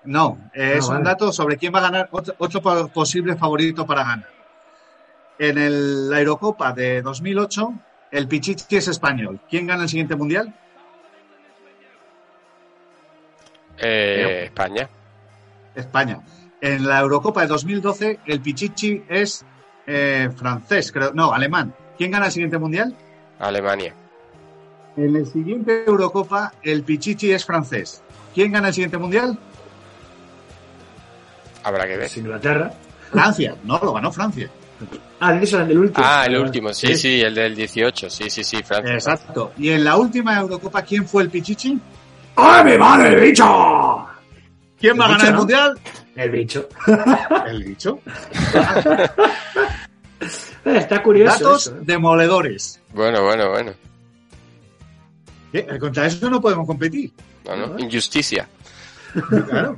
[0.05, 3.35] No, eh, Ah, es un dato sobre quién va a ganar, otro, otro po- posible
[3.37, 4.29] favorito para ganar.
[5.39, 7.73] En el- la Eurocopa de 2008,
[8.11, 9.39] el Pichichi es español.
[9.49, 10.53] ¿Quién gana el siguiente mundial?
[13.77, 14.89] Eh, España.
[15.75, 16.19] España.
[16.61, 19.45] En la Eurocopa de 2012, el Pichichi es
[19.85, 21.11] eh, francés, creo.
[21.13, 21.73] No, alemán.
[21.97, 22.95] ¿Quién gana el siguiente mundial?
[23.39, 23.93] Alemania.
[24.95, 28.01] En el siguiente Eurocopa, el Pichichi es francés.
[28.33, 29.37] ¿Quién gana el siguiente mundial?
[31.63, 32.03] Habrá que ver.
[32.05, 32.71] Es Inglaterra.
[33.11, 33.55] Francia.
[33.63, 34.49] No, lo ganó Francia.
[35.19, 36.05] Ah, dices el del último.
[36.07, 36.95] Ah, el último, sí, Sí.
[36.97, 38.93] sí, el del 18, sí, sí, sí, Francia.
[38.93, 39.53] Exacto.
[39.57, 41.79] Y en la última Eurocopa, ¿quién fue el Pichichi?
[42.35, 44.07] ¡Ay, mi madre, el bicho!
[44.79, 45.39] ¿Quién va a ganar el ¿no?
[45.39, 45.79] mundial?
[46.15, 46.67] El bicho.
[47.47, 47.99] El bicho.
[50.65, 51.43] Está curioso.
[51.43, 51.79] Datos eso, ¿eh?
[51.81, 52.79] demoledores.
[52.93, 53.73] Bueno, bueno, bueno.
[55.51, 55.65] ¿Qué?
[55.79, 57.11] Contra eso no podemos competir.
[57.45, 58.47] No, no, Injusticia.
[59.47, 59.75] Claro.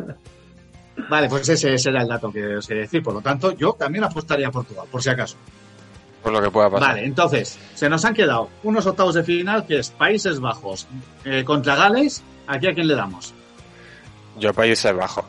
[1.10, 3.02] Vale, pues ese, ese era el dato que os quería decir.
[3.04, 5.36] Por lo tanto, yo también apostaría a Portugal, por si acaso.
[6.24, 6.90] Por lo que pueda pasar.
[6.90, 10.88] Vale, entonces, se nos han quedado unos octavos de final que es Países Bajos
[11.24, 12.24] eh, contra Gales.
[12.48, 13.34] ¿Aquí a quién le damos?
[14.38, 15.26] Yo Países Bajos.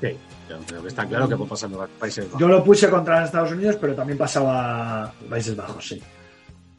[0.00, 0.16] Sí,
[0.50, 2.40] yo creo que está claro que va pasando a Países Bajos.
[2.40, 6.02] Yo lo puse contra los Estados Unidos, pero también pasaba a Países Bajos, sí.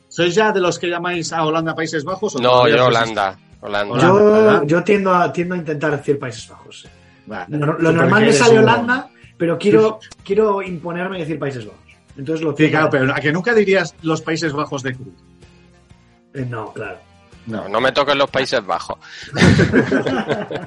[0.10, 2.36] ¿Sois ya de los que llamáis a Holanda Países Bajos?
[2.36, 3.40] o No, yo sois- Holanda.
[3.62, 3.94] Holanda.
[3.94, 6.82] Holanda, Yo, yo tiendo, a, tiendo a intentar decir Países Bajos.
[6.82, 6.88] sí.
[7.28, 11.80] Lo, normal me sale un- Holanda, pero quiero, quiero imponerme y decir Países Bajos.
[12.18, 15.14] Entonces lo Sí, claro, pero a que nunca dirías los Países Bajos de Cruz.
[16.34, 16.98] Eh, No, claro.
[17.46, 18.98] No, no me toquen los Países Bajos.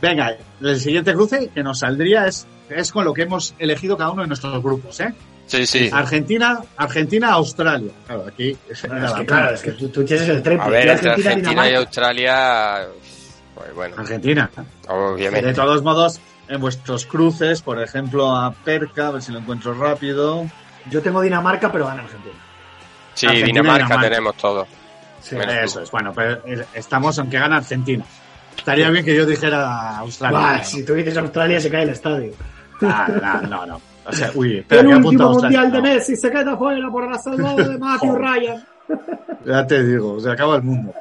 [0.00, 4.10] Venga, el siguiente cruce que nos saldría es, es con lo que hemos elegido cada
[4.10, 5.14] uno de nuestros grupos, ¿eh?
[5.46, 5.90] Sí, sí.
[5.92, 7.92] Argentina, Argentina, Australia.
[8.06, 8.56] Claro, aquí.
[8.68, 8.88] Es que
[9.26, 10.64] claro, es que tú, tú tienes el triple.
[10.64, 11.74] A ver, entre Argentina y.
[11.74, 12.86] Australia.
[13.62, 14.50] Pues bueno, Argentina.
[15.18, 19.72] De todos modos, en vuestros cruces, por ejemplo, a Perca, a ver si lo encuentro
[19.74, 20.46] rápido.
[20.90, 22.34] Yo tengo Dinamarca, pero gana Argentina.
[23.14, 24.08] Sí, Argentina Dinamarca, Dinamarca.
[24.10, 24.66] tenemos todo.
[25.20, 25.36] Sí.
[25.36, 25.84] Menos Eso tú.
[25.84, 28.04] es, bueno, pero eh, estamos aunque gana Argentina.
[28.56, 30.58] Estaría bien que yo dijera Australia.
[30.58, 30.64] ¿no?
[30.64, 32.32] si tú dices Australia, se cae el estadio.
[32.82, 33.08] Ah,
[33.42, 33.80] no, no, no.
[34.04, 35.60] O sea, uy, espera, el último a Australia.
[35.60, 38.16] mundial de No, Messi se queda fuera por la salvada de Matthew.
[38.16, 38.64] Ryan.
[39.46, 40.92] Ya te digo, se acaba el mundo.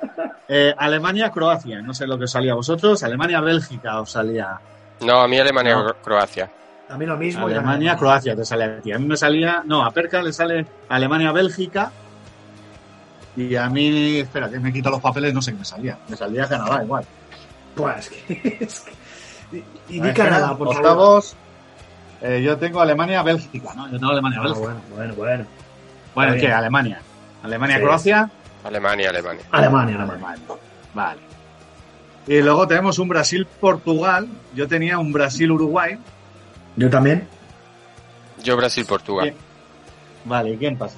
[0.53, 3.01] Eh, Alemania, Croacia, no sé lo que os salía a vosotros.
[3.03, 4.59] Alemania, Bélgica os salía.
[4.99, 5.93] No, a mí Alemania, No.
[6.03, 6.51] Croacia.
[6.89, 7.47] A mí lo mismo.
[7.49, 8.91] y Alemania, también- Croacia te sale a ti.
[8.91, 9.63] A mí me salía.
[9.65, 11.89] No, a Perca le sale Alemania, Bélgica.
[13.37, 15.97] Y a mí, espera, que me quito los papeles, no sé qué me salía.
[16.09, 17.05] Me salía Canadá igual.
[17.73, 18.57] Pues que.
[18.59, 19.57] es que-
[19.89, 20.75] Y, y Canadá, por favor.
[20.77, 21.35] Octavos.
[22.21, 23.85] eh, yo tengo Alemania, Bélgica, ¿no?
[23.89, 24.65] Yo tengo Alemania, Ah, Bélgica.
[24.67, 25.45] bueno, bueno, bueno.
[26.13, 26.51] Bueno, ¿qué?
[26.51, 27.01] Alemania.
[27.41, 27.83] Alemania, Sí.
[28.63, 29.43] Alemania, Alemania.
[29.51, 30.39] Alemania, Alemania.
[30.93, 31.19] Vale.
[32.27, 34.27] Y luego tenemos un Brasil-Portugal.
[34.53, 35.97] Yo tenía un Brasil-Uruguay.
[36.75, 37.27] Yo también.
[38.43, 39.33] Yo Brasil-Portugal.
[40.25, 40.97] Vale, ¿y quién pasa?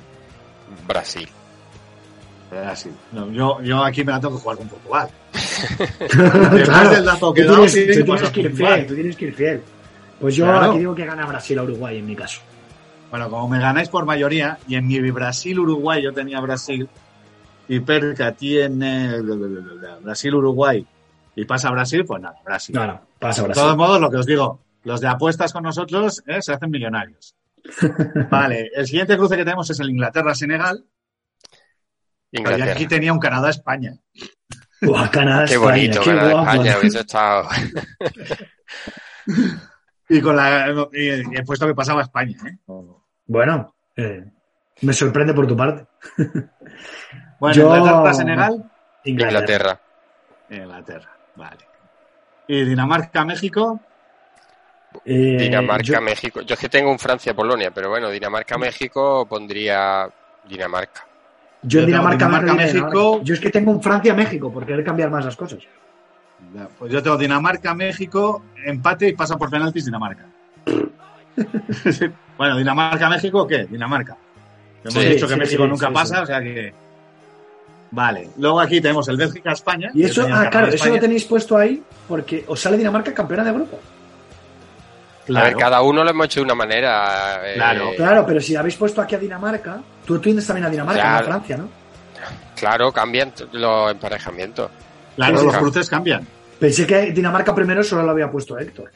[0.88, 1.28] Brasil.
[2.51, 2.91] Brasil.
[3.11, 5.09] No, yo, yo aquí me la tengo que jugar con Portugal.
[6.66, 8.76] claro, del dato tú que he dado, tienes, sí, tú tienes pues, que ir Portugal.
[8.76, 9.64] fiel, tú tienes que ir fiel.
[10.20, 10.70] Pues yo Claro.
[10.72, 12.41] aquí digo que gana Brasil a Uruguay en mi caso.
[13.09, 16.88] Bueno, como me ganáis por mayoría, y en mi Brasil-Uruguay yo tenía Brasil,
[17.68, 19.20] y Perca tiene
[20.01, 20.86] Brasil-Uruguay,
[21.36, 22.76] y pasa Brasil, pues nada, Brasil.
[22.76, 23.64] No, no, pasa De Brasil.
[23.64, 27.36] todos modos, lo que os digo, los de apuestas con nosotros eh, se hacen millonarios.
[28.30, 30.86] vale, el siguiente cruce que tenemos es el Inglaterra-Senegal.
[32.32, 33.95] Y aquí tenía un Canadá-España.
[34.82, 36.51] Buah, Canadá, Qué España, bonito, qué Canadá, guapo.
[36.51, 36.78] España.
[36.80, 37.47] Hubiese estado.
[40.09, 42.38] Y con la y, y he puesto que pasaba a España.
[42.45, 42.57] ¿eh?
[43.26, 44.26] Bueno, eh,
[44.82, 45.88] me sorprende por tu parte.
[47.44, 48.64] Bueno, Yo- Inglaterra-Senegal.
[49.04, 49.80] Inglaterra.
[50.50, 51.58] Inglaterra, vale.
[52.48, 53.82] Y Dinamarca-México.
[55.04, 56.39] Eh, Dinamarca, yo- México.
[56.39, 60.10] Yo es que tengo un Francia-Polonia, pero bueno, Dinamarca-México pondría
[60.48, 61.06] Dinamarca.
[61.64, 62.86] Yo en Dinamarca, Dinamarca, México.
[62.86, 63.22] México.
[63.24, 65.60] Yo es que tengo un Francia-México por querer cambiar más las cosas.
[66.56, 70.28] Ya, Pues yo tengo Dinamarca-México, empate y pasa por penaltis Dinamarca.
[72.38, 73.66] bueno, Dinamarca-México, ¿qué?
[73.66, 74.16] Dinamarca.
[74.82, 76.22] Hemos Sí, dicho que sí, México sí, nunca sí, pasa, sí.
[76.24, 76.82] o sea que.
[77.96, 78.30] Vale.
[78.38, 79.91] Luego aquí tenemos el Bélgica-España.
[79.94, 83.52] Y eso, ah, claro, eso lo tenéis puesto ahí porque os sale Dinamarca campeona de
[83.54, 83.80] grupo.
[85.36, 87.39] A ver, cada uno lo hemos hecho de una manera.
[87.48, 87.91] eh, Claro.
[87.96, 91.12] Claro, pero si habéis puesto aquí a Dinamarca, tú tienes también a Dinamarca, no a
[91.12, 91.26] Claro.
[91.28, 91.70] Francia, ¿no?
[92.56, 94.72] Claro, cambian los emparejamientos.
[95.16, 96.28] Claro, Sí, los cruces cambian.
[96.60, 98.91] Pensé que Dinamarca primero solo lo había puesto Héctor.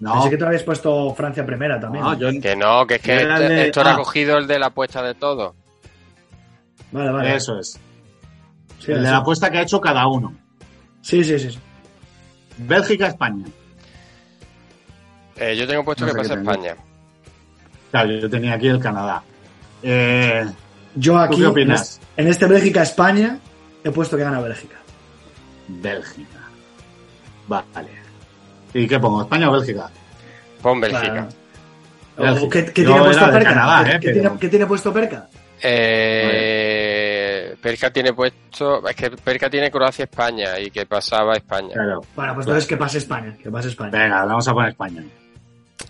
[0.00, 2.04] No, Pensé que tú habías puesto Francia primera también.
[2.04, 3.92] no, yo Que no, que es que de- Héctor ah.
[3.92, 5.54] ha cogido el de la apuesta de todo.
[6.94, 7.34] Vale, vale.
[7.34, 7.78] Eso es.
[8.78, 10.32] Sí, el de la apuesta que ha hecho cada uno.
[11.02, 11.50] Sí, sí, sí.
[11.50, 11.58] sí.
[12.58, 13.46] Bélgica-España.
[15.36, 16.40] Eh, yo tengo puesto No que sé pasa.
[16.40, 16.76] España.
[17.90, 19.22] Claro, yo tenía aquí el Canadá.
[19.82, 20.44] Eh,
[20.94, 22.00] Yo aquí, qué opinas?
[22.16, 23.38] en este Bélgica-España,
[23.82, 24.76] he puesto que gana Bélgica.
[25.66, 26.38] Bélgica.
[27.48, 27.88] Vale.
[28.72, 29.22] ¿Y qué pongo?
[29.22, 29.90] ¿España o Bélgica?
[30.62, 31.02] Pon Bélgica.
[31.10, 31.28] Claro.
[32.16, 32.46] Bélgica.
[32.46, 33.48] ¿O ¿Qué, tiene era puesto Perca?
[33.50, 35.28] Canadá, ¿Qué, eh, qué pero- tiene, qué tiene puesto Perca?
[35.60, 36.83] Eh,
[37.60, 38.86] Perca tiene puesto.
[38.88, 41.70] Es que Perca tiene Croacia-España y que pasaba España.
[41.74, 42.00] Claro.
[42.14, 43.90] Bueno, pues entonces que pase España, que pase España.
[43.92, 45.02] Venga, vamos a poner España.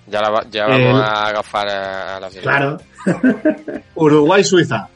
[0.06, 2.42] Ya, la va- ya El- vamos a agafar a, a la serie.
[2.42, 2.78] Claro.
[3.94, 4.88] Uruguay-Suiza.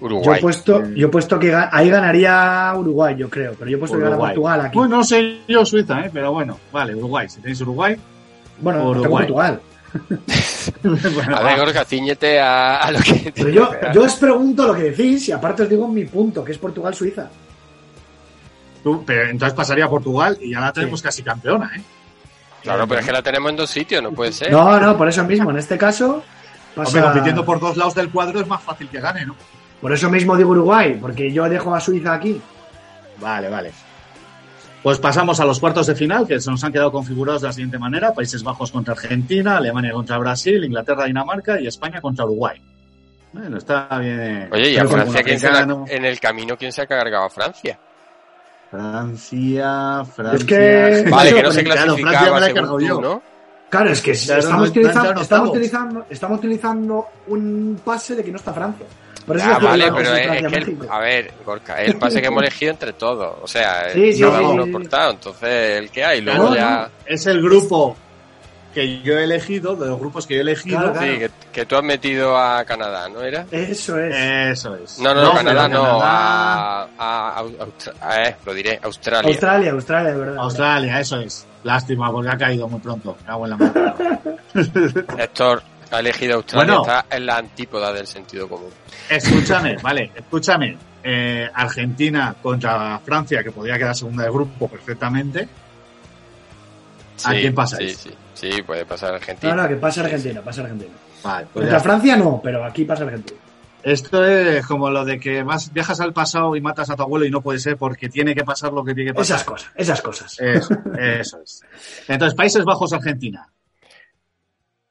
[0.00, 0.38] Yo Uruguay.
[0.38, 3.96] he puesto, yo he puesto que ahí ganaría Uruguay, yo creo, pero yo he puesto
[3.96, 4.16] que gana.
[4.18, 4.76] Portugal aquí.
[4.76, 6.10] Bueno, no sé yo Suiza, ¿eh?
[6.12, 7.28] pero bueno, vale, Uruguay.
[7.28, 7.96] Si tenéis Uruguay,
[8.60, 9.10] Bueno, Uruguay.
[9.26, 9.60] Portugal.
[10.82, 11.58] bueno, A ver.
[11.58, 15.32] Gorka, ciñete a, a lo que Pero yo, yo os pregunto lo que decís y
[15.32, 17.28] aparte os digo mi punto, que es Portugal-Suiza.
[19.06, 21.82] Pero entonces pasaría a Portugal y ya la tenemos casi campeona, ¿eh?
[22.62, 24.50] Claro, pero es que la tenemos en dos sitios, no puede ser.
[24.50, 26.22] No, no, por eso mismo, en este caso,
[26.74, 29.36] pasa- Hombre, compitiendo por dos lados del cuadro es más fácil que gane, ¿no?
[29.80, 32.40] por eso mismo digo Uruguay, porque yo dejo a Suiza aquí.
[33.20, 33.70] Vale, vale.
[34.84, 37.52] Pues pasamos a los cuartos de final, que se nos han quedado configurados de la
[37.54, 38.12] siguiente manera.
[38.12, 42.60] Países Bajos contra Argentina, Alemania contra Brasil, Inglaterra, Dinamarca y España contra Uruguay.
[43.32, 44.48] Bueno, está bien.
[44.52, 47.30] Oye, ¿y a Francia quién se la- en el camino quién se ha cargado a
[47.30, 47.78] Francia?
[48.70, 50.36] Francia, Francia...
[50.36, 52.84] Es que- Vale, que no se claro, Francia me clasificaba la he según cargado tú,
[52.86, 53.00] yo.
[53.00, 53.22] ¿no?
[53.70, 54.70] Claro, es que Claro, estamos, no-
[55.50, 58.86] utilizando, estamos utilizando un pase de que no está Francia.
[59.26, 62.42] Por eso Ah, vale, pero es, es que, a ver, Gorka, el pase que hemos
[62.42, 63.36] elegido entre todos.
[63.42, 64.72] O sea, Sí, sí, cada sí, uno sí, sí.
[64.72, 65.10] portado.
[65.12, 66.90] Entonces, el que hay, luego Claro, ya.
[67.06, 67.96] Es el grupo
[68.74, 70.78] que yo he elegido, de los grupos que yo he elegido.
[70.78, 71.12] Claro, claro.
[71.12, 73.46] Sí, que, que tú has metido a Canadá, ¿no era?
[73.52, 74.14] Eso es.
[74.14, 74.98] Eso es.
[74.98, 78.80] No, no, no, Canadá pero no, Canadá- a, a, a- Austra- a- eh, lo diré,
[78.82, 79.28] Australia.
[79.30, 80.36] Australia, Australia, de verdad.
[80.38, 81.46] Australia, eso es.
[81.62, 83.16] Lástima, porque ha caído muy pronto.
[83.20, 83.82] Me cago en la madre.
[85.18, 86.82] Héctor ha elegido Australia, Bueno.
[86.82, 88.70] está en la antípoda del sentido común.
[89.08, 90.76] Escúchame, vale, escúchame.
[91.02, 95.46] Eh, Argentina contra Francia, que podría quedar segunda de grupo perfectamente.
[97.24, 97.96] ¿A quién pasáis?
[97.96, 99.54] Sí, sí, sí, puede pasar Argentina.
[99.54, 100.92] No, no, que pase Argentina, pase Argentina.
[101.22, 103.38] Vale, pues Contra ya Francia no, pero aquí pasa Argentina.
[103.82, 107.26] Esto es como lo de que vas, viajas al pasado y matas a tu abuelo
[107.26, 109.36] y no puede ser porque tiene que pasar lo que tiene que pasar.
[109.36, 110.40] Esas cosas, esas cosas.
[110.40, 111.62] Eso, eso es.
[112.08, 113.46] Entonces, Países Bajos, Argentina.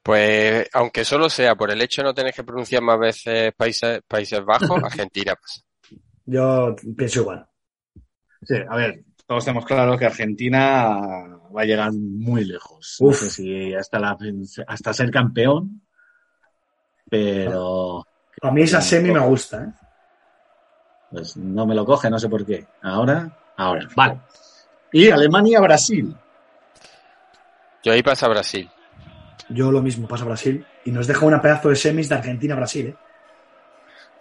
[0.04, 4.02] Pues, aunque solo sea por el hecho de no tener que pronunciar más veces Países,
[4.06, 5.62] países Bajos, Argentina pasa.
[6.26, 7.48] Yo pienso igual.
[8.44, 11.00] Sí, a ver, todos tenemos claro que Argentina
[11.56, 12.98] va a llegar muy lejos.
[13.00, 13.20] No Uf.
[13.20, 14.18] sé si hasta, la,
[14.68, 15.82] hasta ser campeón.
[17.10, 18.06] pero
[18.42, 19.74] A mí esa semi me gusta, ¿eh?
[21.12, 22.66] pues no me lo coge, no sé por qué.
[22.82, 24.20] Ahora, ahora, vale.
[24.92, 26.16] Y Alemania-Brasil.
[27.84, 28.70] Yo ahí pasa Brasil.
[29.50, 30.66] Yo lo mismo, pasa Brasil.
[30.86, 32.96] Y nos deja una pedazo de semis de Argentina-Brasil, ¿eh?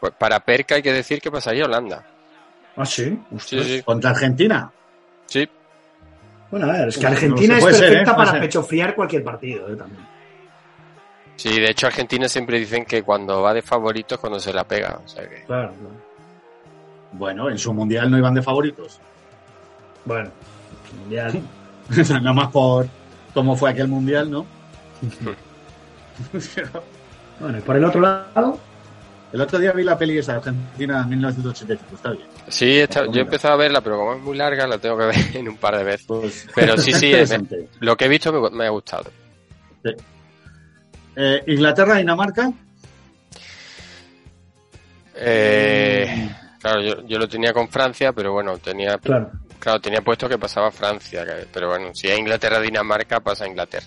[0.01, 2.05] Pues para Perca hay que decir que pasaría Holanda.
[2.74, 3.16] Ah, sí.
[3.39, 3.82] Sí, sí.
[3.82, 4.69] ¿Contra Argentina?
[5.27, 5.49] Sí.
[6.51, 8.15] Bueno, a ver, es que Argentina no, es ser, perfecta ¿eh?
[8.16, 9.77] Para pechofriar cualquier partido, ¿eh?
[9.77, 10.05] También.
[11.36, 14.65] Sí, de hecho Argentina siempre dicen que cuando va de favorito es cuando se la
[14.65, 15.01] pega.
[15.05, 15.44] O sea que...
[15.44, 15.94] Claro, claro.
[17.12, 18.99] Bueno, en su mundial no iban de favoritos.
[20.05, 20.31] Bueno,
[20.99, 21.40] mundial.
[22.11, 22.89] Nada más por
[23.32, 24.47] cómo fue aquel mundial, ¿no?
[27.41, 28.59] Bueno, y por el otro lado,
[29.33, 32.27] El otro día vi la peli esa de Argentina en 1985, está bien.
[32.49, 35.07] Sí, está- yo he empezado a verla, pero como es muy larga, la tengo que
[35.07, 36.47] ver en un par de veces.
[36.55, 39.11] Pero sí, sí, me- lo que he visto me, me ha gustado.
[41.16, 42.53] Eh, Inglaterra-Dinamarca.
[45.15, 46.31] Eh,
[46.61, 49.31] claro, yo, yo lo tenía con Francia, pero bueno, tenía claro.
[49.59, 53.87] claro, tenía puesto que pasaba Francia, pero bueno, si es Inglaterra-Dinamarca, pasa Inglaterra.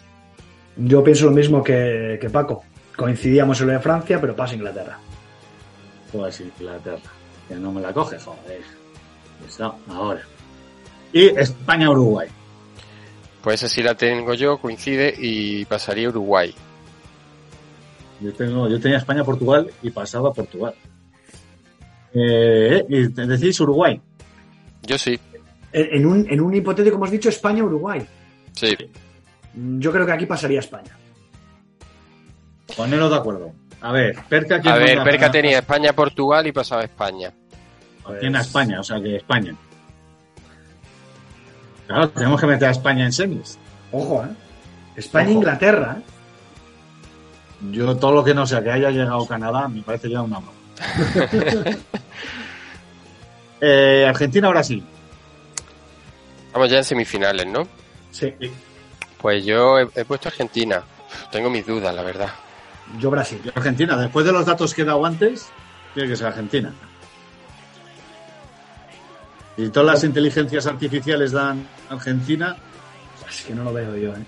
[0.78, 2.64] Yo pienso lo mismo que, que Paco.
[2.96, 4.98] Coincidíamos en lo de Francia, pero pasa Inglaterra.
[6.12, 7.00] Pues Inglaterra.
[7.48, 8.62] Que no me la coge, joder.
[9.60, 10.22] No, ahora.
[11.14, 12.28] Y España-Uruguay.
[13.42, 16.54] Pues esa sí la tengo yo, coincide y pasaría Uruguay.
[18.22, 20.74] Yo, tengo, yo tenía España-Portugal y pasaba Portugal.
[22.14, 24.02] Eh, y te decís Uruguay.
[24.84, 25.20] Yo sí,
[25.74, 28.06] En, un, en un hipotético hemos dicho España-Uruguay.
[28.54, 28.76] sí.
[29.56, 30.98] Yo creo que aquí pasaría España.
[32.76, 33.54] Poneros de acuerdo.
[33.82, 35.04] A ver, Perca, ¿quién A ver?
[35.04, 37.32] Perca tenía España-Portugal y pasaba España.
[38.20, 39.56] Tiene a España, o sea que España.
[41.88, 43.58] Claro, tenemos que meter a España en semis.
[43.92, 44.30] Ojo, ¿eh?
[44.96, 45.98] España-Inglaterra.
[46.00, 46.04] ¿eh?
[47.72, 50.54] Yo todo lo que no sea que haya llegado Canadá me parece ya una broma.
[53.62, 54.84] eh, Argentina-Brasil.
[56.48, 57.68] Estamos ya en semifinales, ¿no?
[58.12, 58.34] Sí.
[59.26, 60.84] Pues yo he, he puesto Argentina.
[61.32, 62.30] Tengo mis dudas, la verdad.
[63.00, 63.42] Yo Brasil.
[63.44, 65.50] Yo Argentina, después de los datos que he dado antes,
[65.96, 66.72] tiene que ser Argentina.
[69.58, 72.56] Y todas las inteligencias artificiales dan Argentina,
[73.28, 74.24] Es que no lo veo yo, ¿eh?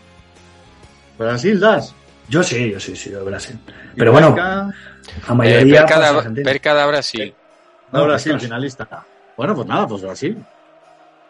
[1.16, 1.94] Brasil das.
[2.28, 3.60] Yo sí, yo sí, sí, yo Brasil.
[3.96, 4.74] Pero bueno, Perca,
[5.28, 7.36] la mayoría Eh, Perca, da, da Brasil.
[7.92, 9.06] no, Brasil, finalista.
[9.38, 10.44] Bueno, pues nada, pues Brasil.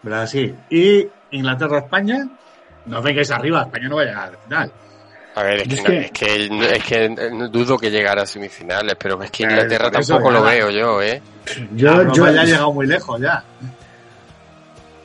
[0.03, 0.55] Brasil.
[0.69, 2.29] Y Inglaterra-España,
[2.87, 4.71] no vengáis arriba, España no va a llegar al final.
[5.35, 8.23] A ver, es que, es no- que- es que, es que no dudo que llegara
[8.23, 11.21] a semifinales, pero es que Eh, Inglaterra eso tampoco lo veo yo, ¿eh?
[11.75, 13.43] Yo, ya ha llegado muy lejos ya.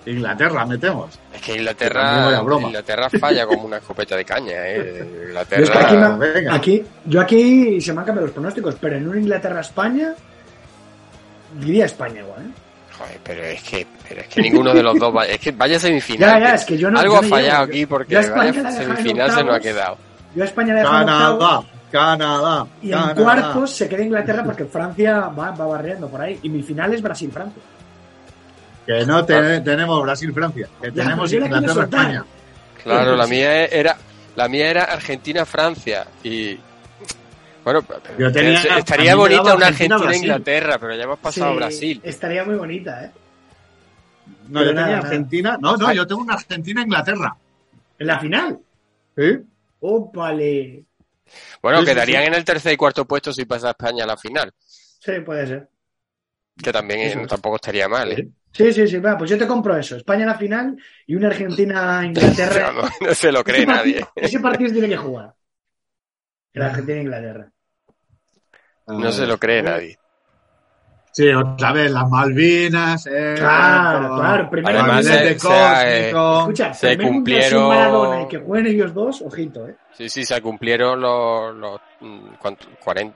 [0.04, 1.16] Inglaterra, metemos.
[1.32, 2.66] Es que Inglaterra, broma.
[2.68, 4.76] Inglaterra falla como una escopeta de caña, ¿eh?
[4.96, 6.14] yo es que Inglaterra...
[6.56, 10.14] aquí, aquí- yo aquí se me han cambiado los pronósticos, pero en un Inglaterra-España
[11.60, 12.50] diría España igual, ¿eh?
[13.02, 15.78] Joder, pero es que, pero es que ninguno de los dos va, es que vaya
[15.78, 16.30] semifinal.
[16.30, 18.72] Ya, ya, que es que yo no- Algo yo ha fallado aquí porque vaya la
[18.72, 19.98] semifinal se nos ha quedado.
[20.34, 22.66] Yo a España octavos, Canadá, Canadá.
[22.80, 23.22] y en Canadá.
[23.22, 26.38] cuartos se queda Inglaterra porque Francia va, va barriendo por ahí.
[26.42, 27.62] Y mi final es Brasil-Francia.
[28.86, 30.68] Que no te- tenemos Brasil-Francia.
[30.80, 32.24] Que Ya, tenemos la Inglaterra-España.
[32.82, 33.96] Claro, la mía era,
[34.36, 36.58] la mía era Argentina-Francia y
[37.64, 37.80] bueno,
[38.18, 39.66] Yo tenía- es- a estaría bonita una.
[39.68, 42.00] Argentina-Inglaterra, pero ya hemos pasado Sí, a Brasil.
[42.04, 43.10] Estaría muy bonita, ¿eh?
[44.48, 45.08] No, Pero yo nada, tenía nada.
[45.08, 45.58] Argentina.
[45.60, 47.36] No, no, yo tengo una Argentina-Inglaterra.
[47.98, 48.58] En la final.
[49.16, 49.38] ¿Sí?
[49.80, 50.84] ¡Ópale!
[51.62, 52.28] Bueno, Sí, quedarían sí.
[52.28, 55.68] en el tercer y cuarto puesto si pasa España a la final, Sí, puede ser.
[56.62, 58.12] que también eh, Eso tampoco estaría mal.
[58.12, 58.28] ¿eh?
[58.52, 58.98] Sí, sí, sí.
[58.98, 59.96] Va, pues yo te compro eso.
[59.96, 60.76] España en la final
[61.06, 62.72] y una Argentina-Inglaterra.
[63.00, 64.08] No, no se lo cree ese, partido, nadie.
[64.26, 65.32] ese partido tiene que jugar.
[66.54, 67.50] El Argentina-Inglaterra.
[68.88, 69.98] No se lo cree nadie.
[71.12, 73.06] Sí, otra vez las Malvinas.
[73.06, 74.50] Eh, Claro, claro.
[74.50, 75.48] Primero Además, se- de se-
[75.84, 76.08] eh.
[76.10, 79.76] Escucha, se cumplieron- Maradona y que jueguen ellos dos, ojito, ¿eh?
[79.92, 82.66] Sí, sí, se cumplieron los, los mm, ¿cuánto?
[82.82, 83.14] 40,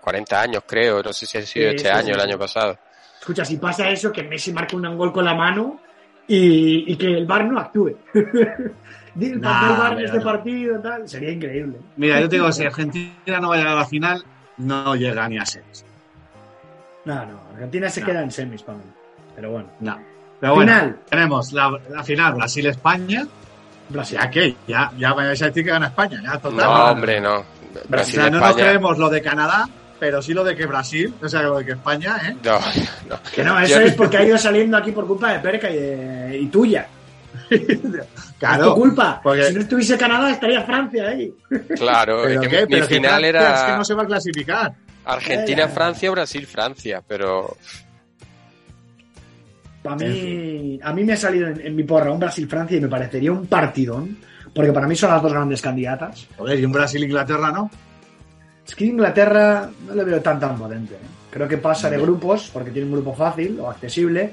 [0.00, 1.02] 40 años, creo.
[1.02, 2.10] No sé si ha sido Sí, este sí, año, sí.
[2.12, 2.78] el año pasado.
[3.20, 5.80] Escucha, si pasa eso, que Messi marque un gol con la mano
[6.26, 7.96] y, y que el VAR no actúe.
[9.16, 10.24] Di el Nah, papel mira, este no.
[10.24, 11.78] partido, tal, sería increíble.
[11.96, 14.22] Mira, yo te digo, si Argentina no va a llegar a la final,
[14.58, 15.84] no llega ni a semis.
[17.04, 18.06] No, no, Argentina se No.
[18.06, 18.84] queda en semis para mí.
[19.34, 19.98] Pero bueno, No.
[20.38, 20.96] Pero bueno, Final.
[21.08, 23.26] tenemos la, la final Brasil-España.
[23.88, 24.18] Brasil.
[24.20, 26.20] Ya que, ya, ya vais a decir que gana España.
[26.22, 26.56] Ya, total.
[26.56, 27.36] No, hombre, no.
[27.38, 27.44] O
[27.88, 29.66] Brasil, sea, no nos creemos lo de Canadá,
[29.98, 32.36] pero sí lo de que Brasil, o sea, lo de que España, ¿eh?
[32.44, 32.58] No,
[33.08, 33.18] no.
[33.34, 35.76] Que no, eso Yo- es porque ha ido saliendo aquí por culpa de Perca y,
[35.76, 36.86] de- y tuya.
[38.38, 39.20] Claro, es tu culpa.
[39.22, 41.32] porque- Si no estuviese Canadá, estaría Francia ahí.
[41.76, 42.56] Claro, ¿Pero es que qué?
[42.56, 43.28] mi, mi ¿Pero qué final Francia?
[43.28, 44.74] era Es que no se va a clasificar.
[45.06, 47.56] Argentina-Francia, Brasil-Francia, pero
[49.84, 52.88] A mí, a mí me ha salido en, en mi porra un Brasil-Francia y me
[52.88, 54.18] parecería un partidón,
[54.52, 56.26] porque para mí son las dos grandes candidatas.
[56.36, 57.70] Joder, y un Brasil-Inglaterra, ¿no?
[58.66, 60.94] Es que Inglaterra no le veo tan tan potente.
[60.94, 60.98] ¿eh?
[61.30, 64.32] Creo que pasa de grupos, porque tiene un grupo fácil o accesible.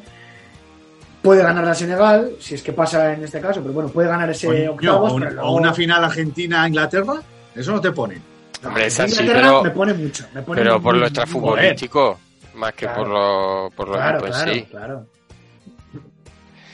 [1.24, 4.30] Puede ganar la Senegal, si es que pasa en este caso, pero bueno, puede ganar
[4.30, 5.14] ese Coño, octavos.
[5.42, 7.14] o, una final Argentina-Inglaterra,
[7.56, 8.22] eso no te pone.
[8.64, 10.26] hombre, es así, Inglaterra pero, me pone mucho.
[10.34, 12.20] Me pone pero por lo extrafutbolístico,
[12.56, 12.98] más que Claro.
[13.00, 14.62] por lo, por lo Claro, en claro, sí.
[14.70, 15.06] claro.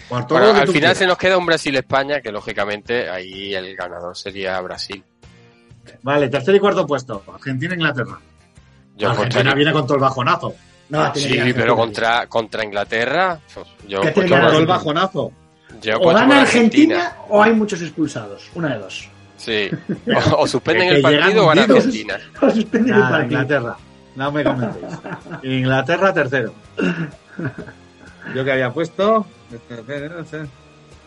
[0.10, 0.98] Bueno, al final quieras.
[0.98, 5.04] se nos queda un Brasil-España, que lógicamente ahí el ganador sería Brasil.
[6.02, 7.24] Vale, tercer y cuarto puesto.
[7.32, 8.20] Argentina-Inglaterra.
[8.98, 10.56] Yo Argentina viene con todo el bajonazo.
[10.90, 11.76] No, tiene que Sí, pero Argentina.
[11.76, 14.74] contra, contra Inglaterra, pues, yo ¿Qué tiene que el Argentina?
[14.74, 15.32] bajonazo.
[15.82, 18.50] yo O gana Argentina o hay muchos expulsados.
[18.56, 19.10] Una de dos.
[19.38, 19.70] Sí.
[20.36, 21.62] O, o suspenden Que el partido o gana.
[21.64, 22.20] Argentina.
[22.42, 23.24] O suspenden el partido.
[23.42, 23.78] Inglaterra.
[24.16, 24.86] No me comentéis.
[25.44, 26.54] Inglaterra tercero.
[28.36, 29.26] Yo que había puesto.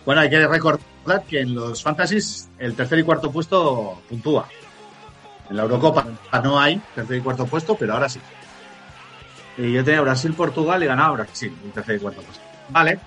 [0.04, 4.46] Bueno, hay que recordar que en los fantasies el tercer y cuarto puesto puntúa.
[5.50, 6.06] En la Eurocopa
[6.42, 8.20] no hay tercer y cuarto puesto, pero ahora sí.
[9.58, 12.42] Y yo tenía Brasil-Portugal y ganaba Brasil, el tercer y cuarto puesto.
[12.70, 12.98] Vale.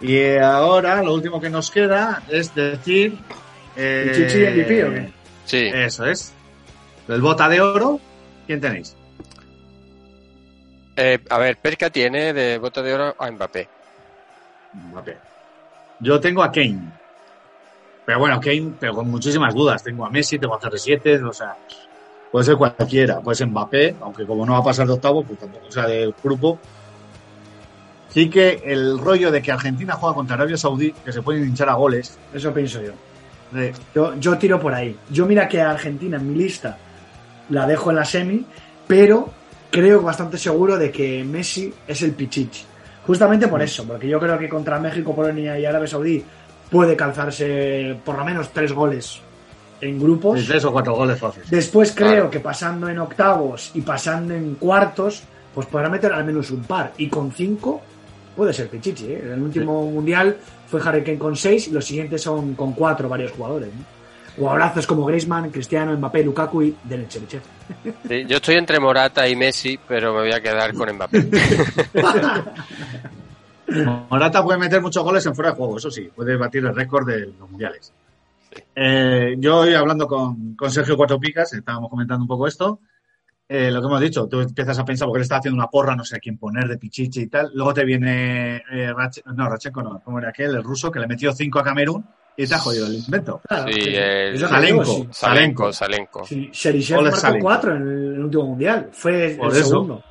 [0.00, 3.18] Y ahora lo último que nos queda es decir.
[3.76, 5.12] eh, ¿El Chichi MVP o qué?
[5.44, 5.70] Sí.
[5.72, 6.32] Eso es.
[7.08, 7.98] El bota de oro,
[8.46, 8.94] ¿quién tenéis?
[10.96, 13.68] Eh, a ver, Perca tiene de bota de oro a Mbappé.
[14.74, 15.16] Mbappé.
[16.00, 16.80] Yo tengo a Kane.
[18.04, 19.82] Pero bueno, Kane, pero con muchísimas dudas.
[19.82, 21.56] Tengo a Messi, tengo a CR7, o sea,
[22.32, 23.20] puede ser cualquiera.
[23.20, 26.14] Puede ser Mbappé, aunque como no va a pasar de octavo, pues tampoco sea del
[26.22, 26.58] grupo.
[28.10, 31.68] Sí que el rollo de que Argentina juega contra Arabia Saudí, que se pueden hinchar
[31.68, 32.18] a goles.
[32.32, 32.92] Eso pienso yo.
[33.52, 34.96] de- Yo, yo tiro por ahí.
[35.10, 36.76] Yo mira que Argentina en mi lista
[37.50, 38.44] la dejo en la semi,
[38.86, 39.30] pero
[39.70, 42.64] creo bastante seguro de que Messi es el pichichi.
[43.06, 46.22] Justamente por eso, porque yo creo que contra México, Polonia y Arabia Saudí
[46.70, 49.20] puede calzarse por lo menos tres goles
[49.80, 50.40] en grupos.
[50.40, 51.50] de tres o cuatro goles fáciles.
[51.50, 52.30] Después creo Claro.
[52.30, 55.22] que pasando en octavos y pasando en cuartos,
[55.54, 56.92] pues podrá meter al menos un par.
[56.98, 57.80] Y con cinco
[58.36, 59.06] puede ser Pichichi.
[59.12, 59.20] ¿eh?
[59.24, 60.36] En el último mundial
[60.68, 63.68] fue Harry Kane con seis y los siguientes son con cuatro varios jugadores.
[63.74, 63.84] ¿no?
[64.36, 66.76] Jugadorazos como Griezmann, Cristiano, Mbappé, Lukaku y
[67.08, 67.40] Cherichev.
[68.06, 71.26] Sí, yo estoy entre Morata y Messi, pero me voy a quedar con Mbappé.
[74.08, 77.06] Morata puede meter muchos goles en fuera de juego, eso sí, puede batir el récord
[77.06, 77.92] de los mundiales.
[78.74, 82.80] Eh, yo hoy hablando con, con Sergio Cuatro Picas, estábamos comentando un poco esto,
[83.48, 85.96] eh, lo que hemos dicho, tú empiezas a pensar porque él está haciendo una porra,
[85.96, 89.48] no sé a quién poner de pichichi y tal, luego te viene eh, Rache- no,
[89.48, 90.54] Rachenko no, ¿cómo era aquel?
[90.54, 92.04] El ruso que le metió cinco a Camerún
[92.36, 93.40] y te ha jodido el invento.
[93.48, 94.84] Claro, Sí, el- Salenko.
[94.84, 95.08] sí.
[95.10, 96.24] Salenko, Salenko.
[96.24, 96.50] Sí,
[96.92, 97.42] marcó Salenko.
[97.44, 98.90] cuatro en el, último mundial.
[98.92, 99.68] Fue Por el eso.
[99.70, 100.04] segundo.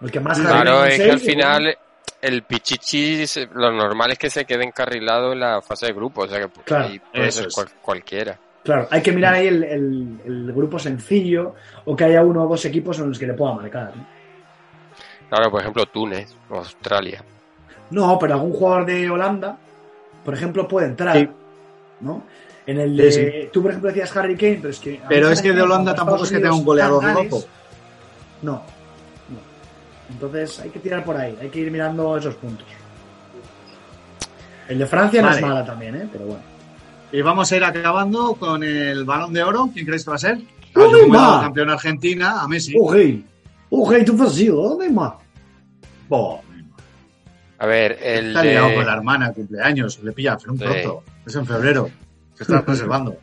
[0.00, 1.78] El que más Claro, es que al y final
[2.22, 3.24] el Pichichi,
[3.54, 6.48] lo normal es que se quede encarrilado en la fase de grupo, o sea que
[6.64, 8.38] Claro, ahí puede eso ser cual- cualquiera.
[8.62, 11.54] Claro, hay que mirar ahí el, el- el grupo sencillo
[11.86, 13.92] o que haya uno o dos equipos en los que le pueda marcar.
[13.96, 14.06] ¿no?
[15.30, 17.24] Claro, por ejemplo, Túnez o Australia.
[17.90, 19.56] No, pero algún jugador de Holanda,
[20.24, 21.16] por ejemplo, puede entrar.
[21.16, 21.28] Sí.
[22.00, 22.22] ¿no?
[22.66, 23.10] En el de.
[23.12, 25.00] Sí, Tú, por ejemplo, decías Harry Kane, pero es que.
[25.08, 27.42] Pero es que de Holanda tampoco es que tenga un goleador loco.
[28.42, 28.62] No.
[30.10, 32.66] Entonces hay que tirar por ahí, hay que ir mirando esos puntos.
[34.68, 36.08] El de Francia no es mala también, ¿eh?
[36.12, 36.42] Pero bueno.
[37.12, 40.18] Y vamos a ir acabando con el balón de oro, ¿quién creéis que va a
[40.18, 40.34] ser?
[40.74, 41.40] A ¡Oh, yo me voy a Neymar!
[41.42, 42.74] campeón Argentina, a Messi.
[42.78, 42.92] ¡Oh,
[43.92, 44.76] hey, tú vacío!
[44.78, 45.14] Neymar!
[46.08, 46.40] Bo,
[47.58, 50.64] A ver, el Está liado con la hermana, cumpleaños, le pilla un Sí.
[50.64, 51.02] pronto.
[51.26, 51.90] Es en febrero.
[52.34, 53.16] Se está reservando.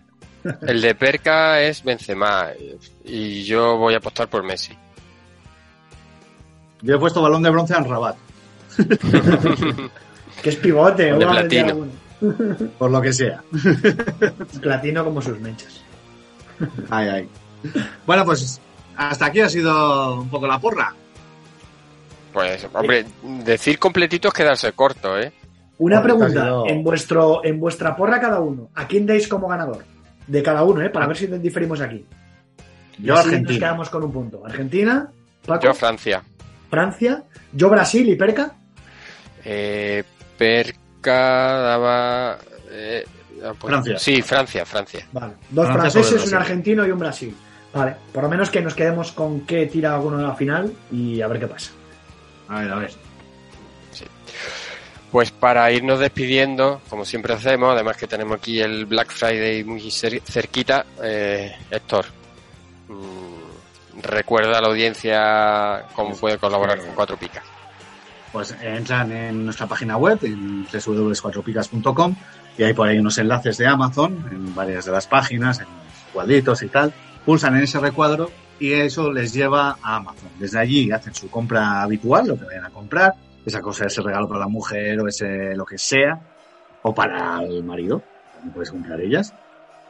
[0.67, 2.47] el de Perca es Benzema
[3.03, 4.73] y yo voy a apostar por Messi.
[6.81, 8.15] Yo he puesto balón de bronce a Rabat,
[10.41, 11.31] Que es pivote, De ¿no?
[11.31, 11.87] platino.
[12.77, 13.41] Por lo que sea.
[14.61, 15.81] Platino como sus mechas.
[16.89, 17.29] Ay, ay.
[18.05, 18.59] Bueno, pues
[18.95, 20.93] hasta aquí ha sido un poco la porra.
[22.33, 23.05] Pues, hombre,
[23.45, 25.31] decir completito es quedarse corto, ¿eh?
[25.79, 29.85] Una pregunta, sido- en vuestro en vuestra porra cada uno, ¿a quién dais como ganador?
[30.25, 30.89] De cada uno, ¿eh?
[30.89, 32.03] Para ver si diferimos aquí.
[32.97, 33.59] Y Yo así Nos Argentina.
[33.59, 34.43] quedamos con un punto.
[34.45, 35.09] Argentina,
[35.45, 36.23] Paco, Yo Francia.
[36.69, 37.23] Francia,
[37.53, 38.55] yo Brasil y Perca.
[39.43, 40.03] Eh,
[40.37, 42.37] Perca daba...
[42.69, 43.05] eh,
[43.43, 43.99] ah, pues- Francia.
[43.99, 45.07] Sí, Francia, Francia.
[45.11, 45.33] Vale.
[45.49, 47.35] Dos Francia franceses, un argentino y un Brasil.
[47.73, 51.21] Vale, por lo menos que nos quedemos con qué tira alguno en la final y
[51.21, 51.71] a ver qué pasa.
[52.47, 52.91] A ver, a ver.
[55.11, 59.79] Pues para irnos despidiendo, como siempre hacemos, además que tenemos aquí el Black Friday muy
[59.83, 62.05] cer- cerquita, eh, Héctor,
[62.89, 63.26] mm,
[64.03, 67.43] recuerda a la audiencia cómo puede colaborar con Cuatro Picas.
[68.31, 72.15] Pues entran en nuestra página web, en www.cuatropicas.com,
[72.57, 75.67] y hay por ahí unos enlaces de Amazon, en varias de las páginas, en
[76.13, 76.93] cuadritos y tal.
[77.25, 80.29] Pulsan en ese recuadro y eso les lleva a Amazon.
[80.39, 83.13] Desde allí hacen su compra habitual, lo que vayan a comprar,
[83.45, 86.19] esa cosa, ese regalo para la mujer o ese lo que sea,
[86.83, 88.01] o para el marido,
[88.33, 89.33] también puedes comprar ellas.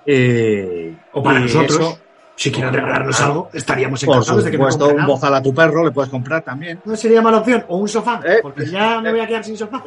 [0.06, 2.00] Eh, O para nosotros, eso-
[2.38, 5.84] si quieren regalarnos algo, estaríamos por encantados de que supuesto, un bozal a tu perro
[5.84, 6.80] le puedes comprar también.
[6.86, 9.58] No sería mala opción, o un sofá, Eh, porque ya me voy a quedar sin
[9.58, 9.84] sofá.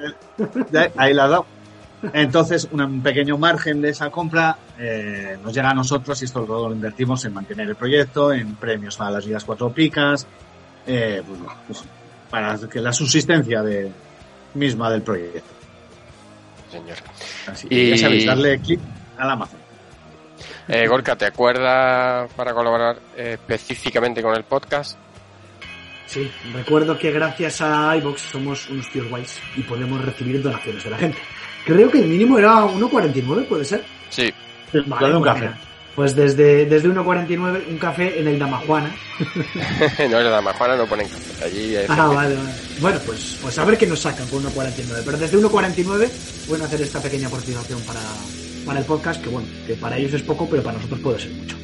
[0.73, 1.47] Ya, Ahí la has dado.
[2.13, 6.69] Entonces, un pequeño margen de esa compra eh, nos llega a nosotros y esto todo
[6.69, 10.27] lo invertimos en mantener el proyecto, en premios para las vías cuatro picas,
[10.87, 11.85] eh, pues, pues,
[12.31, 13.93] para que la subsistencia de,
[14.55, 15.43] misma del proyecto.
[16.71, 16.97] Señor.
[17.47, 18.81] Así Y- ya sabéis, darle clic
[19.19, 19.60] al Amazon.
[20.73, 24.97] Eh, Gorka, ¿te acuerdas para colaborar eh, específicamente con el podcast?
[26.07, 30.91] Sí, recuerdo que gracias a iBox somos unos tíos guays y podemos recibir donaciones de
[30.91, 31.19] la gente.
[31.65, 33.85] Creo que el mínimo era 1,49, ¿puede ser?
[34.11, 34.33] Sí.
[34.87, 35.41] Vale, un pues café.
[35.47, 35.59] mira,
[35.97, 38.95] Pues desde, desde 1,49 un café en el Damajuana.
[40.11, 41.45] no, la Damajuana no ponen café.
[41.47, 42.51] Allí hay Ah, vale, vale.
[42.81, 45.03] Bueno, pues, pues a ver qué nos sacan con 1,49.
[45.05, 48.01] Pero desde 1,49 pueden hacer esta pequeña aportación para,
[48.65, 51.33] para el podcast, que bueno, que para ellos es poco, pero para nosotros puede ser
[51.33, 51.57] mucho.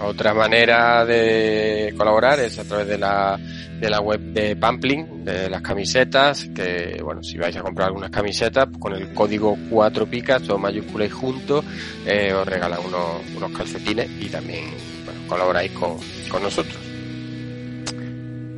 [0.00, 3.38] Otra manera de colaborar es a través de la,
[3.80, 8.10] de la web de Pampling, de las camisetas, que bueno, si vais a comprar algunas
[8.10, 11.64] camisetas, con el código 4 picas, todo mayúscula y junto,
[12.06, 14.66] eh, os regalan unos, unos calcetines y también
[15.04, 15.96] bueno, colaboráis con,
[16.28, 16.78] con nosotros.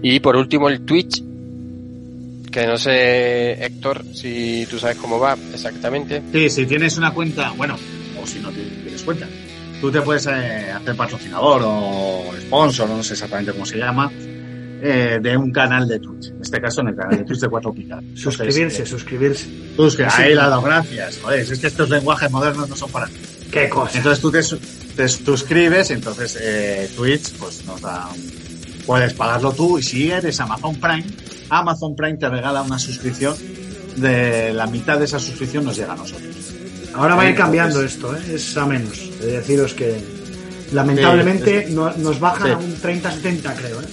[0.02, 1.22] Y por último el Twitch,
[2.50, 6.22] que no sé, Héctor, si tú sabes cómo va exactamente.
[6.32, 7.76] Sí, si tienes una cuenta, bueno,
[8.20, 9.26] o si no tienes cuenta,
[9.80, 14.10] tú te puedes eh, hacer patrocinador o sponsor, no sé exactamente cómo se llama,
[14.82, 16.28] eh, de un canal de Twitch.
[16.28, 17.98] En este caso, en el canal de Twitch de Cuatro Picas.
[18.00, 19.46] Entonces, Suscribirse, eh, suscribirse.
[19.76, 20.22] suscri- Sí.
[20.22, 21.18] ahí le he dado gracias.
[21.22, 23.12] Joder, es que estos lenguajes modernos no son para mí.
[23.50, 23.98] Qué cosa.
[23.98, 24.40] Entonces tú te,
[24.96, 28.40] te suscribes, entonces eh, Twitch pues nos da un-
[28.86, 31.04] puedes pagarlo tú y si eres Amazon Prime,
[31.50, 33.34] Amazon Prime te regala una suscripción
[33.96, 36.28] de la mitad de esa suscripción nos llega a nosotros.
[36.94, 38.34] Ahora va a ir Entonces, cambiando esto, ¿eh?
[38.34, 38.98] es a menos.
[39.20, 40.02] De deciros que
[40.72, 42.52] lamentablemente Sí, no- nos bajan sí.
[42.52, 43.80] a un 30-70, creo.
[43.80, 43.84] ¿eh?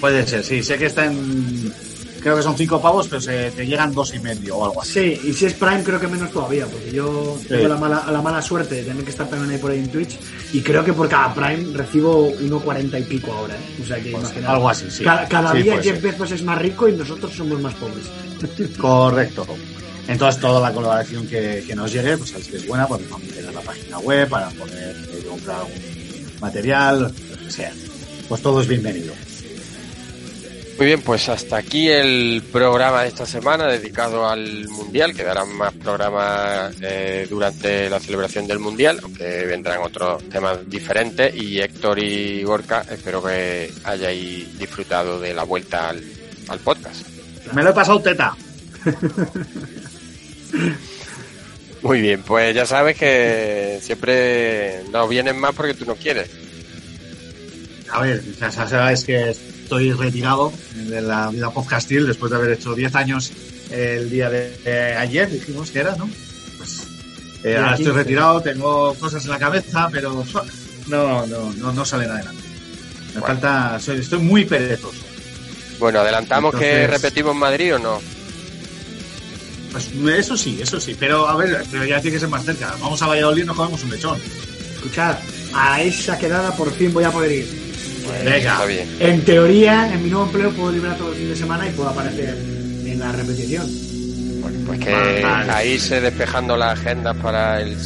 [0.00, 1.72] Puede ser, sí, sé que está en
[2.20, 4.92] creo que son cinco pavos, pero se, te llegan dos y medio o algo así.
[5.16, 7.48] Sí, y si es Prime creo que menos todavía, porque yo Sí.
[7.48, 9.88] tengo la mala, la mala suerte de tener que estar también ahí por ahí en
[9.90, 10.18] Twitch
[10.52, 13.54] y creo que por cada Prime recibo 1,40 y pico ahora.
[13.54, 13.82] ¿eh?
[13.82, 15.02] O sea que Pues algo así, sí.
[15.04, 18.04] Cada, cada Sí, día puede Jeff Bezos es más rico y nosotros somos más pobres.
[18.78, 19.46] Correcto.
[20.08, 23.28] Entonces toda la colaboración que, que nos llegue, pues sabéis que es buena, pues vamos
[23.30, 25.72] a tener la página web para poder eh, comprar algún
[26.40, 27.72] material, lo que sea.
[28.28, 29.12] Pues todo es bienvenido.
[30.80, 35.12] Muy bien, pues hasta aquí el programa de esta semana dedicado al Mundial.
[35.14, 41.34] Quedarán más programas eh, durante la celebración del Mundial, aunque vendrán otros temas diferentes.
[41.34, 46.02] Y Héctor y Gorka, espero que hayáis disfrutado de la vuelta al,
[46.48, 47.06] al podcast.
[47.52, 48.34] Me lo he pasado teta.
[51.82, 56.30] Muy bien, pues ya sabes que siempre nos vienen más porque tú no quieres.
[57.90, 59.34] A ver, ya sabes que
[59.70, 63.32] estoy retirado de la vida podcastil después de haber hecho 10 años
[63.70, 66.10] el día de, de ayer, dijimos que era, ¿no?
[66.58, 66.88] Pues
[67.44, 67.98] eh, ahora estoy 15.
[68.02, 70.24] retirado, tengo cosas en la cabeza, pero
[70.88, 72.42] no, no, no, no salen adelante.
[73.14, 75.04] Me falta, soy, estoy muy perezoso.
[75.78, 78.00] Bueno, adelantamos que repetimos Madrid o no.
[79.70, 79.88] Pues
[80.18, 82.74] eso sí, eso sí, pero a ver, pero ya tiene que ser más cerca.
[82.80, 84.18] Vamos a Valladolid nos comemos un lechón.
[84.74, 85.16] Escuchad,
[85.54, 87.59] a esa quedada por fin voy a poder ir.
[88.24, 88.52] Venga.
[88.52, 88.96] Está bien.
[88.98, 91.88] En teoría, en mi nuevo empleo puedo librar todo el fin de semana y puedo
[91.88, 92.36] aparecer
[92.86, 93.66] en la repetición.
[94.66, 95.52] Pues que Vale.
[95.52, 97.76] a irse despejando las agendas para el,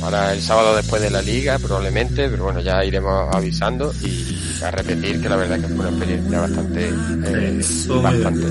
[0.00, 4.70] para el sábado después de la liga, probablemente, pero bueno, ya iremos avisando y a
[4.70, 7.60] repetir que la verdad que fue una experiencia bastante, eh,
[8.02, 8.46] bastante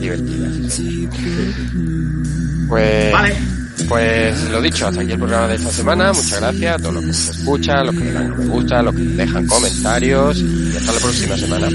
[0.00, 0.48] divertida.
[2.68, 3.34] Pues, Vale.
[3.88, 6.12] Pues lo dicho, hasta aquí el programa de esta semana.
[6.12, 9.02] Muchas gracias a todos los que nos escuchan, los que dan me gusta, los que
[9.02, 11.68] dejan comentarios y hasta la próxima semana.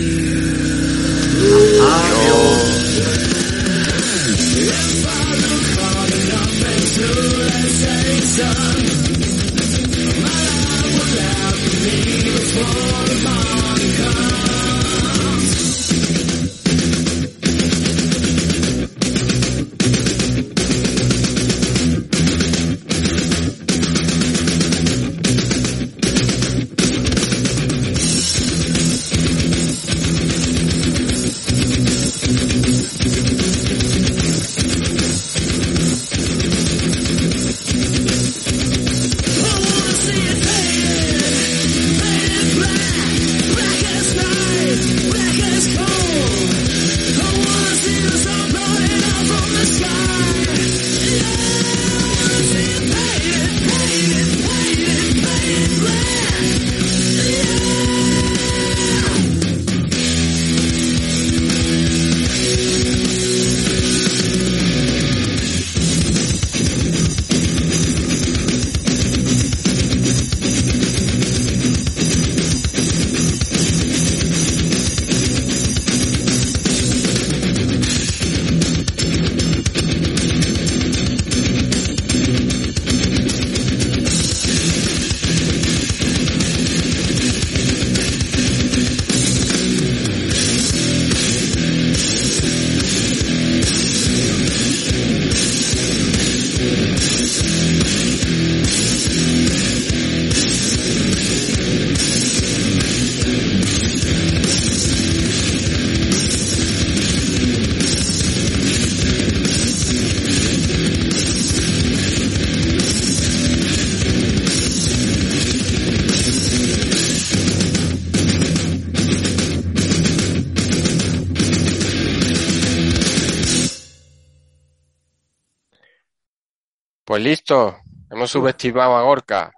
[127.19, 127.75] Pues listo,
[128.09, 129.51] hemos subestimado a Gorka.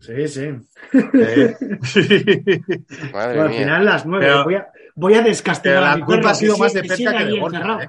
[0.00, 0.48] Sí, sí.
[0.92, 1.56] Madre
[3.10, 3.58] Bueno, al mía.
[3.58, 4.26] final las nueve.
[4.26, 5.22] Pero- voy, a, voy a
[5.78, 7.82] a la mi culpa perro, ha sido más de Perca que de Gorka.
[7.82, 7.88] ¿eh?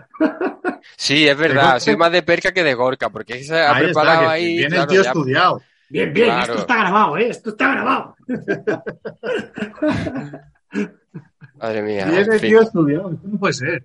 [0.95, 4.22] Sí, es verdad, soy más de Perca que de Gorka, porque se ha Ahí preparado
[4.22, 4.45] está, ahí.
[4.60, 5.62] viene claro, el tío ya- estudiado.
[5.90, 6.41] Bien, bien, Claro.
[6.44, 7.30] esto está grabado, ¿eh?
[7.30, 8.16] Esto está grabado.
[11.56, 12.06] Madre mía.
[12.06, 13.12] Viene en el tío estudiado.
[13.22, 13.84] ¿Cómo puede ser?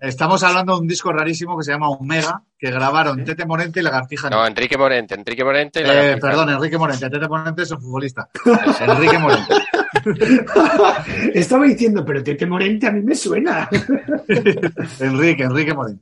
[0.00, 3.82] Estamos hablando de un disco rarísimo que se llama Omega, que grabaron Tete Morente y
[3.82, 4.30] Lagartija.
[4.30, 5.80] No, Enrique Morente, Enrique Morente.
[5.80, 7.10] y la Eh, perdón, Enrique Morente.
[7.10, 8.28] Tete Morente es un futbolista.
[8.80, 9.54] Enrique Morente.
[11.34, 13.68] Estaba diciendo, pero Tete Morente a mí me suena.
[15.00, 15.96] Enrique, Enrique Morente.